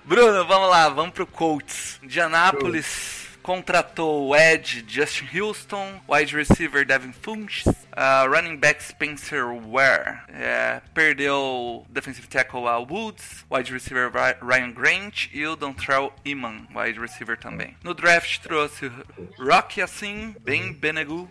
Bruno, 0.05 0.45
vamos 0.47 0.71
lá, 0.71 0.89
vamos 0.89 1.13
pro 1.13 1.27
Colts. 1.27 1.99
Indianápolis 2.03 3.30
contratou 3.43 4.29
o 4.29 4.37
Ed 4.37 4.85
Justin 4.87 5.29
Houston, 5.35 6.01
wide 6.09 6.35
receiver 6.35 6.85
Devin 6.85 7.13
Funch, 7.13 7.67
uh, 7.69 8.29
running 8.29 8.57
back 8.57 8.83
Spencer 8.83 9.53
Ware, 9.53 10.21
é, 10.29 10.81
perdeu 10.95 11.87
defensive 11.89 12.29
tackle 12.29 12.67
Al 12.67 12.87
Woods, 12.87 13.45
wide 13.51 13.73
receiver 13.73 14.11
Ryan 14.43 14.73
Grant 14.73 15.29
e 15.33 15.47
o 15.47 15.57
Dontrell 15.57 16.13
Iman, 16.25 16.67
wide 16.75 16.99
receiver 16.99 17.37
também. 17.37 17.77
No 17.83 17.95
draft 17.95 18.41
trouxe 18.41 18.91
Rocky 19.39 19.83
Assim, 19.83 20.35
Ben 20.41 20.73
Benegu, 20.73 21.29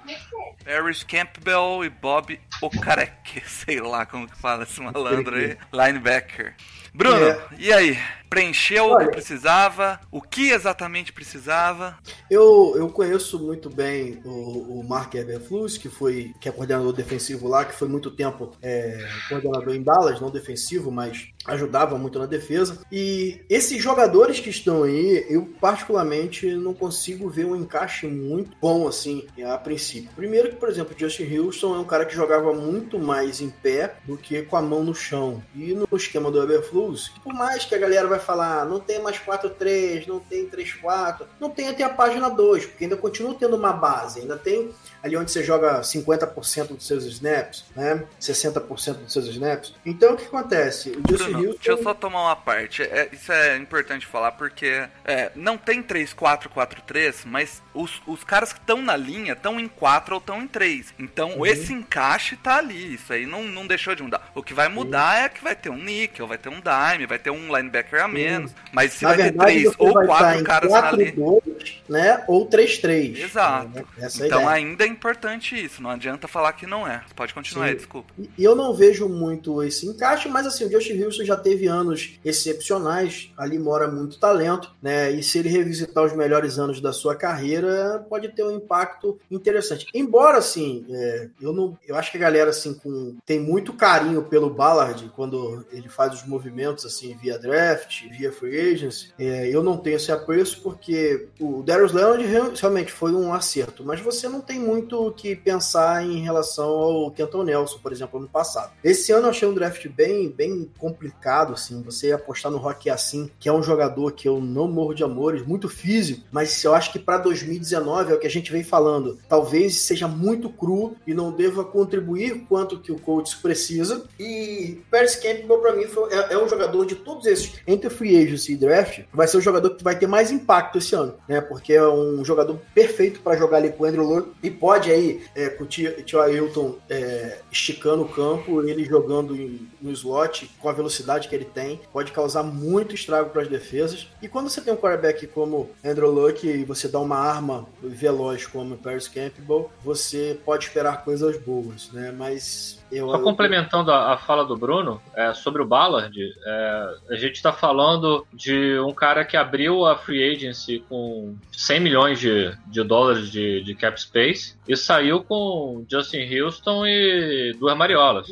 Paris 0.63 1.03
Campbell 1.03 1.83
e 1.83 1.89
Bob 1.89 2.39
Okarek, 2.61 3.41
sei 3.47 3.79
lá 3.79 4.05
como 4.05 4.27
que 4.27 4.37
fala 4.37 4.63
esse 4.63 4.81
malandro 4.81 5.35
aí, 5.35 5.57
linebacker. 5.71 6.55
Bruno, 6.93 7.17
yeah. 7.17 7.49
e 7.57 7.73
aí? 7.73 7.99
Preencheu 8.29 8.85
o 8.85 8.91
Olha. 8.91 9.05
que 9.05 9.13
precisava, 9.13 9.99
o 10.11 10.21
que 10.21 10.51
exatamente 10.51 11.11
precisava. 11.11 11.97
Eu, 12.29 12.73
eu 12.75 12.89
conheço 12.89 13.39
muito 13.39 13.69
bem 13.69 14.21
o, 14.23 14.79
o 14.79 14.87
Mark 14.87 15.15
Eberflus, 15.15 15.77
que 15.77 15.89
foi 15.89 16.33
que 16.39 16.47
é 16.47 16.51
coordenador 16.51 16.93
defensivo 16.93 17.47
lá, 17.47 17.65
que 17.65 17.73
foi 17.73 17.87
muito 17.87 18.11
tempo 18.11 18.51
é, 18.61 19.07
coordenador 19.27 19.75
em 19.75 19.81
Dallas, 19.81 20.21
não 20.21 20.29
defensivo, 20.29 20.91
mas 20.91 21.29
ajudava 21.45 21.97
muito 21.97 22.19
na 22.19 22.25
defesa. 22.25 22.79
E 22.91 23.41
esses 23.49 23.81
jogadores 23.81 24.39
que 24.39 24.49
estão 24.49 24.83
aí, 24.83 25.25
eu 25.29 25.45
particularmente 25.59 26.53
não 26.55 26.73
consigo 26.73 27.29
ver 27.29 27.45
um 27.45 27.55
encaixe 27.55 28.07
muito 28.07 28.55
bom 28.61 28.87
assim 28.87 29.25
a 29.43 29.57
princípio. 29.57 30.09
Primeiro 30.15 30.49
que, 30.49 30.55
por 30.55 30.69
exemplo, 30.69 30.95
o 30.95 30.99
Justin 30.99 31.37
Houston 31.37 31.75
é 31.75 31.79
um 31.79 31.85
cara 31.85 32.05
que 32.05 32.15
jogava 32.15 32.53
muito 32.53 32.99
mais 32.99 33.41
em 33.41 33.49
pé 33.49 33.95
do 34.05 34.17
que 34.17 34.41
com 34.43 34.57
a 34.57 34.61
mão 34.61 34.83
no 34.83 34.93
chão. 34.93 35.41
E 35.55 35.73
no 35.73 35.87
esquema 35.93 36.29
do 36.29 36.41
Eberflus, 36.41 37.11
por 37.23 37.33
mais 37.33 37.65
que 37.65 37.73
a 37.73 37.77
galera 37.77 38.07
vai 38.07 38.18
falar, 38.19 38.61
"Ah, 38.61 38.65
não 38.65 38.79
tem 38.79 39.01
mais 39.01 39.17
4-3, 39.17 40.05
não 40.07 40.19
tem 40.19 40.45
3-4, 40.47 41.25
não 41.39 41.49
tem 41.49 41.69
até 41.69 41.83
a 41.83 41.89
página 41.89 42.29
2, 42.29 42.65
porque 42.65 42.83
ainda 42.83 42.97
continua 42.97 43.33
tendo 43.35 43.55
uma 43.55 43.73
base, 43.73 44.19
ainda 44.21 44.37
tem 44.37 44.71
ali 45.01 45.15
onde 45.15 45.31
você 45.31 45.41
joga 45.43 45.81
50% 45.81 46.75
dos 46.75 46.85
seus 46.85 47.05
snaps, 47.05 47.65
né? 47.75 48.03
60% 48.19 48.93
dos 49.03 49.13
seus 49.13 49.25
snaps. 49.27 49.73
Então 49.85 50.13
o 50.13 50.17
que 50.17 50.25
acontece? 50.25 50.89
O 50.91 51.01
Bruno, 51.01 51.23
Houston 51.37 51.51
deixa 51.53 51.71
eu 51.71 51.81
só 51.83 51.93
tomar 51.93 52.21
uma 52.23 52.35
parte. 52.35 52.83
É, 52.83 53.09
isso 53.11 53.31
é 53.31 53.55
importante 53.57 54.05
falar 54.05 54.33
porque 54.33 54.87
é, 55.05 55.31
não 55.35 55.57
tem 55.57 55.81
3-4-4-3, 55.81 57.23
mas 57.25 57.61
os, 57.73 58.01
os 58.05 58.23
caras 58.23 58.51
que 58.53 58.59
estão 58.59 58.81
na 58.81 58.95
linha 58.95 59.33
estão 59.33 59.59
em 59.59 59.67
4 59.67 60.15
ou 60.15 60.19
estão 60.19 60.41
em 60.41 60.47
3. 60.47 60.93
Então 60.99 61.29
Uhum. 61.37 61.45
esse 61.45 61.71
encaixe 61.73 62.35
tá 62.35 62.57
ali. 62.57 62.95
Isso 62.95 63.13
aí 63.13 63.25
não, 63.25 63.43
não 63.43 63.65
deixou 63.65 63.95
de 63.95 64.03
mudar. 64.03 64.29
O 64.35 64.43
que 64.43 64.53
vai 64.53 64.67
mudar 64.67 65.23
é 65.23 65.29
que 65.29 65.43
vai 65.43 65.55
ter 65.55 65.69
um 65.69 65.77
nickel, 65.77 66.27
vai 66.27 66.37
ter 66.37 66.49
um 66.49 66.59
dime, 66.61 67.05
vai 67.05 67.17
ter 67.19 67.29
um 67.29 67.55
linebacker 67.55 68.03
a 68.03 68.07
menos. 68.09 68.51
Mas 68.73 68.93
se 68.93 69.03
Na 69.03 69.09
vai 69.09 69.17
verdade, 69.17 69.53
ter 69.53 69.61
3 69.61 69.63
você 69.63 69.75
ou 69.79 69.93
vai 69.93 70.05
4 70.07 70.25
estar 70.27 70.39
em 70.39 70.43
caras 70.43 70.71
na 70.71 70.91
linha. 70.91 71.13
4-2, 71.13 71.41
né? 71.87 72.23
Ou 72.27 72.47
3-3. 72.49 73.17
Exato. 73.17 73.69
né? 73.69 73.83
Essa 73.97 74.23
é 74.23 74.27
Então 74.27 74.41
ideia. 74.41 74.53
ainda 74.55 74.83
é 74.83 74.87
importante 74.87 75.55
isso. 75.63 75.81
Não 75.81 75.89
adianta 75.89 76.27
falar 76.27 76.53
que 76.53 76.65
não 76.65 76.87
é. 76.87 77.03
Pode 77.15 77.33
continuar 77.33 77.65
aí, 77.65 77.75
desculpa. 77.75 78.13
E 78.37 78.43
eu 78.43 78.55
não 78.55 78.73
vejo 78.73 79.07
muito 79.07 79.61
esse 79.63 79.85
encaixe, 79.87 80.27
mas 80.29 80.45
assim, 80.47 80.65
o 80.65 80.71
Justin 80.71 80.93
Wilson 81.03 81.23
já 81.23 81.37
teve 81.37 81.67
anos 81.67 82.19
excepcionais, 82.23 83.31
ali 83.37 83.57
mora 83.59 83.87
muito 83.87 84.19
talento, 84.19 84.71
né? 84.81 85.11
E 85.11 85.23
se 85.23 85.39
ele 85.39 85.49
revisitar 85.49 86.03
os 86.03 86.13
melhores 86.15 86.57
anos 86.59 86.81
da 86.81 86.91
sua 86.93 87.15
carreira, 87.15 88.05
pode 88.09 88.29
ter 88.29 88.43
um 88.43 88.51
impacto 88.55 89.19
interessante. 89.29 89.85
Embora, 89.93 90.37
assim, 90.37 90.85
é, 90.89 91.29
eu 91.41 91.53
não. 91.53 91.77
Eu 91.87 91.95
acho 91.95 92.11
que 92.11 92.17
a 92.17 92.21
galera 92.21 92.49
assim 92.49 92.73
com, 92.73 93.15
tem 93.25 93.39
muito 93.39 93.73
carinho 93.73 94.23
pelo 94.23 94.49
Ballard 94.49 95.11
quando 95.15 95.65
ele 95.71 95.89
faz 95.89 96.13
os 96.13 96.25
movimentos 96.25 96.85
assim 96.85 97.15
via 97.21 97.37
draft, 97.37 97.98
via 98.07 98.31
free 98.31 98.57
agency. 98.73 99.09
É, 99.19 99.47
eu 99.53 99.61
não 99.63 99.77
tenho 99.77 99.95
esse 99.97 100.11
apreço 100.11 100.61
porque 100.61 101.27
o 101.39 101.61
Darius 101.63 101.91
Leonard 101.91 102.25
real- 102.25 102.51
realmente 102.55 102.91
foi 102.91 103.11
um 103.11 103.33
acerto, 103.33 103.83
mas 103.83 103.99
você 103.99 104.27
não 104.29 104.41
tem 104.41 104.59
muito 104.59 105.07
o 105.07 105.11
que 105.11 105.35
pensar 105.35 106.03
em 106.05 106.21
relação 106.21 106.69
ao 106.69 107.11
Kenton 107.11 107.43
Nelson, 107.43 107.79
por 107.79 107.91
exemplo, 107.91 108.19
ano 108.19 108.29
passado. 108.29 108.71
Esse 108.83 109.11
ano 109.11 109.25
eu 109.27 109.29
achei 109.31 109.47
um 109.47 109.53
draft 109.53 109.87
bem, 109.89 110.29
bem 110.29 110.69
complicado, 110.77 111.53
assim, 111.53 111.81
você 111.81 112.11
apostar 112.11 112.51
no 112.51 112.57
Rock 112.57 112.89
assim, 112.89 113.29
que 113.39 113.49
é 113.49 113.53
um 113.53 113.63
jogador 113.63 114.11
que 114.13 114.27
eu 114.27 114.39
não 114.39 114.67
morro 114.67 114.93
de 114.93 115.03
amores, 115.03 115.45
muito 115.45 115.67
físico, 115.69 116.23
mas 116.31 116.63
eu 116.63 116.73
acho 116.75 116.91
que 116.91 116.99
para 116.99 117.17
2019 117.17 118.11
é 118.11 118.15
o 118.15 118.19
que 118.19 118.27
a 118.27 118.29
gente 118.29 118.51
vem 118.51 118.63
falando, 118.63 119.17
talvez 119.27 119.75
seja 119.81 120.07
muito 120.07 120.49
cru 120.49 120.95
e 121.07 121.13
não 121.13 121.31
deva 121.31 121.63
contribuir 121.63 122.45
quanto 122.47 122.79
que 122.79 122.91
o 122.91 122.99
Colts 122.99 123.33
precisa. 123.33 124.03
E 124.19 124.81
Paris 124.91 125.15
Campbell 125.15 125.59
para 125.59 125.75
mim 125.75 125.85
foi- 125.85 126.11
é, 126.13 126.33
é 126.33 126.37
um 126.43 126.47
jogador 126.47 126.85
de 126.85 126.95
todos 126.95 127.25
esses, 127.25 127.53
entre 127.67 127.88
free 127.89 128.15
agency 128.17 128.53
e 128.53 128.57
draft, 128.57 129.01
vai 129.13 129.27
ser 129.27 129.37
o 129.37 129.41
jogador 129.41 129.71
que 129.71 129.83
vai 129.83 129.97
ter 129.97 130.07
mais 130.07 130.31
impacto 130.31 130.77
esse 130.77 130.95
ano, 130.95 131.15
né? 131.27 131.41
Porque 131.41 131.73
é 131.73 131.87
um 131.87 132.23
jogador 132.23 132.59
perfeito 132.73 133.19
para 133.21 133.37
jogar 133.37 133.57
ali 133.57 133.69
com 133.69 133.83
o 133.83 133.87
Andrew 133.87 134.03
Luck 134.05 134.31
e 134.43 134.49
pode 134.51 134.91
aí 134.91 135.21
é, 135.35 135.49
com 135.49 135.63
o 135.63 135.67
Tio 135.67 136.21
Ailton 136.21 136.75
é, 136.89 137.39
esticando 137.51 138.03
o 138.03 138.09
campo, 138.09 138.63
ele 138.67 138.83
jogando 138.85 139.35
em- 139.35 139.67
no 139.81 139.91
slot 139.91 140.49
com 140.59 140.69
a 140.69 140.73
velocidade 140.73 141.27
que 141.27 141.35
ele 141.35 141.45
tem, 141.45 141.79
pode 141.91 142.11
causar 142.11 142.43
muito 142.43 142.95
estrago 142.95 143.29
para 143.29 143.41
as 143.43 143.47
defesas. 143.47 144.07
E 144.21 144.27
quando 144.27 144.49
você 144.49 144.61
tem 144.61 144.73
um 144.73 144.77
quarterback 144.77 145.25
como 145.27 145.69
Andrew 145.83 146.11
Luck 146.11 146.47
e 146.47 146.63
você 146.63 146.87
dá 146.87 146.99
uma 146.99 147.17
arma 147.17 147.67
veloz 147.81 148.45
como 148.45 148.77
Paris 148.77 149.07
Campbell, 149.07 149.69
você 149.83 150.37
pode 150.45 150.65
esperar 150.65 151.03
coisas 151.03 151.37
boas, 151.37 151.89
né? 151.91 152.13
Mas 152.15 152.78
eu 152.91 153.09
Só 153.09 153.19
complementando 153.19 153.91
a, 153.91 154.13
a 154.13 154.17
fala 154.17 154.45
do 154.45 154.57
Bruno 154.57 155.01
é, 155.15 155.33
sobre 155.33 155.61
o 155.61 155.65
Ballard, 155.65 156.17
é, 156.45 156.93
a 157.11 157.15
gente 157.15 157.35
está 157.35 157.51
falando 157.51 158.25
de 158.33 158.79
um 158.79 158.93
cara 158.93 159.23
que 159.23 159.37
abriu 159.37 159.85
a 159.85 159.95
free 159.95 160.35
agency 160.35 160.83
com 160.89 161.35
100 161.51 161.79
milhões 161.79 162.19
de, 162.19 162.51
de 162.67 162.83
dólares 162.83 163.29
de, 163.29 163.61
de 163.63 163.75
cap 163.75 163.99
space 163.99 164.57
e 164.67 164.75
saiu 164.75 165.23
com 165.23 165.85
Justin 165.89 166.27
Houston 166.33 166.85
e 166.85 167.55
duas 167.59 167.75
mariolas. 167.75 168.27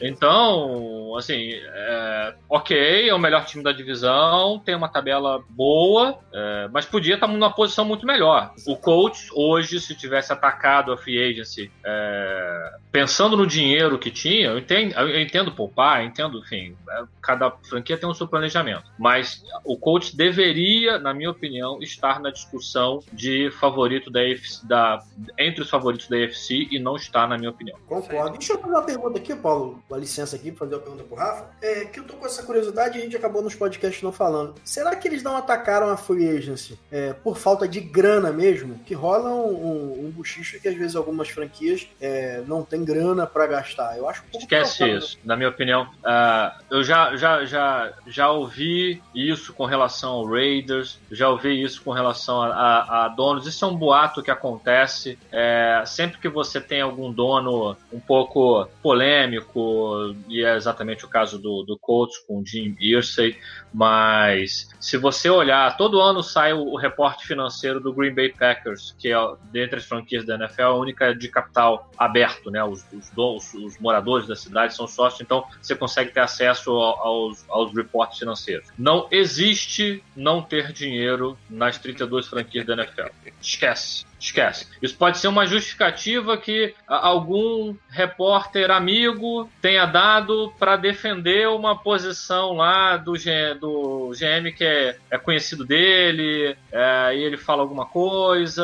Então, 0.00 1.14
assim, 1.16 1.52
é, 1.52 2.34
ok, 2.48 3.08
é 3.08 3.14
o 3.14 3.18
melhor 3.18 3.44
time 3.44 3.62
da 3.62 3.72
divisão, 3.72 4.58
tem 4.58 4.74
uma 4.74 4.88
tabela 4.88 5.42
boa, 5.48 6.18
é, 6.32 6.68
mas 6.72 6.86
podia 6.86 7.14
estar 7.14 7.26
numa 7.26 7.52
posição 7.52 7.84
muito 7.84 8.06
melhor. 8.06 8.52
O 8.66 8.76
coach, 8.76 9.28
hoje, 9.34 9.80
se 9.80 9.94
tivesse 9.94 10.32
atacado 10.32 10.92
a 10.92 10.96
free 10.96 11.18
agency, 11.18 11.70
é, 11.84 12.72
pensando 12.92 13.36
no 13.36 13.46
dinheiro 13.46 13.89
que 13.98 14.10
tinha, 14.10 14.48
eu 14.48 14.58
entendo, 14.58 14.92
eu 14.94 15.20
entendo 15.20 15.52
poupar, 15.52 16.00
eu 16.00 16.06
entendo, 16.06 16.38
enfim, 16.38 16.76
é, 16.88 17.04
cada 17.22 17.50
franquia 17.50 17.96
tem 17.96 18.08
o 18.08 18.14
seu 18.14 18.26
planejamento, 18.26 18.84
mas 18.98 19.44
o 19.64 19.76
coach 19.76 20.16
deveria, 20.16 20.98
na 20.98 21.14
minha 21.14 21.30
opinião, 21.30 21.80
estar 21.82 22.20
na 22.20 22.30
discussão 22.30 23.00
de 23.12 23.50
favorito 23.52 24.10
da, 24.10 24.20
da 24.64 25.02
entre 25.38 25.62
os 25.62 25.70
favoritos 25.70 26.08
da 26.08 26.16
AFC 26.16 26.68
e 26.70 26.78
não 26.78 26.96
está, 26.96 27.26
na 27.26 27.36
minha 27.36 27.50
opinião. 27.50 27.78
Concordo. 27.86 28.38
Deixa 28.38 28.54
eu 28.54 28.58
fazer 28.58 28.72
uma 28.72 28.82
pergunta 28.82 29.18
aqui, 29.18 29.34
Paulo, 29.34 29.82
com 29.88 29.96
licença 29.96 30.36
aqui, 30.36 30.50
fazer 30.52 30.74
uma 30.74 30.80
pergunta 30.80 31.04
pro 31.04 31.16
Rafa. 31.16 31.50
É, 31.62 31.84
que 31.84 32.00
eu 32.00 32.04
tô 32.04 32.14
com 32.14 32.26
essa 32.26 32.42
curiosidade 32.42 32.98
e 32.98 33.00
a 33.00 33.04
gente 33.04 33.16
acabou 33.16 33.42
nos 33.42 33.54
podcasts 33.54 34.02
não 34.02 34.12
falando. 34.12 34.54
Será 34.64 34.94
que 34.96 35.06
eles 35.08 35.22
não 35.22 35.36
atacaram 35.36 35.88
a 35.90 35.96
free 35.96 36.28
agency 36.28 36.78
é, 36.90 37.12
por 37.12 37.36
falta 37.36 37.66
de 37.66 37.80
grana 37.80 38.32
mesmo? 38.32 38.78
Que 38.86 38.94
rola 38.94 39.30
um, 39.30 39.54
um, 39.54 40.06
um 40.06 40.10
buchicho 40.10 40.60
que 40.60 40.68
às 40.68 40.74
vezes 40.74 40.96
algumas 40.96 41.28
franquias 41.28 41.88
é, 42.00 42.42
não 42.46 42.62
tem 42.62 42.84
grana 42.84 43.26
pra 43.26 43.46
gastar. 43.46 43.79
Eu 43.96 44.08
acho 44.08 44.20
um 44.20 44.30
pouco 44.30 44.44
Esquece 44.44 44.88
isso, 44.90 45.18
na 45.24 45.36
minha 45.36 45.48
opinião. 45.48 45.86
Ah, 46.04 46.52
eu 46.70 46.82
já, 46.82 47.16
já, 47.16 47.44
já, 47.44 47.92
já 48.06 48.30
ouvi 48.30 49.00
isso 49.14 49.52
com 49.54 49.64
relação 49.64 50.12
ao 50.12 50.26
Raiders, 50.26 50.98
já 51.10 51.28
ouvi 51.28 51.62
isso 51.62 51.82
com 51.82 51.90
relação 51.92 52.42
a, 52.42 52.48
a- 52.48 53.04
a 53.04 53.08
donos. 53.08 53.46
Isso 53.46 53.64
é 53.64 53.68
um 53.68 53.76
boato 53.76 54.22
que 54.22 54.30
acontece 54.30 55.18
é, 55.32 55.82
sempre 55.86 56.18
que 56.20 56.28
você 56.28 56.60
tem 56.60 56.80
algum 56.80 57.12
dono 57.12 57.76
um 57.92 58.00
pouco 58.00 58.68
polêmico, 58.82 60.14
e 60.28 60.44
é 60.44 60.54
exatamente 60.56 61.04
o 61.04 61.08
caso 61.08 61.38
do, 61.38 61.62
do 61.62 61.78
Colts 61.78 62.18
com 62.26 62.40
o 62.40 62.46
Jim 62.46 62.74
Irsay, 62.80 63.36
mas 63.72 64.68
se 64.80 64.96
você 64.96 65.28
olhar, 65.30 65.76
todo 65.76 66.00
ano 66.00 66.22
sai 66.22 66.52
o, 66.52 66.60
o 66.60 66.76
reporte 66.76 67.26
financeiro 67.26 67.80
do 67.80 67.92
Green 67.92 68.14
Bay 68.14 68.30
Packers, 68.32 68.94
que 68.98 69.12
é, 69.12 69.16
dentre 69.52 69.78
as 69.78 69.84
franquias 69.84 70.24
da 70.24 70.34
NFL, 70.34 70.62
a 70.62 70.74
única 70.76 71.14
de 71.14 71.28
capital 71.28 71.90
aberto, 71.96 72.50
né? 72.50 72.62
Os, 72.64 72.84
os, 72.92 73.54
os 73.54 73.78
moradores 73.78 74.26
da 74.26 74.36
cidade 74.36 74.74
são 74.74 74.86
sócios, 74.86 75.20
então 75.20 75.44
você 75.60 75.74
consegue 75.74 76.10
ter 76.12 76.20
acesso 76.20 76.70
ao- 76.70 77.00
aos, 77.06 77.44
aos 77.48 77.74
reportes 77.74 78.18
financeiros. 78.18 78.66
Não 78.78 79.06
existe 79.10 80.02
não 80.16 80.42
ter 80.42 80.72
dinheiro 80.72 81.38
nas 81.48 81.78
32 81.78 82.26
franquias 82.28 82.66
da 82.66 82.74
NFL. 82.74 83.08
Esquece. 83.40 84.04
Esquece. 84.20 84.66
Isso 84.82 84.96
pode 84.96 85.18
ser 85.18 85.28
uma 85.28 85.46
justificativa 85.46 86.36
que 86.36 86.74
algum 86.86 87.74
repórter 87.88 88.70
amigo 88.70 89.48
tenha 89.62 89.86
dado 89.86 90.52
para 90.58 90.76
defender 90.76 91.48
uma 91.48 91.76
posição 91.82 92.52
lá 92.52 92.96
do, 92.96 93.16
G- 93.16 93.54
do 93.54 94.10
GM 94.10 94.52
que 94.54 94.64
é, 94.64 94.96
é 95.10 95.18
conhecido 95.18 95.64
dele, 95.64 96.56
é, 96.70 97.14
e 97.16 97.22
ele 97.22 97.36
fala 97.36 97.62
alguma 97.62 97.86
coisa, 97.86 98.62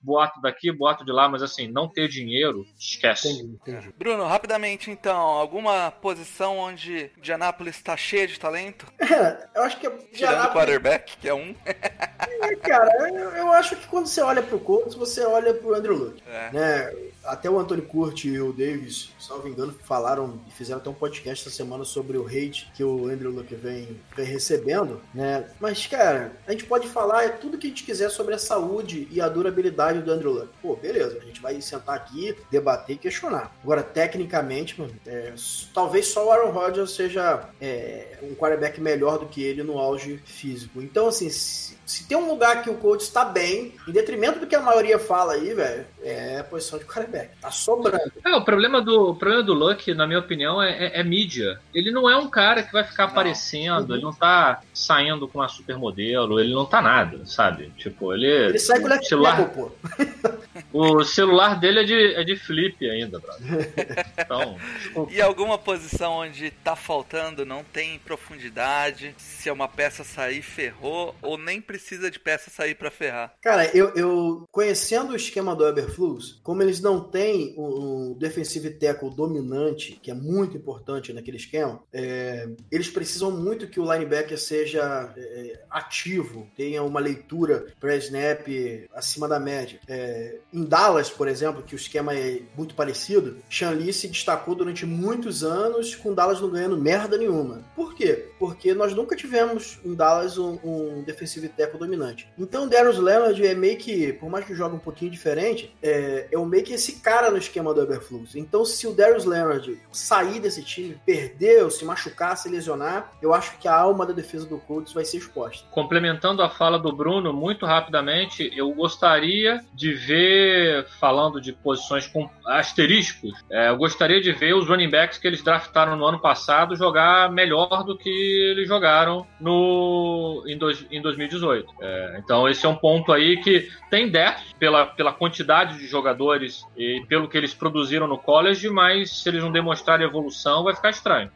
boato 0.00 0.40
daqui, 0.40 0.70
boato 0.70 1.04
de 1.04 1.10
lá, 1.12 1.28
mas 1.28 1.42
assim, 1.42 1.66
não 1.68 1.88
ter 1.88 2.08
dinheiro, 2.08 2.64
esquece. 2.78 3.28
Entendi, 3.28 3.58
entendi. 3.60 3.94
Bruno, 3.98 4.24
rapidamente 4.26 4.90
então, 4.90 5.18
alguma 5.18 5.90
posição 5.90 6.58
onde 6.58 7.10
Indianápolis 7.18 7.76
está 7.76 7.96
cheia 7.96 8.26
de 8.26 8.38
talento? 8.38 8.86
É, 9.12 9.46
eu 9.56 9.62
acho 9.64 9.76
que 9.78 9.88
Tirando 9.90 10.00
o 10.02 10.14
Indianápolis- 10.14 10.52
quarterback, 10.54 11.16
que 11.18 11.28
é 11.28 11.34
um. 11.34 11.54
É, 11.66 12.56
cara, 12.56 12.90
eu, 13.10 13.30
eu 13.36 13.52
acho 13.52 13.76
que 13.76 13.86
quando 13.86 14.06
você 14.06 14.22
olha 14.22 14.42
pro 14.42 14.58
Você 14.98 15.24
olha 15.24 15.54
pro 15.54 15.74
Andrew 15.74 15.96
Luck. 15.96 16.22
É. 16.26 16.50
Né? 16.52 16.92
Até 17.24 17.50
o 17.50 17.58
Anthony 17.58 17.82
Curti 17.82 18.28
e 18.28 18.40
o 18.40 18.52
Davis, 18.52 19.10
salvo 19.18 19.48
engano, 19.48 19.74
falaram 19.84 20.40
e 20.48 20.50
fizeram 20.50 20.80
até 20.80 20.90
um 20.90 20.94
podcast 20.94 21.46
essa 21.46 21.56
semana 21.56 21.84
sobre 21.84 22.16
o 22.16 22.26
hate 22.26 22.70
que 22.74 22.82
o 22.82 23.08
Andrew 23.08 23.30
Luck 23.30 23.54
vem, 23.54 24.00
vem 24.16 24.26
recebendo, 24.26 25.00
né? 25.14 25.48
Mas, 25.60 25.86
cara, 25.86 26.32
a 26.46 26.52
gente 26.52 26.64
pode 26.64 26.88
falar 26.88 27.38
tudo 27.38 27.58
que 27.58 27.66
a 27.66 27.70
gente 27.70 27.84
quiser 27.84 28.10
sobre 28.10 28.34
a 28.34 28.38
saúde 28.38 29.08
e 29.10 29.20
a 29.20 29.28
durabilidade 29.28 30.02
do 30.02 30.10
Andrew 30.10 30.32
Luck. 30.32 30.48
Pô, 30.60 30.76
beleza, 30.76 31.18
a 31.20 31.24
gente 31.24 31.40
vai 31.40 31.60
sentar 31.60 31.96
aqui, 31.96 32.36
debater 32.50 32.96
e 32.96 32.98
questionar. 32.98 33.54
Agora, 33.62 33.82
tecnicamente, 33.82 34.80
mano, 34.80 34.92
é, 35.06 35.32
talvez 35.72 36.08
só 36.08 36.26
o 36.26 36.30
Aaron 36.30 36.50
Rodgers 36.50 36.90
seja 36.92 37.48
é, 37.60 38.18
um 38.22 38.34
quarterback 38.34 38.80
melhor 38.80 39.18
do 39.18 39.26
que 39.26 39.42
ele 39.42 39.62
no 39.62 39.78
auge 39.78 40.20
físico. 40.24 40.82
Então, 40.82 41.08
assim, 41.08 41.30
se, 41.30 41.76
se 41.86 42.04
tem 42.04 42.16
um 42.16 42.28
lugar 42.28 42.62
que 42.62 42.70
o 42.70 42.76
coach 42.76 43.02
está 43.02 43.24
bem, 43.24 43.74
em 43.86 43.92
detrimento 43.92 44.40
do 44.40 44.46
que 44.46 44.54
a 44.54 44.60
maioria 44.60 44.98
fala 44.98 45.34
aí, 45.34 45.54
velho, 45.54 45.86
é 46.02 46.38
a 46.38 46.44
posição 46.44 46.78
de 46.78 46.84
quarterback. 46.84 47.11
Tá 47.40 47.50
sobrando. 47.50 48.12
É, 48.24 48.34
o 48.36 48.44
problema 48.44 48.80
do, 48.80 49.10
o 49.10 49.14
problema 49.14 49.42
do 49.42 49.52
Luck, 49.54 49.92
na 49.94 50.06
minha 50.06 50.18
opinião, 50.18 50.62
é, 50.62 50.70
é- 50.86 51.00
é 51.00 51.04
mídia. 51.04 51.58
Ele 51.74 51.90
não 51.90 52.08
é 52.08 52.16
um 52.16 52.28
cara 52.28 52.62
que 52.62 52.72
vai 52.72 52.84
ficar 52.84 53.04
Não. 53.04 53.10
aparecendo, 53.12 53.94
ele 53.94 54.02
não 54.02 54.12
tá 54.12 54.60
saindo 54.72 55.26
com 55.28 55.38
uma 55.38 55.48
supermodelo, 55.48 56.40
ele 56.40 56.52
não 56.54 56.64
tá 56.64 56.80
nada, 56.82 57.24
sabe? 57.26 57.72
Tipo, 57.76 58.12
ele. 58.12 58.26
Ele 58.26 58.58
sai 58.58 58.80
com 58.80 58.88
o 58.88 59.04
celular, 59.04 59.36
tackle, 59.36 59.62
pô. 59.62 59.70
o 60.72 61.04
celular 61.04 61.58
dele 61.58 61.80
é 61.80 61.84
de, 61.84 62.14
é 62.14 62.24
de 62.24 62.36
flip 62.36 62.88
ainda, 62.88 63.18
brother. 63.18 63.42
Então, 64.22 64.56
desculpa. 64.78 65.12
E 65.12 65.20
alguma 65.20 65.58
posição 65.58 66.12
onde 66.12 66.50
tá 66.50 66.76
faltando, 66.76 67.44
não 67.44 67.64
tem 67.64 67.98
profundidade, 67.98 69.14
se 69.18 69.48
é 69.48 69.52
uma 69.52 69.68
peça 69.68 70.04
sair, 70.04 70.42
ferrou, 70.42 71.14
ou 71.20 71.36
nem 71.36 71.60
precisa 71.60 72.10
de 72.10 72.18
peça 72.18 72.50
sair 72.50 72.74
pra 72.74 72.90
ferrar. 72.90 73.34
Cara, 73.40 73.66
eu, 73.76 73.92
eu 73.94 74.48
conhecendo 74.50 75.12
o 75.12 75.16
esquema 75.16 75.54
do 75.54 75.66
Eberflus, 75.66 76.40
como 76.42 76.62
eles 76.62 76.80
não 76.80 77.00
têm 77.00 77.54
um, 77.58 78.12
um 78.12 78.18
defensive 78.18 78.70
tackle 78.70 79.14
dominante, 79.14 79.98
que 80.02 80.10
é 80.10 80.14
muito 80.14 80.56
importante 80.56 81.12
naquele 81.12 81.36
esquema, 81.36 81.82
é, 81.92 82.48
eles 82.70 82.88
precisam 82.88 83.30
muito 83.30 83.66
que 83.66 83.80
o 83.80 83.92
linebacker 83.92 84.38
seja 84.38 85.12
é, 85.16 85.60
ativo, 85.70 86.48
tenha 86.56 86.82
uma 86.82 87.00
leitura 87.00 87.66
pré-snap 87.80 88.46
acima 88.94 89.28
da 89.28 89.40
média. 89.40 89.80
É, 89.88 90.38
em 90.52 90.61
Dallas, 90.64 91.10
por 91.10 91.28
exemplo, 91.28 91.62
que 91.62 91.74
o 91.74 91.76
esquema 91.76 92.14
é 92.14 92.40
muito 92.56 92.74
parecido, 92.74 93.38
Shanli 93.48 93.92
se 93.92 94.08
destacou 94.08 94.54
durante 94.54 94.84
muitos 94.86 95.42
anos 95.44 95.94
com 95.94 96.14
Dallas 96.14 96.40
não 96.40 96.50
ganhando 96.50 96.76
merda 96.76 97.16
nenhuma. 97.16 97.62
Por 97.74 97.94
quê? 97.94 98.26
Porque 98.38 98.74
nós 98.74 98.94
nunca 98.94 99.16
tivemos 99.16 99.78
em 99.84 99.94
Dallas 99.94 100.38
um, 100.38 100.58
um 100.62 101.02
defensive 101.02 101.48
tackle 101.48 101.78
dominante. 101.78 102.28
Então, 102.38 102.68
Darius 102.68 102.98
Leonard 102.98 103.46
é 103.46 103.54
meio 103.54 103.78
que, 103.78 104.12
por 104.14 104.28
mais 104.28 104.44
que 104.44 104.54
jogue 104.54 104.76
um 104.76 104.80
pouquinho 104.80 105.10
diferente, 105.10 105.74
é, 105.82 106.28
é 106.30 106.38
meio 106.38 106.64
que 106.64 106.74
esse 106.74 107.00
cara 107.00 107.30
no 107.30 107.38
esquema 107.38 107.72
do 107.72 107.82
Eberflus. 107.82 108.34
Então, 108.34 108.64
se 108.64 108.86
o 108.86 108.92
Darius 108.92 109.24
Leonard 109.24 109.80
sair 109.90 110.40
desse 110.40 110.62
time, 110.62 111.00
perder, 111.04 111.70
se 111.70 111.84
machucar, 111.84 112.36
se 112.36 112.48
lesionar, 112.48 113.12
eu 113.22 113.32
acho 113.32 113.58
que 113.58 113.68
a 113.68 113.74
alma 113.74 114.04
da 114.04 114.12
defesa 114.12 114.46
do 114.46 114.58
Colts 114.58 114.92
vai 114.92 115.04
ser 115.04 115.18
exposta. 115.18 115.66
Complementando 115.70 116.42
a 116.42 116.50
fala 116.50 116.78
do 116.78 116.92
Bruno, 116.94 117.32
muito 117.32 117.66
rapidamente, 117.66 118.50
eu 118.54 118.70
gostaria 118.72 119.64
de 119.72 119.92
ver, 119.92 120.51
falando 120.98 121.40
de 121.40 121.52
posições 121.52 122.06
com 122.06 122.28
asteriscos, 122.46 123.32
é, 123.50 123.68
eu 123.68 123.76
gostaria 123.76 124.20
de 124.20 124.32
ver 124.32 124.54
os 124.54 124.68
running 124.68 124.90
backs 124.90 125.18
que 125.18 125.26
eles 125.26 125.42
draftaram 125.42 125.96
no 125.96 126.04
ano 126.04 126.18
passado 126.18 126.76
jogar 126.76 127.30
melhor 127.30 127.84
do 127.84 127.96
que 127.96 128.08
eles 128.08 128.68
jogaram 128.68 129.26
no, 129.40 130.44
em, 130.46 130.56
dois, 130.56 130.86
em 130.90 131.00
2018. 131.00 131.72
É, 131.80 132.20
então, 132.22 132.48
esse 132.48 132.64
é 132.64 132.68
um 132.68 132.76
ponto 132.76 133.12
aí 133.12 133.40
que 133.42 133.70
tem 133.90 134.10
depth 134.10 134.54
pela, 134.58 134.86
pela 134.86 135.12
quantidade 135.12 135.78
de 135.78 135.86
jogadores 135.86 136.64
e 136.76 137.04
pelo 137.08 137.28
que 137.28 137.36
eles 137.36 137.54
produziram 137.54 138.06
no 138.06 138.18
college, 138.18 138.68
mas 138.68 139.22
se 139.22 139.28
eles 139.28 139.42
não 139.42 139.52
demonstrarem 139.52 140.06
evolução, 140.06 140.64
vai 140.64 140.74
ficar 140.74 140.90
estranho. 140.90 141.30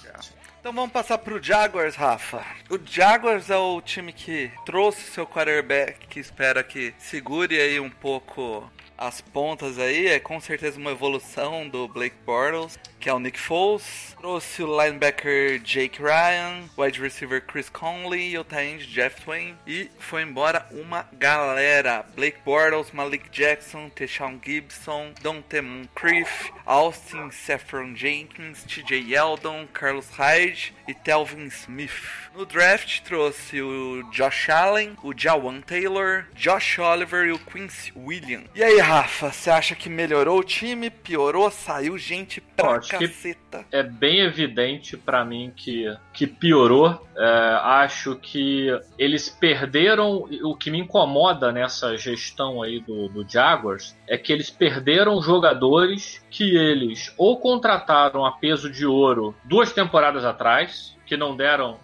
Então 0.67 0.75
vamos 0.75 0.91
passar 0.91 1.19
pro 1.19 1.41
Jaguars, 1.41 1.95
Rafa. 1.95 2.45
O 2.69 2.77
Jaguars 2.85 3.51
é 3.51 3.57
o 3.57 3.81
time 3.81 4.13
que 4.13 4.51
trouxe 4.65 5.03
seu 5.13 5.25
quarterback, 5.25 6.09
que 6.09 6.19
espera 6.19 6.61
que 6.65 6.93
segure 6.99 7.57
aí 7.57 7.79
um 7.79 7.89
pouco 7.89 8.69
as 8.97 9.21
pontas 9.21 9.79
aí. 9.79 10.07
É 10.07 10.19
com 10.19 10.41
certeza 10.41 10.79
uma 10.79 10.91
evolução 10.91 11.69
do 11.69 11.89
Blake 11.89 12.17
Bortles, 12.25 12.79
que 13.07 13.11
é 13.11 13.15
o 13.15 13.21
Nick 13.21 13.39
Foles. 13.39 14.17
Trouxe 14.19 14.65
o 14.65 14.83
linebacker 14.83 15.61
Jake 15.61 16.03
Ryan, 16.03 16.65
wide 16.77 17.01
receiver 17.01 17.41
Chris 17.41 17.69
Conley 17.69 18.31
e 18.31 18.39
o 18.39 18.43
tight 18.43 18.85
Jeff 18.89 19.23
Twain. 19.23 19.55
E 19.65 19.89
foi 20.01 20.23
embora 20.23 20.67
uma 20.73 21.07
galera. 21.13 22.05
Blake 22.17 22.39
Bortles, 22.45 22.91
Malik 22.91 23.31
Jackson, 23.31 23.89
Teshawn 23.91 24.41
Gibson, 24.45 25.13
Dante 25.23 25.61
Moncrief, 25.61 26.51
Austin 26.65 27.31
Saffron 27.31 27.95
Jenkins, 27.95 28.65
TJ 28.65 29.13
Yeldon, 29.13 29.69
Carlos 29.73 30.09
Hyde 30.11 30.75
e 30.89 30.93
Telvin 30.93 31.47
Smith. 31.47 32.27
No 32.35 32.45
draft 32.45 33.01
trouxe 33.03 33.63
o 33.63 34.03
Josh 34.11 34.51
Allen, 34.51 34.97
o 35.03 35.15
Jawan 35.17 35.61
Taylor, 35.61 36.27
Josh 36.35 36.79
Oliver 36.79 37.27
e 37.27 37.33
o 37.33 37.39
Quincy 37.39 37.93
Williams. 37.97 38.49
E 38.55 38.63
aí, 38.63 38.79
Rafa, 38.79 39.31
você 39.31 39.49
acha 39.49 39.75
que 39.75 39.89
melhorou 39.89 40.41
o 40.41 40.45
time? 40.45 40.91
Piorou? 40.91 41.51
Saiu 41.51 41.97
gente 41.97 42.41
pra 42.41 42.81
caceta? 42.99 43.65
é 43.71 43.83
bem 43.83 44.21
evidente 44.21 44.97
pra 44.97 45.25
mim 45.25 45.53
que, 45.55 45.85
que 46.13 46.27
piorou. 46.27 47.07
É, 47.17 47.59
acho 47.63 48.17
que 48.17 48.69
eles 48.99 49.29
perderam. 49.29 50.29
O 50.43 50.57
que 50.57 50.71
me 50.71 50.81
incomoda 50.81 51.53
nessa 51.53 51.97
gestão 51.97 52.63
aí 52.63 52.81
do, 52.81 53.09
do 53.09 53.29
Jaguars 53.29 53.97
é 54.07 54.19
que 54.19 54.33
eles 54.33 54.51
perderam 54.51 55.21
jogadores 55.23 56.25
que 56.31 56.57
eles 56.57 57.15
ou 57.17 57.39
contrataram 57.39 58.25
a 58.25 58.33
peso 58.33 58.71
de 58.71 58.87
ouro 58.87 59.35
duas 59.45 59.73
temporadas 59.73 60.25
atrás, 60.25 60.97
que 61.07 61.17
não 61.17 61.37
deram 61.37 61.79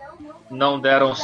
não 0.51 0.79
deram 0.79 1.15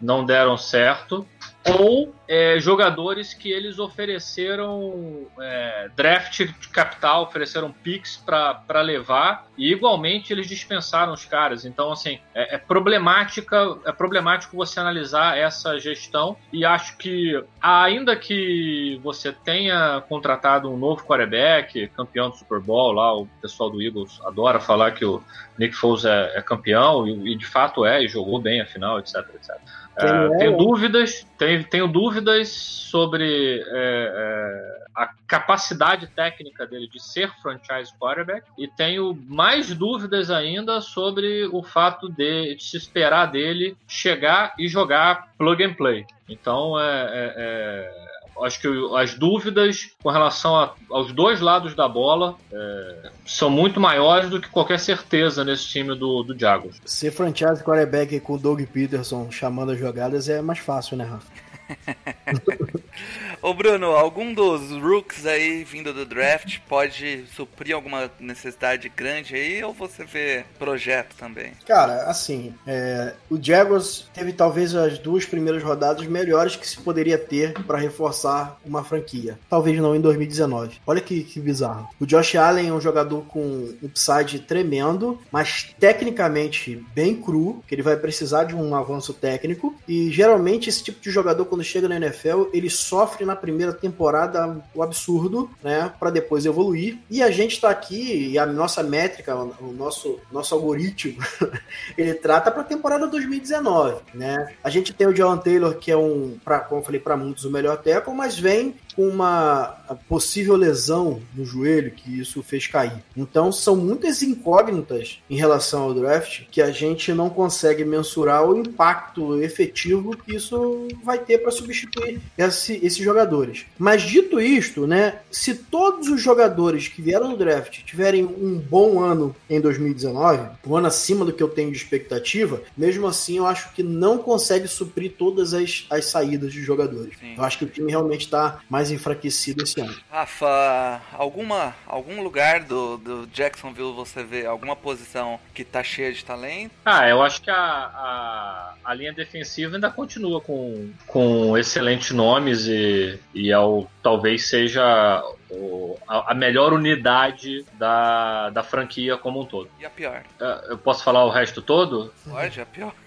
não 0.00 0.24
deram 0.24 0.56
certo 0.56 1.26
ou 1.66 2.14
é, 2.26 2.58
jogadores 2.58 3.34
que 3.34 3.50
eles 3.50 3.78
ofereceram 3.78 5.26
é, 5.38 5.90
draft 5.94 6.38
de 6.38 6.68
capital, 6.68 7.24
ofereceram 7.24 7.70
picks 7.70 8.16
para 8.16 8.80
levar 8.80 9.46
e 9.58 9.70
igualmente 9.70 10.32
eles 10.32 10.46
dispensaram 10.46 11.12
os 11.12 11.24
caras. 11.24 11.64
Então 11.64 11.92
assim 11.92 12.18
é, 12.34 12.54
é 12.54 12.58
problemática, 12.58 13.76
é 13.84 13.92
problemático 13.92 14.56
você 14.56 14.80
analisar 14.80 15.36
essa 15.36 15.78
gestão 15.78 16.36
e 16.52 16.64
acho 16.64 16.96
que 16.96 17.42
ainda 17.60 18.16
que 18.16 18.98
você 19.02 19.32
tenha 19.32 20.02
contratado 20.08 20.70
um 20.70 20.78
novo 20.78 21.04
quarterback, 21.04 21.88
campeão 21.88 22.30
do 22.30 22.36
Super 22.36 22.60
Bowl 22.60 22.92
lá, 22.92 23.14
o 23.14 23.26
pessoal 23.42 23.68
do 23.68 23.82
Eagles 23.82 24.18
adora 24.24 24.60
falar 24.60 24.92
que 24.92 25.04
o 25.04 25.22
Nick 25.58 25.74
Foles 25.74 26.04
é, 26.06 26.38
é 26.38 26.42
campeão 26.42 27.06
e, 27.06 27.32
e 27.32 27.36
de 27.36 27.46
fato 27.46 27.84
é 27.84 28.02
e 28.02 28.08
jogou 28.08 28.40
bem 28.40 28.62
a 28.62 28.66
final, 28.66 28.98
etc, 28.98 29.16
etc. 29.34 29.60
É, 30.06 30.38
tenho 30.38 30.56
dúvidas, 30.56 31.26
tenho, 31.38 31.64
tenho 31.64 31.88
dúvidas 31.88 32.48
sobre 32.48 33.60
é, 33.60 33.64
é, 33.72 34.80
a 34.94 35.10
capacidade 35.26 36.06
técnica 36.08 36.66
dele 36.66 36.88
de 36.88 37.02
ser 37.02 37.30
franchise 37.40 37.92
quarterback 37.98 38.46
e 38.58 38.68
tenho 38.68 39.16
mais 39.28 39.74
dúvidas 39.74 40.30
ainda 40.30 40.80
sobre 40.80 41.46
o 41.46 41.62
fato 41.62 42.08
de, 42.08 42.54
de 42.54 42.62
se 42.62 42.76
esperar 42.76 43.26
dele 43.26 43.76
chegar 43.86 44.54
e 44.58 44.68
jogar 44.68 45.32
plug 45.38 45.62
and 45.62 45.74
play. 45.74 46.04
Então, 46.28 46.78
é, 46.78 46.84
é, 46.84 47.34
é, 47.36 48.10
acho 48.44 48.60
que 48.60 48.68
as 48.96 49.14
dúvidas 49.14 49.90
com 50.02 50.10
relação 50.10 50.56
a- 50.56 50.72
aos 50.90 51.12
dois 51.12 51.40
lados 51.40 51.74
da 51.74 51.88
bola 51.88 52.36
é, 52.52 53.10
são 53.26 53.50
muito 53.50 53.80
maiores 53.80 54.30
do 54.30 54.40
que 54.40 54.48
qualquer 54.48 54.78
certeza 54.78 55.44
nesse 55.44 55.66
time 55.66 55.94
do, 55.94 56.22
do 56.22 56.38
Jaguars. 56.38 56.80
Ser 56.84 57.10
franchise 57.10 57.62
quarterback 57.62 58.18
com 58.20 58.34
o 58.34 58.38
Doug 58.38 58.60
Peterson 58.62 59.30
chamando 59.30 59.72
as 59.72 59.78
jogadas 59.78 60.28
é 60.28 60.40
mais 60.40 60.58
fácil, 60.58 60.96
né, 60.96 61.04
Rafa? 61.04 61.26
Ô 63.42 63.54
Bruno, 63.54 63.86
algum 63.86 64.34
dos 64.34 64.70
rooks 64.70 65.24
aí 65.24 65.64
vindo 65.64 65.94
do 65.94 66.04
draft 66.04 66.58
pode 66.68 67.24
suprir 67.34 67.74
alguma 67.74 68.10
necessidade 68.20 68.88
grande 68.88 69.34
aí 69.34 69.64
ou 69.64 69.72
você 69.72 70.04
vê 70.04 70.44
projeto 70.58 71.16
também? 71.16 71.52
Cara, 71.66 72.04
assim, 72.04 72.54
é, 72.66 73.14
o 73.30 73.42
Jaguars 73.42 74.08
teve 74.12 74.32
talvez 74.32 74.74
as 74.74 74.98
duas 74.98 75.24
primeiras 75.24 75.62
rodadas 75.62 76.06
melhores 76.06 76.56
que 76.56 76.68
se 76.68 76.76
poderia 76.78 77.16
ter 77.16 77.54
para 77.64 77.78
reforçar 77.78 78.58
uma 78.64 78.84
franquia. 78.84 79.38
Talvez 79.48 79.78
não 79.78 79.96
em 79.96 80.00
2019. 80.00 80.78
Olha 80.86 81.00
que, 81.00 81.24
que 81.24 81.40
bizarro. 81.40 81.88
O 81.98 82.06
Josh 82.06 82.36
Allen 82.36 82.68
é 82.68 82.72
um 82.72 82.80
jogador 82.80 83.22
com 83.22 83.74
upside 83.82 84.40
tremendo, 84.40 85.18
mas 85.32 85.74
tecnicamente 85.78 86.84
bem 86.94 87.16
cru, 87.16 87.64
que 87.66 87.74
ele 87.74 87.82
vai 87.82 87.96
precisar 87.96 88.44
de 88.44 88.54
um 88.54 88.74
avanço 88.74 89.14
técnico. 89.14 89.74
E 89.88 90.10
geralmente 90.10 90.68
esse 90.68 90.84
tipo 90.84 91.00
de 91.00 91.10
jogador, 91.10 91.46
quando 91.46 91.59
quando 91.60 91.64
chega 91.64 91.88
na 91.88 91.96
NFL, 91.96 92.44
ele 92.52 92.70
sofre 92.70 93.24
na 93.24 93.36
primeira 93.36 93.72
temporada 93.72 94.56
o 94.74 94.82
absurdo, 94.82 95.50
né, 95.62 95.92
para 95.98 96.10
depois 96.10 96.46
evoluir. 96.46 96.98
E 97.10 97.22
a 97.22 97.30
gente 97.30 97.60
tá 97.60 97.68
aqui 97.70 98.30
e 98.30 98.38
a 98.38 98.46
nossa 98.46 98.82
métrica, 98.82 99.34
o 99.36 99.72
nosso 99.72 100.18
nosso 100.32 100.54
algoritmo, 100.54 101.18
ele 101.96 102.14
trata 102.14 102.50
para 102.50 102.62
a 102.62 102.64
temporada 102.64 103.06
2019, 103.06 104.00
né? 104.14 104.54
A 104.64 104.70
gente 104.70 104.92
tem 104.92 105.06
o 105.06 105.12
John 105.12 105.36
Taylor 105.36 105.74
que 105.74 105.90
é 105.90 105.96
um, 105.96 106.38
pra, 106.44 106.60
como 106.60 106.80
eu 106.80 106.84
falei 106.84 107.00
para 107.00 107.16
muitos, 107.16 107.44
o 107.44 107.50
melhor 107.50 107.76
tackle, 107.76 108.14
mas 108.14 108.38
vem 108.38 108.74
com 108.94 109.06
uma 109.08 109.76
possível 110.08 110.56
lesão 110.56 111.20
no 111.34 111.44
joelho 111.44 111.90
que 111.90 112.20
isso 112.20 112.42
fez 112.42 112.66
cair. 112.66 113.02
Então 113.16 113.52
são 113.52 113.76
muitas 113.76 114.22
incógnitas 114.22 115.20
em 115.28 115.36
relação 115.36 115.82
ao 115.82 115.94
draft 115.94 116.42
que 116.50 116.60
a 116.60 116.70
gente 116.70 117.12
não 117.12 117.30
consegue 117.30 117.84
mensurar 117.84 118.44
o 118.44 118.56
impacto 118.56 119.42
efetivo 119.42 120.16
que 120.16 120.36
isso 120.36 120.88
vai 121.02 121.18
ter 121.18 121.38
para 121.38 121.49
substituir 121.50 122.20
esse, 122.36 122.74
esses 122.82 122.98
jogadores. 122.98 123.66
Mas 123.78 124.02
dito 124.02 124.40
isto, 124.40 124.86
né, 124.86 125.20
se 125.30 125.54
todos 125.54 126.08
os 126.08 126.20
jogadores 126.20 126.88
que 126.88 127.02
vieram 127.02 127.30
no 127.30 127.36
draft 127.36 127.82
tiverem 127.84 128.24
um 128.24 128.58
bom 128.58 129.02
ano 129.02 129.34
em 129.48 129.60
2019, 129.60 130.50
um 130.66 130.76
ano 130.76 130.86
acima 130.86 131.24
do 131.24 131.32
que 131.32 131.42
eu 131.42 131.48
tenho 131.48 131.70
de 131.70 131.76
expectativa, 131.76 132.62
mesmo 132.76 133.06
assim 133.06 133.38
eu 133.38 133.46
acho 133.46 133.72
que 133.72 133.82
não 133.82 134.18
consegue 134.18 134.68
suprir 134.68 135.12
todas 135.16 135.54
as, 135.54 135.86
as 135.90 136.06
saídas 136.06 136.52
de 136.52 136.62
jogadores. 136.62 137.14
Sim. 137.18 137.34
Eu 137.36 137.44
acho 137.44 137.58
que 137.58 137.64
o 137.64 137.68
time 137.68 137.90
realmente 137.90 138.22
está 138.22 138.60
mais 138.68 138.90
enfraquecido 138.90 139.62
esse 139.62 139.80
ano. 139.80 139.94
Rafa, 140.10 141.00
alguma, 141.12 141.74
algum 141.86 142.22
lugar 142.22 142.64
do, 142.64 142.96
do 142.98 143.26
Jacksonville 143.32 143.92
você 143.92 144.22
vê 144.22 144.46
alguma 144.46 144.76
posição 144.76 145.38
que 145.54 145.64
tá 145.64 145.82
cheia 145.82 146.12
de 146.12 146.24
talento? 146.24 146.72
Ah, 146.84 147.08
eu 147.08 147.22
acho 147.22 147.42
que 147.42 147.50
a, 147.50 147.56
a, 147.56 148.74
a 148.84 148.94
linha 148.94 149.12
defensiva 149.12 149.76
ainda 149.76 149.90
continua 149.90 150.40
com, 150.40 150.90
com 151.06 151.29
excelentes 151.56 152.10
nomes 152.12 152.66
e, 152.66 153.18
e 153.34 153.50
é 153.50 153.58
o, 153.58 153.86
talvez 154.02 154.48
seja 154.48 155.22
o- 155.50 155.96
a, 156.08 156.32
a 156.32 156.34
melhor 156.34 156.72
unidade 156.72 157.64
da, 157.74 158.50
da 158.50 158.62
franquia 158.62 159.16
como 159.16 159.40
um 159.42 159.44
todo. 159.44 159.68
E 159.78 159.84
a 159.84 159.90
pior? 159.90 160.22
Ah, 160.40 160.62
Eu 160.68 160.78
posso 160.78 161.02
falar 161.04 161.24
o 161.24 161.30
resto 161.30 161.60
todo? 161.62 162.12
Pode, 162.28 162.60
a 162.60 162.66
pior? 162.66 162.92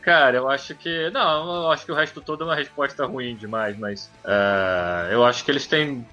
Cara, 0.00 0.36
eu 0.38 0.48
acho 0.48 0.74
que. 0.74 1.10
Não, 1.10 1.64
eu 1.64 1.70
acho 1.70 1.84
que 1.84 1.92
o 1.92 1.94
resto 1.94 2.20
todo 2.20 2.42
é 2.44 2.46
uma 2.46 2.54
resposta 2.54 3.04
ruim 3.06 3.34
demais, 3.36 3.76
mas. 3.78 4.10
ah, 4.24 5.08
eu 5.10 5.24
acho 5.24 5.44
que 5.44 5.50
eles 5.50 5.66
têm 5.66 6.06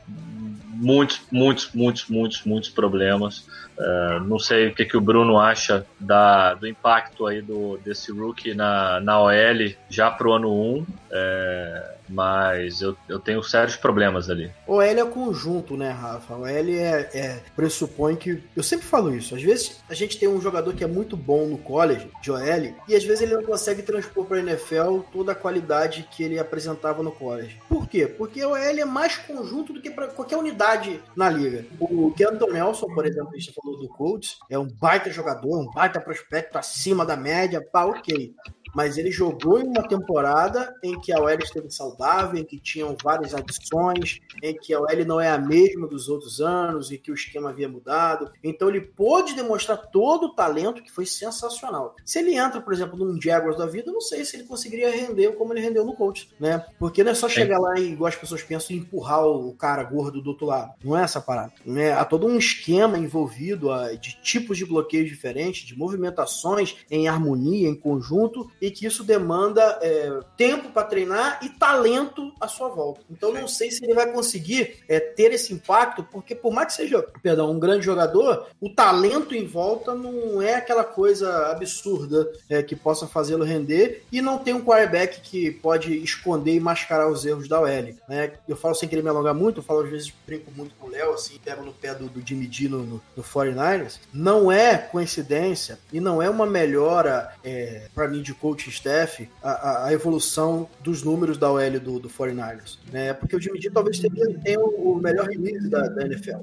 muitos, 0.80 1.22
muitos, 1.32 1.72
muitos, 1.74 2.08
muitos, 2.10 2.44
muitos 2.44 2.70
problemas. 2.70 3.46
Ah, 3.80 4.22
não 4.26 4.38
sei 4.38 4.68
o 4.68 4.76
que, 4.76 4.86
que 4.86 4.98
o 4.98 5.02
Bruno 5.02 5.40
acha 5.40 5.86
da, 6.00 6.54
do 6.54 6.68
impacto 6.68 7.26
aí 7.26 7.42
do, 7.42 7.78
desse 7.78 8.12
rookie 8.12 8.54
na, 8.54 9.00
na 9.00 9.22
OL 9.22 9.74
já 9.90 10.12
pro 10.12 10.34
ano 10.34 10.52
1. 10.52 10.86
é, 11.12 11.96
mas 12.10 12.82
eu, 12.82 12.96
eu 13.08 13.20
tenho 13.20 13.42
sérios 13.44 13.76
problemas 13.76 14.30
ali. 14.30 14.52
O 14.68 14.82
L 14.82 15.00
é 15.00 15.06
conjunto, 15.06 15.78
né, 15.78 15.92
Rafa? 15.92 16.36
O 16.36 16.46
L 16.46 16.78
é, 16.78 17.10
é- 17.14 17.40
pressupõe 17.56 18.16
que. 18.16 18.44
Eu 18.56 18.64
sempre 18.64 18.86
falo 18.86 19.16
isso. 19.16 19.36
Às 19.36 19.42
vezes 19.42 19.84
a 19.90 19.94
gente 19.94 20.18
tem 20.18 20.28
um 20.28 20.42
jogador 20.42 20.74
que 20.74 20.84
é 20.84 20.88
muito 20.88 21.16
bom 21.16 21.46
no 21.46 21.58
college, 21.58 22.10
de 22.22 22.32
OL, 22.32 22.76
e 22.88 22.96
às 22.96 23.04
vezes 23.04 23.22
ele 23.22 23.36
não 23.36 23.44
consegue 23.44 23.82
transpor 23.82 24.26
para 24.26 24.38
a 24.38 24.42
NFL 24.42 25.00
toda 25.12 25.32
a 25.32 25.36
qualidade 25.36 26.08
que 26.12 26.24
ele 26.24 26.40
apresentava 26.40 27.04
no 27.04 27.12
college. 27.12 27.60
Por 27.68 27.88
quê? 27.88 28.08
Porque 28.08 28.44
o 28.44 28.56
L 28.56 28.82
é 28.82 28.86
mais 28.86 29.18
conjunto 29.18 29.74
do 29.74 29.82
que 29.82 29.90
para 29.90 30.08
qualquer 30.08 30.38
unidade 30.38 31.00
na 31.16 31.30
liga. 31.30 31.66
O 31.80 32.12
Kenton 32.12 32.52
Nelson, 32.52 32.88
por 32.88 33.06
exemplo, 33.06 33.32
a 33.34 33.38
gente 33.38 33.54
falou 33.54 33.78
do 33.78 33.88
Colts, 33.90 34.38
é 34.50 34.58
um 34.58 34.68
baita 34.68 35.12
jogador, 35.12 35.60
um 35.60 35.70
baita 35.72 36.00
prospecto 36.00 36.58
acima 36.58 37.06
da 37.06 37.16
média, 37.16 37.62
pá, 37.62 37.86
ok. 37.86 38.34
Mas 38.74 38.98
ele 38.98 39.12
jogou 39.12 39.60
em 39.60 39.68
uma 39.68 39.88
temporada 39.88 40.74
em 40.84 41.00
que 41.00 41.12
a 41.12 41.20
OL 41.20 41.30
esteve 41.40 41.70
saudável, 41.72 42.40
em 42.40 42.46
que 42.46 42.60
tinham 42.60 42.96
várias 43.02 43.34
adições, 43.34 44.20
em 44.42 44.56
que 44.56 44.74
a 44.74 44.80
OL 44.80 45.06
não 45.06 45.20
é 45.20 45.30
a 45.30 45.38
mesma 45.38 45.88
dos 45.88 46.10
outros 46.10 46.40
anos 46.42 46.92
e 46.92 46.98
que 46.98 47.12
o 47.12 47.14
esquema 47.14 47.50
havia 47.50 47.70
mudado. 47.70 48.32
Então 48.44 48.70
ele 48.70 48.82
pôde 48.82 49.34
demonstrar 49.36 49.78
todo 49.92 50.28
o 50.28 50.36
talento 50.36 50.84
que 50.84 50.92
foi 50.92 51.06
sensacional. 51.06 51.96
Se 52.06 52.20
ele 52.20 52.36
entra, 52.36 52.62
por 52.62 52.74
exemplo, 52.74 52.98
num 52.98 53.20
Jaguars 53.22 53.58
da 53.58 53.66
vida, 53.66 53.90
eu 53.90 53.94
não 53.94 54.02
sei 54.02 54.24
se 54.26 54.36
ele 54.36 54.44
conseguiria 54.44 54.92
render 54.92 55.34
como 55.34 55.54
ele 55.54 55.62
rendeu 55.62 55.86
no 55.86 55.96
coach, 55.96 56.30
né? 56.40 56.66
Porque 56.78 57.04
não 57.04 57.12
é 57.12 57.16
só 57.16 57.28
chegar 57.28 57.60
lá 57.60 57.80
e, 57.80 57.92
igual 57.92 58.10
as 58.10 58.16
pessoas 58.16 58.44
pensam, 58.44 58.76
empurrar 58.76 59.26
o 59.26 59.54
cara 59.54 59.84
gordo 59.84 60.22
do 60.22 60.32
outro 60.32 60.46
lado. 60.46 60.74
Não 60.84 60.98
é 60.98 61.04
essa 61.04 61.22
parada. 61.22 61.54
Né? 61.66 61.92
Há 61.92 62.06
todo 62.06 62.28
um 62.28 62.38
esquema 62.38 62.98
envolvido 62.98 63.72
ah, 63.72 63.94
de 63.94 64.22
tipos 64.22 64.58
de 64.58 64.66
bloqueios 64.66 65.10
diferentes, 65.10 65.66
de 65.66 65.78
movimentações 65.78 66.78
em 66.90 67.08
harmonia, 67.08 67.68
em 67.68 67.76
conjunto, 67.76 68.50
e 68.62 68.72
que 68.72 68.86
isso 68.86 69.04
demanda 69.04 69.80
é, 69.82 70.20
tempo 70.38 70.70
para 70.70 70.88
treinar 70.88 71.40
e 71.44 71.50
talento 71.50 72.34
à 72.40 72.48
sua 72.48 72.70
volta. 72.70 73.02
Então 73.10 73.34
não 73.34 73.48
sei 73.48 73.72
se 73.72 73.84
ele 73.84 73.94
vai 73.94 74.12
conseguir 74.12 74.78
é, 74.88 75.00
ter 75.00 75.32
esse 75.32 75.54
impacto, 75.54 76.04
porque 76.04 76.36
por 76.36 76.54
mais 76.54 76.68
que 76.68 76.74
seja, 76.74 77.06
perdão, 77.22 77.52
um 77.52 77.60
grande 77.60 77.86
jogador, 77.86 78.48
o 78.60 78.70
talento 78.70 79.36
em 79.36 79.46
volta 79.46 79.94
não 79.94 80.42
é 80.42 80.56
aquela 80.56 80.84
coisa 80.84 81.48
absurda 81.48 82.32
é, 82.50 82.62
que 82.64 82.76
possa 82.76 83.08
fazê-lo 83.08 83.44
render 83.44 84.04
e 84.12 84.22
não 84.22 84.38
tem 84.38 84.54
um 84.54 84.64
quarterback 84.64 85.22
que 85.22 85.52
pode 85.52 85.94
esconder 86.04 86.56
e 86.56 86.60
mascarar 86.60 87.10
os 87.10 87.26
erros 87.26 87.48
da 87.48 87.60
OL. 87.60 87.96
Né? 88.08 88.34
Eu 88.48 88.56
falo 88.56 88.76
sem 88.76 88.88
querer 88.88 89.02
me 89.02 89.10
alongar 89.10 89.34
muito, 89.34 89.60
eu 89.60 89.64
falo 89.64 89.82
às 89.82 89.90
vezes 89.90 90.14
brinco 90.26 90.52
muito 90.56 90.76
com 90.76 90.88
o 90.88 90.90
Léo, 90.90 91.14
assim, 91.14 91.40
pego 91.44 91.64
no 91.64 91.74
pé 91.74 91.94
do, 91.96 92.08
do 92.08 92.26
Jimmy 92.26 92.48
D 92.48 92.68
no, 92.68 92.80
no, 92.80 93.02
no 93.16 93.24
49ers. 93.24 94.00
Não 94.14 94.52
é 94.52 94.78
coincidência 94.78 95.80
e 95.92 96.00
não 96.00 96.22
é 96.22 96.30
uma 96.30 96.46
melhora 96.46 97.34
é, 97.44 97.88
para 97.94 98.08
mim 98.08 98.22
de 98.22 98.34
coaching 98.50 98.70
staff 98.70 99.30
a, 99.44 99.52
a- 99.52 99.86
a 99.88 99.94
evolução 99.94 100.68
dos 100.82 101.04
números 101.04 101.38
da 101.38 101.52
OL 101.52 101.80
do, 101.80 102.00
do 102.00 102.10
49ers. 102.10 102.78
Né? 102.92 103.14
Porque 103.14 103.36
o 103.36 103.42
Jimmy 103.42 103.60
D 103.60 103.70
talvez 103.70 104.00
tenha, 104.00 104.40
tenha 104.40 104.60
o 104.60 104.90
o 104.90 104.96
melhor 105.02 105.28
release 105.28 105.70
da, 105.70 105.88
da 105.88 106.06
NFL. 106.06 106.40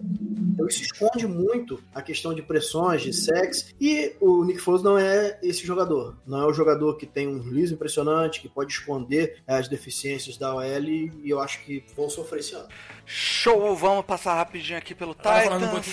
Então 0.54 0.66
isso 0.68 0.82
esconde 0.82 1.26
muito 1.26 1.82
a 1.94 2.00
questão 2.00 2.32
de 2.32 2.40
pressões, 2.42 3.02
de 3.02 3.12
sex, 3.12 3.74
e 3.80 4.14
o 4.20 4.44
Nick 4.44 4.58
Foles 4.60 4.82
não 4.82 4.96
é 4.98 5.38
esse 5.42 5.66
jogador. 5.66 6.16
Não 6.26 6.40
é 6.42 6.46
o 6.46 6.52
jogador 6.52 6.96
que 6.96 7.04
tem 7.06 7.26
um 7.28 7.40
release 7.42 7.74
impressionante, 7.74 8.40
que 8.40 8.48
pode 8.48 8.72
esconder 8.72 9.42
as 9.46 9.68
deficiências 9.68 10.36
da 10.38 10.54
OL, 10.54 10.64
e 10.64 11.10
eu 11.24 11.40
acho 11.40 11.62
que 11.64 11.84
vão 11.96 12.08
sofrer 12.08 12.40
esse 12.40 12.54
ano. 12.54 12.68
Show! 13.04 13.74
Vamos 13.76 14.04
passar 14.06 14.34
rapidinho 14.34 14.78
aqui 14.78 14.94
pelo 14.94 15.10
um 15.12 15.14
Titans. 15.14 15.86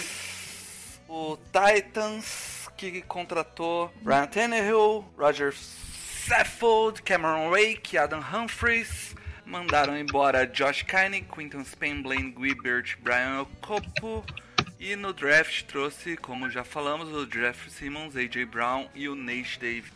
o 1.10 1.38
Titans 1.52 2.70
que 2.78 3.02
contratou 3.02 3.92
Ryan 4.06 4.28
Tannehill, 4.28 5.06
Roger 5.18 5.54
Saffold, 6.28 7.04
Cameron 7.04 7.50
Wake, 7.52 7.98
Adam 7.98 8.22
Humphries. 8.22 9.14
Mandaram 9.46 9.98
embora 9.98 10.48
Josh 10.48 10.84
Kine, 10.84 11.22
Quinton 11.22 11.66
Spain, 11.66 12.02
Blaine 12.02 12.32
Guibert, 12.32 12.96
Brian 13.02 13.42
Okopo. 13.42 14.24
E 14.80 14.96
no 14.96 15.12
draft 15.12 15.64
trouxe, 15.66 16.16
como 16.16 16.50
já 16.50 16.64
falamos, 16.64 17.10
o 17.10 17.26
Jeff 17.26 17.70
Simmons, 17.70 18.16
AJ 18.16 18.46
Brown 18.46 18.88
e 18.96 19.10
o 19.10 19.16
Nate 19.16 19.60
Davis. 19.60 19.92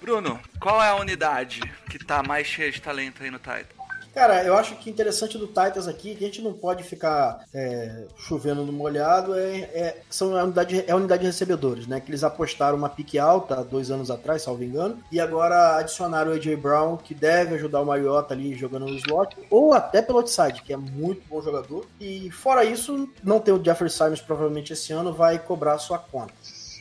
Bruno, 0.00 0.40
qual 0.58 0.82
é 0.82 0.88
a 0.88 0.96
unidade 0.96 1.60
que 1.88 2.04
tá 2.04 2.20
mais 2.20 2.48
cheia 2.48 2.72
de 2.72 2.82
talento 2.82 3.22
aí 3.22 3.30
no 3.30 3.38
Titans? 3.38 3.79
Cara, 4.14 4.42
eu 4.44 4.54
acho 4.56 4.76
que 4.76 4.90
interessante 4.90 5.38
do 5.38 5.46
Titans 5.46 5.86
aqui, 5.86 6.14
que 6.14 6.24
a 6.24 6.26
gente 6.26 6.42
não 6.42 6.52
pode 6.52 6.82
ficar 6.82 7.44
é, 7.54 8.04
chovendo 8.16 8.64
no 8.64 8.72
molhado, 8.72 9.34
é, 9.38 9.58
é- 9.60 10.02
são 10.10 10.36
a 10.36 10.42
unidade, 10.44 10.84
é 10.86 10.90
a 10.90 10.96
unidade 10.96 11.20
de 11.20 11.26
recebedores, 11.28 11.86
né? 11.86 12.00
Que 12.00 12.10
eles 12.10 12.24
apostaram 12.24 12.76
uma 12.76 12.88
pique 12.88 13.18
alta 13.18 13.62
dois 13.64 13.90
anos 13.90 14.10
atrás, 14.10 14.42
salvo 14.42 14.64
engano, 14.64 14.98
e 15.12 15.20
agora 15.20 15.76
adicionaram 15.76 16.32
o 16.32 16.34
AJ 16.34 16.56
Brown, 16.56 16.96
que 16.96 17.14
deve 17.14 17.54
ajudar 17.54 17.80
o 17.80 17.86
Mariota 17.86 18.34
ali 18.34 18.54
jogando 18.56 18.86
no 18.86 18.96
slot, 18.96 19.36
ou 19.48 19.72
até 19.72 20.02
pelo 20.02 20.18
outside, 20.18 20.62
que 20.62 20.72
é 20.72 20.76
muito 20.76 21.22
bom 21.28 21.40
jogador. 21.40 21.86
E 22.00 22.30
fora 22.30 22.64
isso, 22.64 23.08
não 23.22 23.38
ter 23.38 23.52
o 23.52 23.64
Jeffrey 23.64 23.90
Simons 23.90 24.20
provavelmente 24.20 24.72
esse 24.72 24.92
ano, 24.92 25.12
vai 25.12 25.38
cobrar 25.38 25.78
sua 25.78 25.98
conta. 25.98 26.32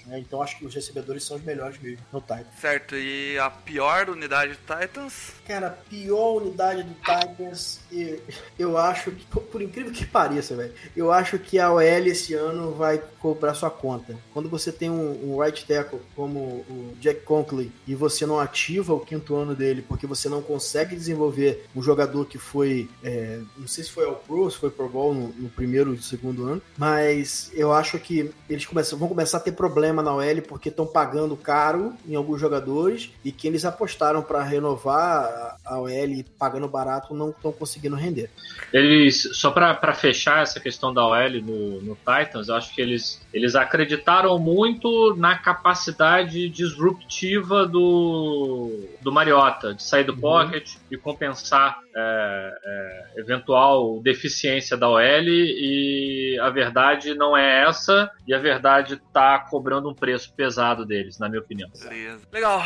Né? 0.09 0.19
Então 0.19 0.41
acho 0.41 0.57
que 0.57 0.65
os 0.65 0.73
recebedores 0.75 1.23
são 1.23 1.37
os 1.37 1.43
melhores 1.43 1.79
mesmo 1.79 1.99
no 2.11 2.19
Titans. 2.19 2.47
Certo, 2.59 2.95
e 2.95 3.37
a 3.39 3.49
pior 3.49 4.09
unidade 4.09 4.53
do 4.53 4.57
Titans? 4.57 5.31
Cara, 5.47 5.67
a 5.67 5.71
pior 5.71 6.41
unidade 6.41 6.83
do 6.83 6.93
Titans, 6.95 7.79
e- 7.91 8.19
eu 8.57 8.77
acho 8.77 9.11
que, 9.11 9.25
por- 9.25 9.43
por 9.43 9.61
incrível 9.61 9.91
que 9.91 10.05
pareça, 10.05 10.55
velho, 10.55 10.73
eu 10.95 11.11
acho 11.11 11.37
que 11.39 11.59
a 11.59 11.71
OL 11.71 11.81
esse 12.07 12.33
ano 12.33 12.71
vai 12.73 13.01
cobrar 13.19 13.53
sua 13.53 13.69
conta. 13.69 14.15
Quando 14.33 14.49
você 14.49 14.71
tem 14.71 14.89
um, 14.89 15.33
um 15.33 15.39
right 15.41 15.65
tackle 15.65 15.99
como 16.15 16.39
o 16.39 16.93
Jack 16.99 17.21
Conklin 17.21 17.71
e 17.87 17.93
você 17.95 18.25
não 18.25 18.39
ativa 18.39 18.93
o 18.93 18.99
quinto 18.99 19.35
ano 19.35 19.53
dele 19.55 19.81
porque 19.87 20.07
você 20.07 20.27
não 20.29 20.41
consegue 20.41 20.95
desenvolver 20.95 21.65
um 21.75 21.81
jogador 21.81 22.25
que 22.25 22.37
foi, 22.37 22.89
é, 23.03 23.39
não 23.57 23.67
sei 23.67 23.83
se 23.83 23.91
foi 23.91 24.05
ao 24.05 24.15
Pro, 24.15 24.49
se 24.49 24.57
foi 24.57 24.69
Pro 24.69 24.87
Bowl 24.89 25.13
no, 25.13 25.27
no 25.29 25.49
primeiro 25.49 25.93
e 25.93 26.01
segundo 26.01 26.47
ano, 26.47 26.61
mas 26.77 27.51
eu 27.53 27.73
acho 27.73 27.99
que 27.99 28.31
eles 28.49 28.65
começam, 28.65 28.97
vão 28.97 29.07
começar 29.09 29.37
a 29.37 29.41
ter 29.41 29.51
problema 29.51 29.98
problema 29.99 30.03
na 30.03 30.13
OL 30.13 30.41
porque 30.47 30.69
estão 30.69 30.85
pagando 30.85 31.35
caro 31.35 31.93
em 32.07 32.15
alguns 32.15 32.39
jogadores 32.39 33.11
e 33.23 33.31
que 33.31 33.47
eles 33.47 33.65
apostaram 33.65 34.21
para 34.21 34.41
renovar 34.43 35.57
a 35.65 35.79
OL 35.79 36.23
pagando 36.37 36.67
barato 36.67 37.13
não 37.13 37.29
estão 37.29 37.51
conseguindo 37.51 37.95
render. 37.95 38.29
Eles, 38.73 39.29
só 39.33 39.51
para 39.51 39.93
fechar 39.93 40.41
essa 40.41 40.59
questão 40.59 40.93
da 40.93 41.05
OL 41.05 41.41
no, 41.41 41.81
no 41.81 41.95
Titans, 41.97 42.47
eu 42.47 42.55
acho 42.55 42.73
que 42.73 42.81
eles, 42.81 43.21
eles 43.33 43.55
acreditaram 43.55 44.37
muito 44.39 45.15
na 45.15 45.37
capacidade 45.37 46.49
disruptiva 46.49 47.65
do, 47.65 48.71
do 49.01 49.11
Mariota, 49.11 49.73
de 49.73 49.83
sair 49.83 50.03
do 50.03 50.19
Uhum. 50.19 50.19
pocket 50.19 50.75
e 50.91 50.97
compensar 50.97 51.79
é, 51.99 52.53
é, 52.63 53.19
eventual 53.19 53.99
deficiência 54.01 54.77
da 54.77 54.89
OL 54.89 55.01
e 55.01 56.37
a 56.41 56.49
verdade 56.49 57.13
não 57.13 57.35
é 57.35 57.67
essa 57.67 58.09
e 58.27 58.33
a 58.33 58.39
verdade 58.39 59.01
tá 59.13 59.39
cobrando 59.39 59.89
um 59.89 59.93
preço 59.93 60.33
pesado 60.33 60.85
deles, 60.85 61.19
na 61.19 61.27
minha 61.27 61.41
opinião. 61.41 61.69
Beleza. 61.77 62.21
Legal. 62.31 62.61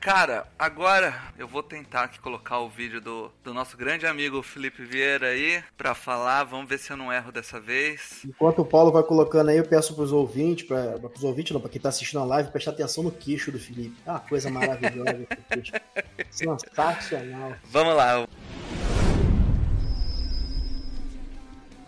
Cara, 0.00 0.46
agora 0.58 1.20
eu 1.38 1.48
vou 1.48 1.62
tentar 1.62 2.04
aqui 2.04 2.20
colocar 2.20 2.60
o 2.60 2.68
vídeo 2.68 3.00
do, 3.00 3.30
do 3.42 3.52
nosso 3.52 3.76
grande 3.76 4.06
amigo 4.06 4.42
Felipe 4.42 4.84
Vieira 4.84 5.28
aí 5.28 5.62
pra 5.76 5.94
falar. 5.94 6.44
Vamos 6.44 6.68
ver 6.68 6.78
se 6.78 6.92
eu 6.92 6.96
não 6.96 7.12
erro 7.12 7.32
dessa 7.32 7.58
vez. 7.58 8.22
Enquanto 8.24 8.60
o 8.60 8.64
Paulo 8.64 8.92
vai 8.92 9.02
colocando 9.02 9.48
aí, 9.48 9.56
eu 9.56 9.64
peço 9.64 9.94
pros 9.94 10.12
ouvintes, 10.12 10.66
para 10.66 11.00
os 11.14 11.24
ouvintes, 11.24 11.52
não, 11.52 11.60
para 11.60 11.70
quem 11.70 11.80
tá 11.80 11.88
assistindo 11.88 12.20
a 12.20 12.24
live, 12.24 12.50
prestar 12.50 12.72
atenção 12.72 13.02
no 13.02 13.10
queixo 13.10 13.50
do 13.50 13.58
Felipe. 13.58 13.96
É 14.06 14.10
uma 14.10 14.20
coisa 14.20 14.50
maravilhosa. 14.50 15.26
Sensacional. 16.30 17.54
Vamos 17.64 17.96
lá. 17.96 18.26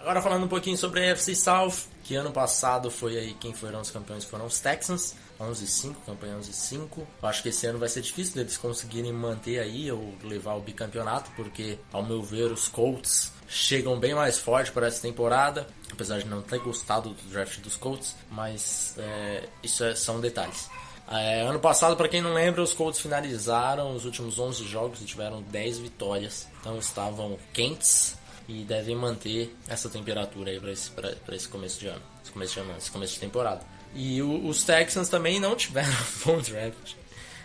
Agora 0.08 0.22
falando 0.22 0.44
um 0.44 0.48
pouquinho 0.48 0.78
sobre 0.78 1.06
a 1.06 1.12
AFC 1.12 1.34
South, 1.34 1.74
que 2.02 2.14
ano 2.14 2.32
passado 2.32 2.90
foi 2.90 3.18
aí 3.18 3.34
quem 3.34 3.52
foram 3.52 3.82
os 3.82 3.90
campeões 3.90 4.24
foram 4.24 4.46
os 4.46 4.58
Texans, 4.58 5.14
11-5, 5.38 5.96
campanha 6.06 6.38
11-5. 6.38 7.00
Eu 7.22 7.28
acho 7.28 7.42
que 7.42 7.50
esse 7.50 7.66
ano 7.66 7.78
vai 7.78 7.90
ser 7.90 8.00
difícil 8.00 8.36
deles 8.36 8.56
conseguirem 8.56 9.12
manter 9.12 9.58
aí 9.58 9.92
ou 9.92 10.14
levar 10.24 10.54
o 10.54 10.62
bicampeonato, 10.62 11.30
porque 11.36 11.78
ao 11.92 12.02
meu 12.02 12.22
ver 12.22 12.50
os 12.50 12.68
Colts 12.68 13.34
chegam 13.46 14.00
bem 14.00 14.14
mais 14.14 14.38
forte 14.38 14.72
para 14.72 14.86
essa 14.86 15.02
temporada, 15.02 15.66
apesar 15.92 16.20
de 16.20 16.24
não 16.24 16.40
ter 16.40 16.58
gostado 16.60 17.10
do 17.10 17.22
draft 17.30 17.58
dos 17.60 17.76
Colts, 17.76 18.16
mas 18.30 18.94
é, 18.96 19.46
isso 19.62 19.84
é- 19.84 19.94
são 19.94 20.22
detalhes. 20.22 20.70
É, 21.10 21.42
ano 21.42 21.60
passado, 21.60 21.96
para 21.96 22.08
quem 22.08 22.22
não 22.22 22.32
lembra, 22.32 22.62
os 22.62 22.72
Colts 22.72 22.98
finalizaram 22.98 23.94
os 23.94 24.06
últimos 24.06 24.38
11 24.38 24.64
jogos 24.66 25.02
e 25.02 25.04
tiveram 25.04 25.42
10 25.42 25.78
vitórias. 25.78 26.48
Então 26.60 26.78
estavam 26.78 27.38
quentes 27.52 28.17
e 28.48 28.64
devem 28.64 28.96
manter 28.96 29.54
essa 29.68 29.88
temperatura 29.90 30.50
aí 30.50 30.58
para 30.58 30.72
esse, 30.72 30.90
esse 31.32 31.48
começo 31.48 31.78
de 31.78 31.86
ano, 31.88 32.02
esse 32.22 32.32
começo 32.32 32.54
de 32.54 32.60
ano, 32.60 32.74
esse 32.78 32.90
começo 32.90 33.14
de 33.14 33.20
temporada. 33.20 33.60
E 33.94 34.20
o- 34.22 34.46
os 34.48 34.64
Texans 34.64 35.08
também 35.08 35.38
não 35.38 35.54
tiveram 35.54 35.92
bom 36.24 36.38
draft. 36.40 36.94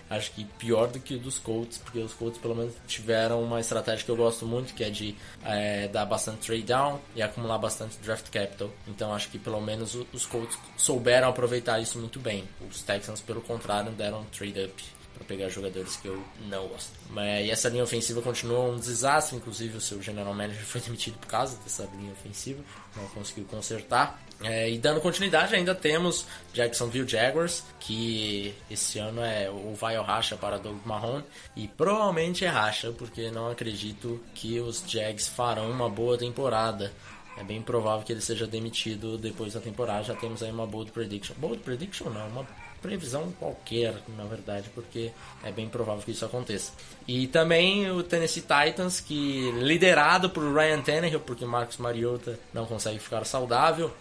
Acho 0.10 0.32
que 0.32 0.46
pior 0.46 0.88
do 0.90 1.00
que 1.00 1.16
o 1.16 1.20
dos 1.20 1.40
Colts, 1.40 1.78
porque 1.80 1.98
os 1.98 2.14
Colts 2.14 2.38
pelo 2.40 2.54
menos 2.54 2.74
tiveram 2.88 3.42
uma 3.42 3.60
estratégia 3.60 4.06
que 4.06 4.12
eu 4.12 4.16
gosto 4.16 4.46
muito, 4.46 4.74
que 4.74 4.84
é 4.84 4.90
de 4.90 5.16
é, 5.44 5.88
dar 5.88 6.06
bastante 6.06 6.46
trade 6.46 6.64
down 6.64 7.00
e 7.16 7.22
acumular 7.22 7.58
bastante 7.58 7.98
draft 7.98 8.30
capital. 8.30 8.70
Então 8.88 9.14
acho 9.14 9.30
que 9.30 9.40
pelo 9.40 9.60
menos 9.62 9.96
os 10.14 10.26
Colts 10.26 10.58
souberam 10.78 11.30
aproveitar 11.30 11.80
isso 11.80 11.98
muito 11.98 12.20
bem. 12.20 12.44
Os 12.70 12.84
Texans, 12.84 13.22
pelo 13.22 13.42
contrário, 13.42 13.92
deram 13.94 14.24
trade 14.26 14.66
up 14.66 14.84
para 15.14 15.24
pegar 15.26 15.50
jogadores 15.50 15.96
que 15.96 16.08
eu 16.08 16.24
não 16.48 16.68
gosto. 16.68 16.92
Mas, 17.10 17.50
essa 17.50 17.70
linha 17.70 17.84
ofensiva 17.84 18.22
continua 18.22 18.60
um 18.64 18.78
desastre, 18.78 19.36
inclusive 19.36 19.78
o 19.78 19.82
seu 19.82 20.02
general 20.02 20.34
manager 20.34 20.64
foi 20.66 20.82
demitido 20.82 21.18
por 21.18 21.28
causa 21.28 21.58
dessa 21.58 21.88
linha 21.98 22.12
ofensiva, 22.12 22.62
não 22.96 23.06
conseguiu 23.08 23.46
consertar. 23.46 24.22
É, 24.42 24.70
e 24.70 24.78
dando 24.78 25.00
continuidade, 25.00 25.56
ainda 25.56 25.74
temos 25.74 26.26
Jacksonville 26.54 27.08
Jaguars, 27.08 27.64
que 27.80 28.54
esse 28.70 29.00
ano 29.00 29.22
é 29.22 29.50
ou 29.50 29.74
vai 29.74 29.96
ao 29.96 30.04
racha 30.04 30.36
para 30.36 30.58
Doug 30.58 30.78
Marrone, 30.86 31.24
e 31.56 31.68
provavelmente 31.68 32.44
é 32.44 32.50
racha, 32.50 32.92
porque 32.92 33.32
não 33.32 33.50
acredito 33.50 34.20
que 34.34 34.60
os 34.60 34.84
Jags 34.86 35.28
farão 35.28 35.72
uma 35.72 35.90
boa 35.90 36.18
temporada. 36.18 36.92
É 37.38 37.44
bem 37.44 37.62
provável 37.62 38.06
que 38.06 38.12
ele 38.12 38.22
seja 38.22 38.46
demitido 38.46 39.18
depois 39.18 39.54
da 39.54 39.60
temporada. 39.60 40.04
Já 40.04 40.16
temos 40.16 40.44
aí 40.44 40.52
uma 40.52 40.68
bold 40.68 40.92
prediction. 40.92 41.36
Bold 41.38 41.60
prediction 41.60 42.10
não, 42.10 42.28
uma 42.28 42.48
previsão 42.82 43.32
qualquer, 43.40 43.96
na 44.18 44.26
verdade, 44.26 44.70
porque 44.76 45.12
é 45.44 45.52
bem 45.52 45.70
provável 45.70 46.04
que 46.04 46.12
isso 46.12 46.26
aconteça. 46.26 46.74
E 47.08 47.28
também 47.28 47.90
o 47.90 48.04
Tennessee 48.04 48.42
Titans, 48.44 49.00
que 49.00 49.52
liderado 49.52 50.30
por 50.30 50.44
Ryan 50.54 50.82
Tannehill, 50.82 51.22
porque 51.22 51.46
Marcos 51.46 51.78
Mariota 51.78 52.38
não 52.54 52.66
consegue 52.66 53.00
ficar 53.00 53.26
saudável 53.26 53.92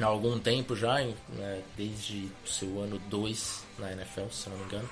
há 0.00 0.06
algum 0.06 0.38
tempo 0.38 0.74
já, 0.74 1.00
né, 1.28 1.60
desde 1.76 2.28
seu 2.46 2.80
ano 2.80 2.98
2 3.10 3.64
na 3.78 3.92
NFL, 3.92 4.28
se 4.30 4.48
não 4.48 4.56
me 4.56 4.64
engano 4.64 4.88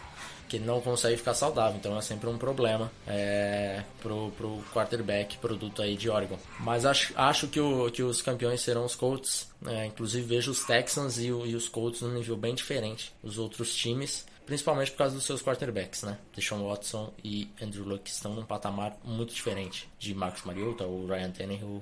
que 0.50 0.58
não 0.58 0.80
consegue 0.80 1.16
ficar 1.16 1.32
saudável, 1.32 1.78
então 1.78 1.96
é 1.96 2.02
sempre 2.02 2.28
um 2.28 2.36
problema 2.36 2.90
é, 3.06 3.84
pro, 4.02 4.32
pro 4.32 4.60
quarterback, 4.74 5.38
produto 5.38 5.80
aí 5.80 5.96
de 5.96 6.10
Oregon. 6.10 6.36
Mas 6.58 6.84
acho, 6.84 7.12
acho 7.16 7.46
que, 7.46 7.60
o, 7.60 7.88
que 7.88 8.02
os 8.02 8.20
campeões 8.20 8.60
serão 8.60 8.84
os 8.84 8.96
Colts, 8.96 9.48
é, 9.64 9.86
inclusive 9.86 10.26
vejo 10.26 10.50
os 10.50 10.64
Texans 10.64 11.18
e, 11.18 11.26
e 11.26 11.54
os 11.54 11.68
Colts 11.68 12.02
num 12.02 12.12
nível 12.12 12.36
bem 12.36 12.52
diferente 12.52 13.14
dos 13.22 13.38
outros 13.38 13.72
times, 13.76 14.26
principalmente 14.44 14.90
por 14.90 14.98
causa 14.98 15.14
dos 15.14 15.24
seus 15.24 15.40
quarterbacks, 15.40 16.02
né? 16.02 16.18
Deshaun 16.34 16.66
Watson 16.66 17.12
e 17.22 17.48
Andrew 17.62 17.84
Luck 17.84 18.10
estão 18.10 18.34
num 18.34 18.44
patamar 18.44 18.96
muito 19.04 19.32
diferente 19.32 19.88
de 20.00 20.12
Marcus 20.12 20.42
Mariota 20.42 20.84
ou 20.84 21.06
Ryan 21.06 21.30
Tannehill 21.30 21.80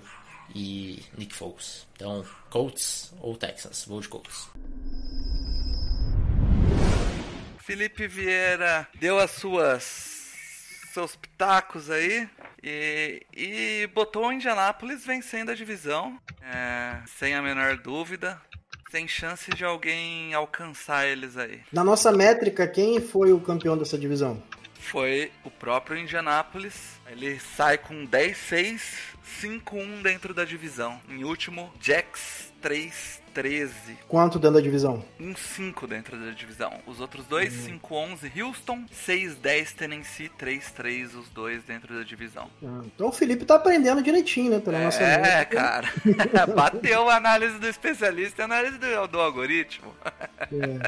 e 0.55 1.03
Nick 1.17 1.35
Foles. 1.35 1.87
Então, 1.97 2.23
Colts 2.51 3.15
ou 3.23 3.35
Texans? 3.35 3.87
Vou 3.87 4.03
de 4.03 4.09
Colts. 4.09 4.47
Felipe 7.69 8.09
Vieira 8.09 8.89
deu 8.99 9.19
as 9.19 9.31
suas 9.33 9.83
seus 10.95 11.15
pitacos 11.15 11.91
aí 11.91 12.27
e, 12.65 13.23
e 13.31 13.87
botou 13.89 14.27
o 14.27 14.33
Indianápolis 14.33 15.05
vencendo 15.05 15.51
a 15.51 15.55
divisão, 15.55 16.19
é, 16.41 16.97
sem 17.19 17.35
a 17.35 17.43
menor 17.43 17.77
dúvida, 17.77 18.41
sem 18.91 19.07
chance 19.07 19.51
de 19.51 19.67
alguém 19.67 20.33
alcançar 20.33 21.07
eles 21.07 21.37
aí. 21.37 21.61
Na 21.71 21.85
nossa 21.85 22.11
métrica, 22.11 22.67
quem 22.67 23.03
foi 23.03 23.35
o 23.35 23.41
campeão 23.41 23.77
dessa 23.77 23.99
divisão? 23.99 24.43
Foi 24.73 25.31
o 25.45 25.51
próprio 25.51 25.99
Indianápolis. 25.99 26.99
Ele 27.07 27.39
sai 27.39 27.77
com 27.77 28.07
10-6, 28.07 28.81
5-1 29.43 30.01
dentro 30.01 30.33
da 30.33 30.47
divisão. 30.47 30.99
Em 31.07 31.23
último, 31.23 31.71
Jacks 31.79 32.48
3-13. 32.63 33.71
Quanto 34.09 34.39
dentro 34.39 34.57
da 34.57 34.61
divisão? 34.61 35.05
1-5 35.21 35.87
dentro 35.87 36.17
da 36.17 36.31
divisão. 36.33 36.73
Os 36.87 37.01
outros 37.01 37.25
dois, 37.27 37.53
5-11 37.69 38.43
Houston, 38.43 38.85
6-10 39.07 39.73
Tennessee, 39.75 40.31
3-3 40.39 41.15
os 41.19 41.29
dois 41.31 41.63
dentro 41.65 41.95
da 41.97 42.03
divisão. 42.03 42.51
Ah, 42.65 42.81
Então 42.85 43.09
o 43.09 43.13
Felipe 43.13 43.45
tá 43.45 43.55
aprendendo 43.57 44.03
direitinho, 44.03 44.51
né? 44.53 44.61
Pela 44.61 44.79
nossa 44.81 45.03
É, 45.03 45.19
métrica. 45.19 45.57
cara. 45.57 45.89
Bateu 46.55 47.09
a 47.09 47.17
análise 47.17 47.59
do 47.59 47.69
especialista 47.69 48.41
e 48.41 48.43
a 48.43 48.45
análise 48.47 48.79
do, 48.79 49.07
do 49.09 49.21
algoritmo. 49.21 49.95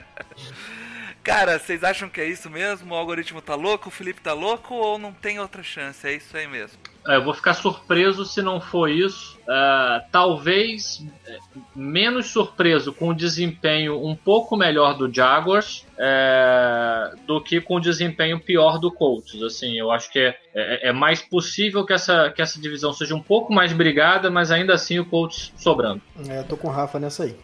Cara, 1.22 1.58
vocês 1.58 1.84
acham 1.84 2.08
que 2.08 2.18
é 2.20 2.26
isso 2.26 2.48
mesmo? 2.48 2.94
O 2.94 2.96
algoritmo 2.96 3.42
tá 3.42 3.54
louco, 3.54 3.88
o 3.88 3.92
Felipe 3.92 4.22
tá 4.22 4.32
louco 4.32 4.74
ou 4.74 4.98
não 4.98 5.12
tem 5.12 5.38
outra 5.38 5.62
chance? 5.62 6.06
É 6.06 6.14
isso 6.14 6.34
aí 6.34 6.46
mesmo. 6.46 6.78
É, 7.07 7.16
eu 7.16 7.24
vou 7.24 7.32
ficar 7.34 7.55
surpreso 7.55 8.24
se 8.24 8.42
não 8.42 8.61
for 8.61 8.88
isso. 8.90 9.38
É, 9.48 10.05
talvez 10.12 11.05
é, 11.26 11.38
menos 11.74 12.26
surpreso 12.26 12.92
com 12.92 13.09
o 13.09 13.14
desempenho 13.14 14.05
um 14.07 14.14
pouco 14.14 14.57
melhor 14.57 14.96
do 14.96 15.12
Jaguars 15.12 15.84
é, 15.98 17.12
do 17.26 17.40
que 17.40 17.61
com 17.61 17.76
o 17.76 17.80
desempenho 17.80 18.38
pior 18.38 18.78
do 18.78 18.92
Colts. 18.92 19.42
Assim, 19.42 19.78
eu 19.78 19.90
acho 19.90 20.12
que 20.12 20.18
é, 20.18 20.36
é- 20.55 20.88
é 20.88 20.92
mais 20.92 21.20
possível 21.22 21.84
que 21.86 21.92
essa, 21.92 22.30
que 22.30 22.42
essa 22.42 22.61
divisão 22.61 22.92
seja 22.92 23.14
um 23.14 23.22
pouco 23.22 23.53
mais 23.53 23.72
brigada, 23.72 24.30
mas 24.30 24.51
ainda 24.51 24.74
assim 24.74 24.98
o 24.98 25.05
Colts 25.05 25.53
sobrando. 25.57 26.01
É, 26.28 26.38
eu 26.38 26.44
tô 26.44 26.57
com 26.57 26.68
o 26.68 26.70
Rafa 26.70 26.98
nessa 26.98 27.24
aí. 27.24 27.34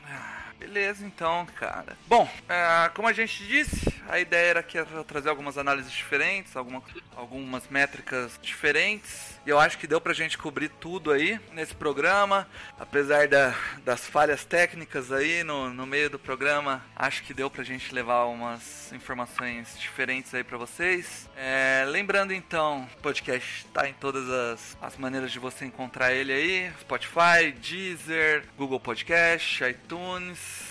Beleza, 0.76 1.06
então, 1.06 1.46
cara. 1.58 1.96
Bom, 2.06 2.28
é, 2.46 2.90
como 2.90 3.08
a 3.08 3.12
gente 3.14 3.42
disse, 3.46 3.90
a 4.10 4.20
ideia 4.20 4.48
era 4.50 4.62
que 4.62 4.76
era 4.76 5.02
trazer 5.04 5.30
algumas 5.30 5.56
análises 5.56 5.90
diferentes, 5.90 6.54
alguma, 6.54 6.82
algumas 7.16 7.66
métricas 7.70 8.38
diferentes. 8.42 9.40
E 9.46 9.48
eu 9.48 9.58
acho 9.58 9.78
que 9.78 9.86
deu 9.86 10.00
pra 10.02 10.12
gente 10.12 10.36
cobrir 10.36 10.68
tudo 10.68 11.12
aí 11.12 11.40
nesse 11.52 11.74
programa. 11.74 12.46
Apesar 12.78 13.26
da- 13.26 13.54
das 13.84 14.04
falhas 14.06 14.44
técnicas 14.44 15.10
aí 15.10 15.42
no, 15.44 15.72
no 15.72 15.86
meio 15.86 16.10
do 16.10 16.18
programa, 16.18 16.84
acho 16.94 17.22
que 17.22 17.32
deu 17.32 17.48
pra 17.48 17.64
gente 17.64 17.94
levar 17.94 18.24
umas 18.26 18.92
informações 18.92 19.78
diferentes 19.78 20.34
aí 20.34 20.44
pra 20.44 20.58
vocês. 20.58 21.26
É, 21.36 21.86
lembrando 21.88 22.34
então, 22.34 22.86
o 22.98 23.00
podcast 23.00 23.64
tá 23.72 23.88
em 23.88 23.94
todas 23.94 24.28
as, 24.28 24.76
as 24.82 24.96
maneiras 24.98 25.32
de 25.32 25.38
você 25.38 25.64
encontrar 25.64 26.12
ele 26.12 26.32
aí: 26.34 26.70
Spotify, 26.80 27.52
Deezer, 27.62 28.44
Google 28.58 28.80
Podcast, 28.80 29.64
iTunes. 29.64 30.65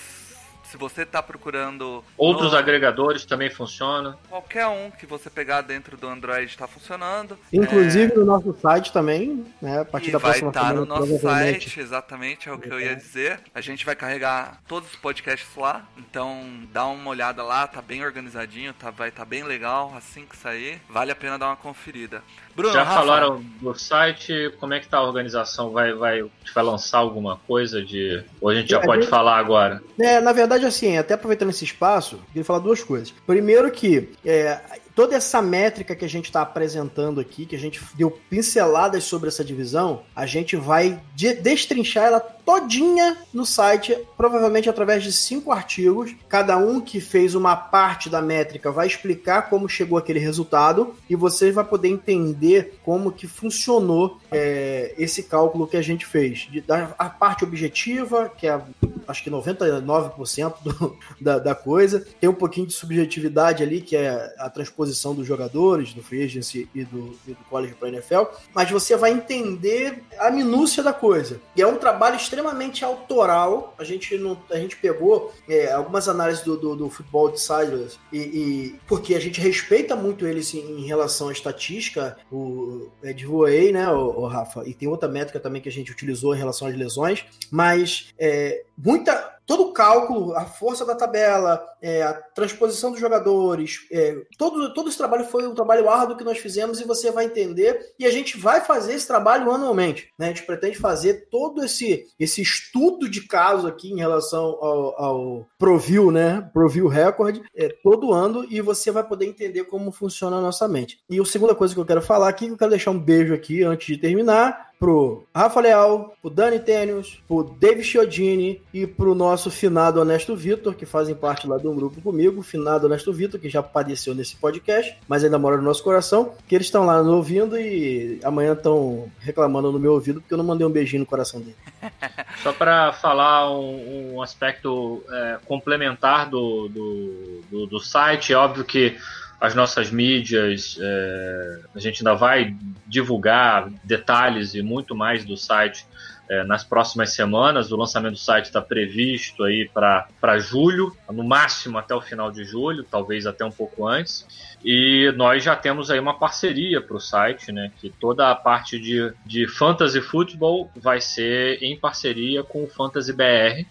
Se 0.75 0.79
você 0.79 1.05
tá 1.05 1.23
procurando 1.23 2.03
Outros 2.17 2.51
no- 2.51 2.57
agregadores 2.57 3.23
também 3.23 3.49
funcionam. 3.49 4.17
qualquer 4.29 4.67
um 4.67 4.91
que 4.91 5.05
você 5.05 5.29
pegar 5.29 5.61
dentro 5.61 5.95
do 5.95 6.05
Android 6.05 6.43
está 6.51 6.67
funcionando. 6.67 7.39
Inclusive 7.53 8.13
no 8.13 8.25
nosso 8.25 8.53
site 8.61 8.91
também, 8.91 9.45
né? 9.61 9.79
A 9.79 9.85
partir 9.85 10.09
E 10.09 10.11
da 10.11 10.17
vai 10.17 10.31
próxima 10.31 10.49
estar 10.49 10.59
semana, 10.67 10.81
no 10.81 10.85
nosso 10.85 11.17
site, 11.19 11.79
exatamente, 11.79 12.49
é 12.49 12.51
o 12.51 12.59
que 12.59 12.69
eu 12.69 12.77
ia 12.77 12.93
dizer. 12.93 13.39
A 13.53 13.61
gente 13.61 13.85
vai 13.85 13.95
carregar 13.95 14.59
todos 14.67 14.89
os 14.89 14.95
podcasts 14.97 15.47
lá, 15.55 15.85
então 15.97 16.43
dá 16.73 16.85
uma 16.87 17.09
olhada 17.09 17.41
lá, 17.41 17.65
tá 17.65 17.81
bem 17.81 18.03
organizadinho, 18.03 18.73
tá, 18.73 18.91
vai 18.91 19.07
estar 19.07 19.23
bem 19.23 19.43
legal 19.45 19.93
assim 19.95 20.25
que 20.25 20.35
sair. 20.35 20.81
Vale 20.89 21.09
a 21.09 21.15
pena 21.15 21.39
dar 21.39 21.47
uma 21.47 21.55
conferida. 21.55 22.21
Bruno, 22.55 22.73
Já 22.73 22.83
Rafa, 22.83 22.99
falaram 22.99 23.43
do 23.61 23.73
site, 23.77 24.51
como 24.59 24.73
é 24.73 24.79
que 24.79 24.87
tá 24.87 24.97
a 24.99 25.03
organização? 25.03 25.71
Vai, 25.71 25.93
vai, 25.93 26.23
vai 26.53 26.63
lançar 26.63 26.99
alguma 26.99 27.37
coisa 27.47 27.83
de. 27.83 28.23
Ou 28.39 28.49
a 28.49 28.55
gente 28.55 28.69
já 28.69 28.77
É, 28.77 28.79
a 28.79 28.85
pode 28.85 29.01
gente- 29.01 29.09
falar 29.09 29.37
agora? 29.37 29.83
É, 29.99 30.21
na 30.21 30.31
verdade, 30.31 30.65
assim, 30.65 30.97
até 30.97 31.13
aproveitando 31.15 31.49
esse 31.49 31.65
espaço, 31.65 32.15
eu 32.15 32.21
queria 32.27 32.45
falar 32.45 32.59
duas 32.59 32.81
coisas. 32.81 33.11
Primeiro 33.27 33.69
que 33.71 34.09
é, 34.25 34.59
toda 34.95 35.15
essa 35.15 35.41
métrica 35.41 35.95
que 35.95 36.05
a 36.05 36.09
gente 36.09 36.25
está 36.25 36.41
apresentando 36.41 37.19
aqui, 37.19 37.45
que 37.45 37.55
a 37.55 37.59
gente 37.59 37.81
deu 37.95 38.09
pinceladas 38.29 39.03
sobre 39.03 39.27
essa 39.27 39.43
divisão, 39.43 40.03
a 40.15 40.25
gente 40.25 40.55
vai 40.55 41.01
de- 41.13 41.33
destrinchar 41.33 42.05
ela 42.05 42.34
todinha 42.45 43.17
no 43.33 43.45
site, 43.45 43.97
provavelmente 44.15 44.69
através 44.69 45.03
de 45.03 45.11
cinco 45.11 45.51
artigos. 45.51 46.15
Cada 46.29 46.57
um 46.57 46.79
que 46.79 47.01
fez 47.01 47.35
uma 47.35 47.55
parte 47.55 48.09
da 48.09 48.21
métrica 48.21 48.71
vai 48.71 48.87
explicar 48.87 49.49
como 49.49 49.67
chegou 49.67 49.97
aquele 49.97 50.19
resultado 50.19 50.95
e 51.09 51.15
você 51.15 51.51
vai 51.51 51.65
poder 51.65 51.89
entender 51.89 52.79
como 52.83 53.11
que 53.11 53.27
funcionou 53.27 54.19
é, 54.31 54.93
esse 54.97 55.23
cálculo 55.23 55.67
que 55.67 55.77
a 55.77 55.81
gente 55.81 56.05
fez. 56.05 56.47
Da, 56.67 56.93
a 56.97 57.09
parte 57.09 57.43
objetiva, 57.43 58.29
que 58.29 58.47
é 58.47 58.61
acho 59.07 59.23
que 59.23 59.29
99% 59.29 60.55
do, 60.63 60.97
da, 61.19 61.39
da 61.39 61.55
coisa. 61.55 62.05
Tem 62.19 62.29
um 62.29 62.33
pouquinho 62.33 62.67
de 62.67 62.73
subjetividade 62.73 63.63
ali, 63.63 63.81
que 63.81 63.95
é 63.95 64.33
a 64.37 64.49
transposição 64.49 65.13
dos 65.13 65.27
jogadores, 65.27 65.93
do 65.93 66.03
free 66.03 66.23
agency 66.23 66.69
e 66.73 66.83
do, 66.83 67.17
e 67.27 67.31
do 67.31 67.43
college 67.49 67.75
para 67.75 67.89
NFL. 67.89 68.23
Mas 68.53 68.69
você 68.69 68.95
vai 68.95 69.11
entender 69.11 70.03
a 70.19 70.29
minúcia 70.31 70.81
da 70.83 70.93
coisa. 70.93 71.39
E 71.55 71.61
é 71.61 71.67
um 71.67 71.77
trabalho 71.77 72.15
extremamente 72.15 72.34
autoral. 72.83 73.73
A 73.77 73.83
gente, 73.83 74.17
não, 74.17 74.37
a 74.49 74.57
gente 74.57 74.75
pegou 74.77 75.33
é, 75.47 75.71
algumas 75.71 76.07
análises 76.07 76.43
do, 76.43 76.57
do, 76.57 76.75
do 76.75 76.89
Football 76.89 77.27
Outsiders 77.27 77.99
e, 78.11 78.17
e- 78.17 78.75
porque 78.87 79.15
a 79.15 79.19
gente 79.19 79.39
respeita 79.39 79.95
muito 79.95 80.25
eles 80.27 80.53
em, 80.53 80.81
em 80.81 80.85
relação 80.85 81.29
à 81.29 81.31
estatística, 81.31 82.17
o 82.31 82.87
Ed 83.03 83.25
Voei, 83.25 83.71
né, 83.71 83.89
o, 83.89 84.21
o 84.21 84.27
Rafa? 84.27 84.63
E 84.67 84.73
tem 84.73 84.87
outra 84.87 85.07
métrica 85.07 85.39
também 85.39 85.61
que 85.61 85.69
a 85.69 85.71
gente 85.71 85.91
utilizou 85.91 86.35
em 86.35 86.37
relação 86.37 86.67
às 86.67 86.75
lesões, 86.75 87.25
mas 87.51 88.13
é, 88.19 88.63
muita 88.77 89.35
todo 89.45 89.63
o 89.63 89.71
cálculo, 89.71 90.35
a 90.35 90.45
força 90.45 90.85
da 90.85 90.95
tabela, 90.95 91.63
é, 91.81 92.01
a 92.01 92.13
transposição 92.13 92.91
dos 92.91 92.99
jogadores, 92.99 93.85
é, 93.91 94.17
todo, 94.37 94.73
todo 94.73 94.89
esse 94.89 94.97
trabalho 94.97 95.25
foi 95.25 95.47
um 95.47 95.53
trabalho 95.53 95.89
árduo 95.89 96.17
que 96.17 96.23
nós 96.23 96.39
fizemos 96.39 96.79
e 96.79 96.85
você 96.85 97.11
vai 97.11 97.25
entender. 97.25 97.93
E 97.99 98.05
a 98.05 98.11
gente 98.11 98.37
vai 98.37 98.61
fazer 98.61 98.93
esse 98.93 99.07
trabalho 99.07 99.51
anualmente. 99.51 100.09
Né? 100.17 100.27
A 100.27 100.29
gente 100.29 100.43
pretende 100.43 100.77
fazer 100.77 101.27
todo 101.29 101.63
esse, 101.63 102.07
esse 102.19 102.41
estudo 102.41 103.07
de 103.07 103.27
caso 103.27 103.67
aqui 103.67 103.91
em 103.91 103.97
relação 103.97 104.43
ao, 104.43 105.01
ao 105.01 105.47
ProView, 105.59 106.11
né? 106.11 106.49
ProView 106.53 106.87
Record, 106.87 107.41
é, 107.55 107.69
todo 107.83 108.13
ano, 108.13 108.45
e 108.49 108.61
você 108.61 108.91
vai 108.91 109.03
poder 109.03 109.25
entender 109.25 109.65
como 109.65 109.91
funciona 109.91 110.37
a 110.37 110.41
nossa 110.41 110.67
mente. 110.67 110.99
E 111.09 111.19
a 111.19 111.25
segunda 111.25 111.53
coisa 111.53 111.73
que 111.73 111.79
eu 111.79 111.85
quero 111.85 112.01
falar 112.01 112.29
aqui, 112.29 112.47
eu 112.47 112.57
quero 112.57 112.71
deixar 112.71 112.91
um 112.91 112.99
beijo 112.99 113.33
aqui 113.33 113.63
antes 113.63 113.87
de 113.87 113.97
terminar, 113.97 114.71
pro 114.79 115.25
Rafa 115.33 115.59
Leal, 115.61 116.15
pro 116.21 116.29
Dani 116.29 116.59
Tênios, 116.59 117.21
pro 117.27 117.43
David 117.43 117.83
Chiodini 117.83 118.61
e 118.73 118.85
pro 118.85 119.15
nosso 119.15 119.49
finado 119.49 119.99
Honesto 119.99 120.35
Vitor, 120.35 120.75
que 120.75 120.85
fazem 120.85 121.15
parte 121.15 121.47
lá 121.47 121.57
de 121.57 121.67
um 121.67 121.75
grupo 121.75 122.01
comigo, 122.01 122.41
finado 122.41 122.85
Honesto 122.85 123.13
Vitor, 123.13 123.39
que 123.39 123.49
já 123.49 123.59
apareceu 123.59 124.13
nesse 124.13 124.35
podcast, 124.35 124.97
mas 125.07 125.23
ainda 125.23 125.39
mora 125.39 125.57
no 125.57 125.63
nosso 125.63 125.83
coração, 125.83 126.33
que 126.47 126.55
eles 126.55 126.67
estão 126.67 126.85
lá 126.85 127.01
nos 127.01 127.13
ouvindo 127.13 127.57
e 127.57 128.19
amanhã 128.23 128.53
estão 128.53 129.11
reclamando 129.19 129.71
no 129.71 129.79
meu 129.79 129.93
ouvido 129.93 130.21
porque 130.21 130.33
eu 130.33 130.37
não 130.37 130.45
mandei 130.45 130.65
um 130.65 130.71
beijinho 130.71 131.01
no 131.01 131.05
coração 131.05 131.39
dele. 131.39 131.55
Só 132.43 132.51
para 132.53 132.93
falar 132.93 133.51
um, 133.51 134.15
um 134.15 134.21
aspecto 134.21 135.03
é, 135.09 135.39
complementar 135.45 136.29
do, 136.29 136.67
do, 136.67 137.41
do, 137.49 137.65
do 137.67 137.79
site, 137.79 138.33
é 138.33 138.37
óbvio 138.37 138.63
que 138.63 138.97
as 139.39 139.53
nossas 139.53 139.91
mídias, 139.91 140.77
é, 140.81 141.59
a 141.75 141.79
gente 141.79 141.99
ainda 141.99 142.13
vai 142.15 142.55
divulgar 142.87 143.69
detalhes 143.83 144.55
e 144.55 144.61
muito 144.61 144.95
mais 144.95 145.25
do 145.25 145.35
site 145.35 145.85
é, 146.29 146.43
nas 146.43 146.63
próximas 146.63 147.13
semanas. 147.13 147.71
O 147.71 147.75
lançamento 147.75 148.13
do 148.13 148.19
site 148.19 148.45
está 148.45 148.61
previsto 148.61 149.43
aí 149.43 149.69
para 149.73 150.39
julho, 150.39 150.95
no 151.11 151.23
máximo 151.23 151.77
até 151.77 151.93
o 151.93 152.01
final 152.01 152.31
de 152.31 152.43
julho, 152.43 152.83
talvez 152.83 153.25
até 153.25 153.45
um 153.45 153.51
pouco 153.51 153.87
antes. 153.87 154.25
E 154.63 155.13
nós 155.15 155.43
já 155.43 155.55
temos 155.55 155.91
aí 155.91 155.99
uma 155.99 156.17
parceria 156.17 156.81
para 156.81 156.95
o 156.95 156.99
site, 156.99 157.51
né? 157.51 157.71
Que 157.79 157.89
toda 157.89 158.31
a 158.31 158.35
parte 158.35 158.79
de, 158.79 159.13
de 159.23 159.47
fantasy 159.47 160.01
futebol 160.01 160.71
vai 160.75 160.99
ser 160.99 161.61
em 161.61 161.77
parceria 161.77 162.43
com 162.43 162.63
o 162.63 162.67
Fantasy 162.67 163.13
BR. 163.13 163.63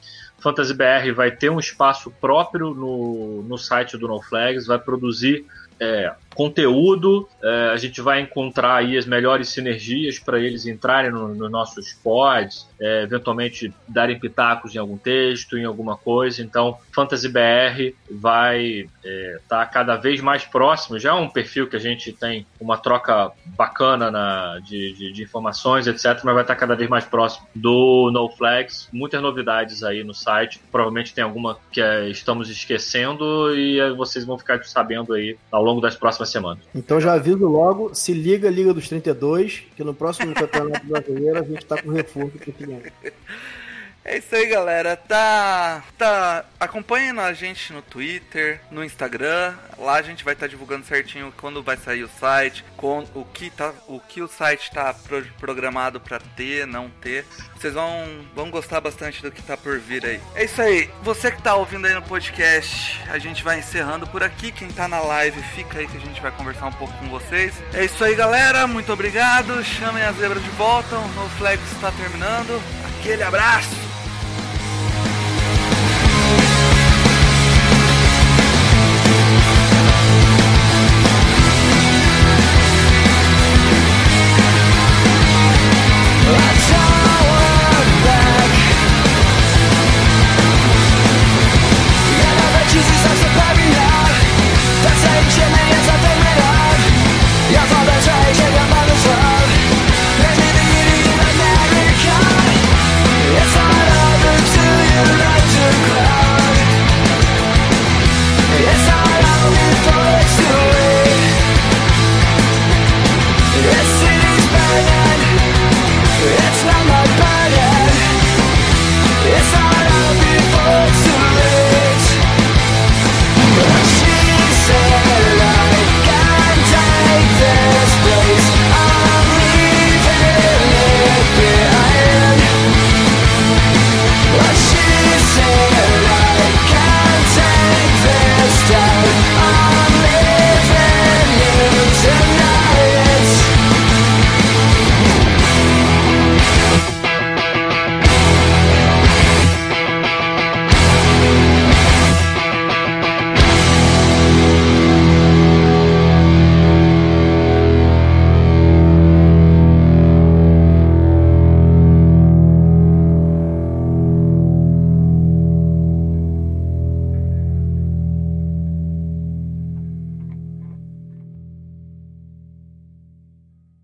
Fantasy 0.45 0.75
BR 0.75 1.11
vai 1.17 1.31
ter 1.31 1.51
um 1.51 1.59
espaço 1.59 2.11
próprio 2.21 2.75
no, 2.75 3.43
no 3.43 3.57
site 3.57 3.97
do 3.97 4.07
NoFlags, 4.07 4.67
vai 4.67 4.79
produzir 4.79 5.47
é, 5.81 6.13
conteúdo, 6.35 7.29
é, 7.43 7.71
a 7.73 7.77
gente 7.77 8.01
vai 8.01 8.21
encontrar 8.21 8.77
aí 8.77 8.97
as 8.97 9.07
melhores 9.07 9.49
sinergias 9.49 10.19
para 10.19 10.39
eles 10.39 10.67
entrarem 10.67 11.11
nos 11.11 11.37
no 11.37 11.49
nossos 11.49 11.93
pods, 11.93 12.69
é, 12.81 13.03
eventualmente 13.03 13.73
darem 13.89 14.19
pitacos 14.19 14.75
em 14.75 14.79
algum 14.79 14.97
texto, 14.97 15.57
em 15.57 15.65
alguma 15.65 15.97
coisa. 15.97 16.43
Então, 16.43 16.77
Fantasy 16.93 17.29
BR 17.29 17.95
vai 18.11 18.89
estar 19.03 19.65
tá 19.65 19.67
cada 19.67 19.97
vez 19.97 20.21
mais 20.21 20.45
próximo. 20.45 20.99
Já 20.99 21.11
é 21.11 21.15
um 21.15 21.29
perfil 21.29 21.69
que 21.69 21.77
a 21.77 21.81
gente 21.81 22.13
tem 22.13 22.47
uma 22.61 22.77
troca 22.77 23.33
bacana 23.57 24.11
na, 24.11 24.59
de, 24.61 24.93
de, 24.93 25.13
de 25.13 25.23
informações, 25.23 25.87
etc., 25.87 26.21
mas 26.25 26.35
vai 26.35 26.43
estar 26.43 26.55
tá 26.55 26.61
cada 26.61 26.75
vez 26.75 26.89
mais 26.89 27.05
próximo 27.05 27.47
do 27.55 28.11
NoFlags. 28.13 28.89
Muitas 28.93 29.21
novidades 29.23 29.83
aí 29.83 30.03
no 30.03 30.15
site. 30.15 30.61
Provavelmente 30.71 31.15
tem 31.15 31.25
alguma 31.25 31.59
que 31.71 31.81
é, 31.81 32.09
estamos 32.09 32.51
esquecendo 32.51 33.55
e 33.55 33.81
aí 33.81 33.93
vocês 33.95 34.25
vão 34.25 34.39
ficar 34.39 34.63
sabendo 34.65 35.13
aí 35.13 35.37
ao 35.51 35.63
longo 35.63 35.81
das 35.81 35.97
próximas 35.97 36.24
semanas. 36.31 36.65
Então 36.75 37.01
já 37.01 37.13
aviso 37.15 37.47
logo, 37.47 37.95
se 37.95 38.13
liga 38.13 38.51
Liga 38.51 38.73
dos 38.73 38.89
32, 38.89 39.65
que 39.77 39.85
no 39.85 39.95
próximo 39.95 40.35
Campeonato 40.35 40.87
Brasileiro 40.87 41.39
a 41.39 41.43
gente 41.43 41.65
tá 41.65 41.81
com 41.81 41.91
reforço 41.91 42.39
pro 42.39 42.53
cliente. 42.53 42.93
É 44.05 44.19
isso 44.19 44.37
aí, 44.37 44.47
galera. 44.47 44.97
Tá, 44.97 45.83
tá. 45.97 46.45
Acompanhem 46.61 47.19
a 47.19 47.33
gente 47.33 47.73
no 47.73 47.81
Twitter, 47.81 48.61
no 48.71 48.85
Instagram. 48.85 49.55
Lá 49.79 49.95
a 49.95 50.03
gente 50.03 50.23
vai 50.23 50.35
estar 50.35 50.47
divulgando 50.47 50.85
certinho 50.85 51.33
quando 51.39 51.63
vai 51.63 51.79
sair 51.79 52.05
o 52.05 52.09
site, 52.21 52.63
com 52.85 53.03
o 53.15 53.25
que 53.25 53.49
tá, 53.49 53.73
o 53.89 53.99
que 53.99 54.21
o 54.21 54.29
site 54.29 54.71
tá 54.71 54.93
pro- 54.93 55.25
programado 55.41 55.99
para 55.99 56.19
ter, 56.37 56.67
não 56.67 56.91
ter. 57.01 57.25
Vocês 57.57 57.73
vão, 57.73 58.27
vão 58.37 58.51
gostar 58.51 58.79
bastante 58.79 59.23
do 59.23 59.33
que 59.33 59.41
tá 59.41 59.57
por 59.57 59.79
vir 59.79 60.05
aí. 60.05 60.21
É 60.35 60.45
isso 60.45 60.61
aí. 60.61 60.91
Você 61.03 61.31
que 61.31 61.41
tá 61.41 61.55
ouvindo 61.55 61.87
aí 61.87 61.95
no 61.95 62.03
podcast, 62.03 63.01
a 63.11 63.17
gente 63.19 63.43
vai 63.43 63.59
encerrando 63.59 64.07
por 64.07 64.23
aqui. 64.23 64.53
Quem 64.53 64.69
tá 64.69 64.87
na 64.87 65.01
live, 65.01 65.41
fica 65.55 65.79
aí 65.79 65.87
que 65.89 65.97
a 65.97 66.01
gente 66.01 66.21
vai 66.21 66.31
conversar 66.33 66.67
um 66.67 66.73
pouco 66.73 66.93
com 66.99 67.09
vocês. 67.09 67.55
É 67.73 67.87
isso 67.87 68.05
aí, 68.05 68.15
galera. 68.15 68.67
Muito 68.67 68.93
obrigado. 68.93 69.65
Chamem 69.65 70.03
as 70.03 70.17
zebras 70.17 70.43
de 70.45 70.51
volta. 70.51 70.95
O 70.95 71.09
No 71.09 71.27
Flags 71.39 71.73
está 71.73 71.91
terminando. 71.93 72.61
Aquele 73.01 73.23
abraço. 73.23 73.94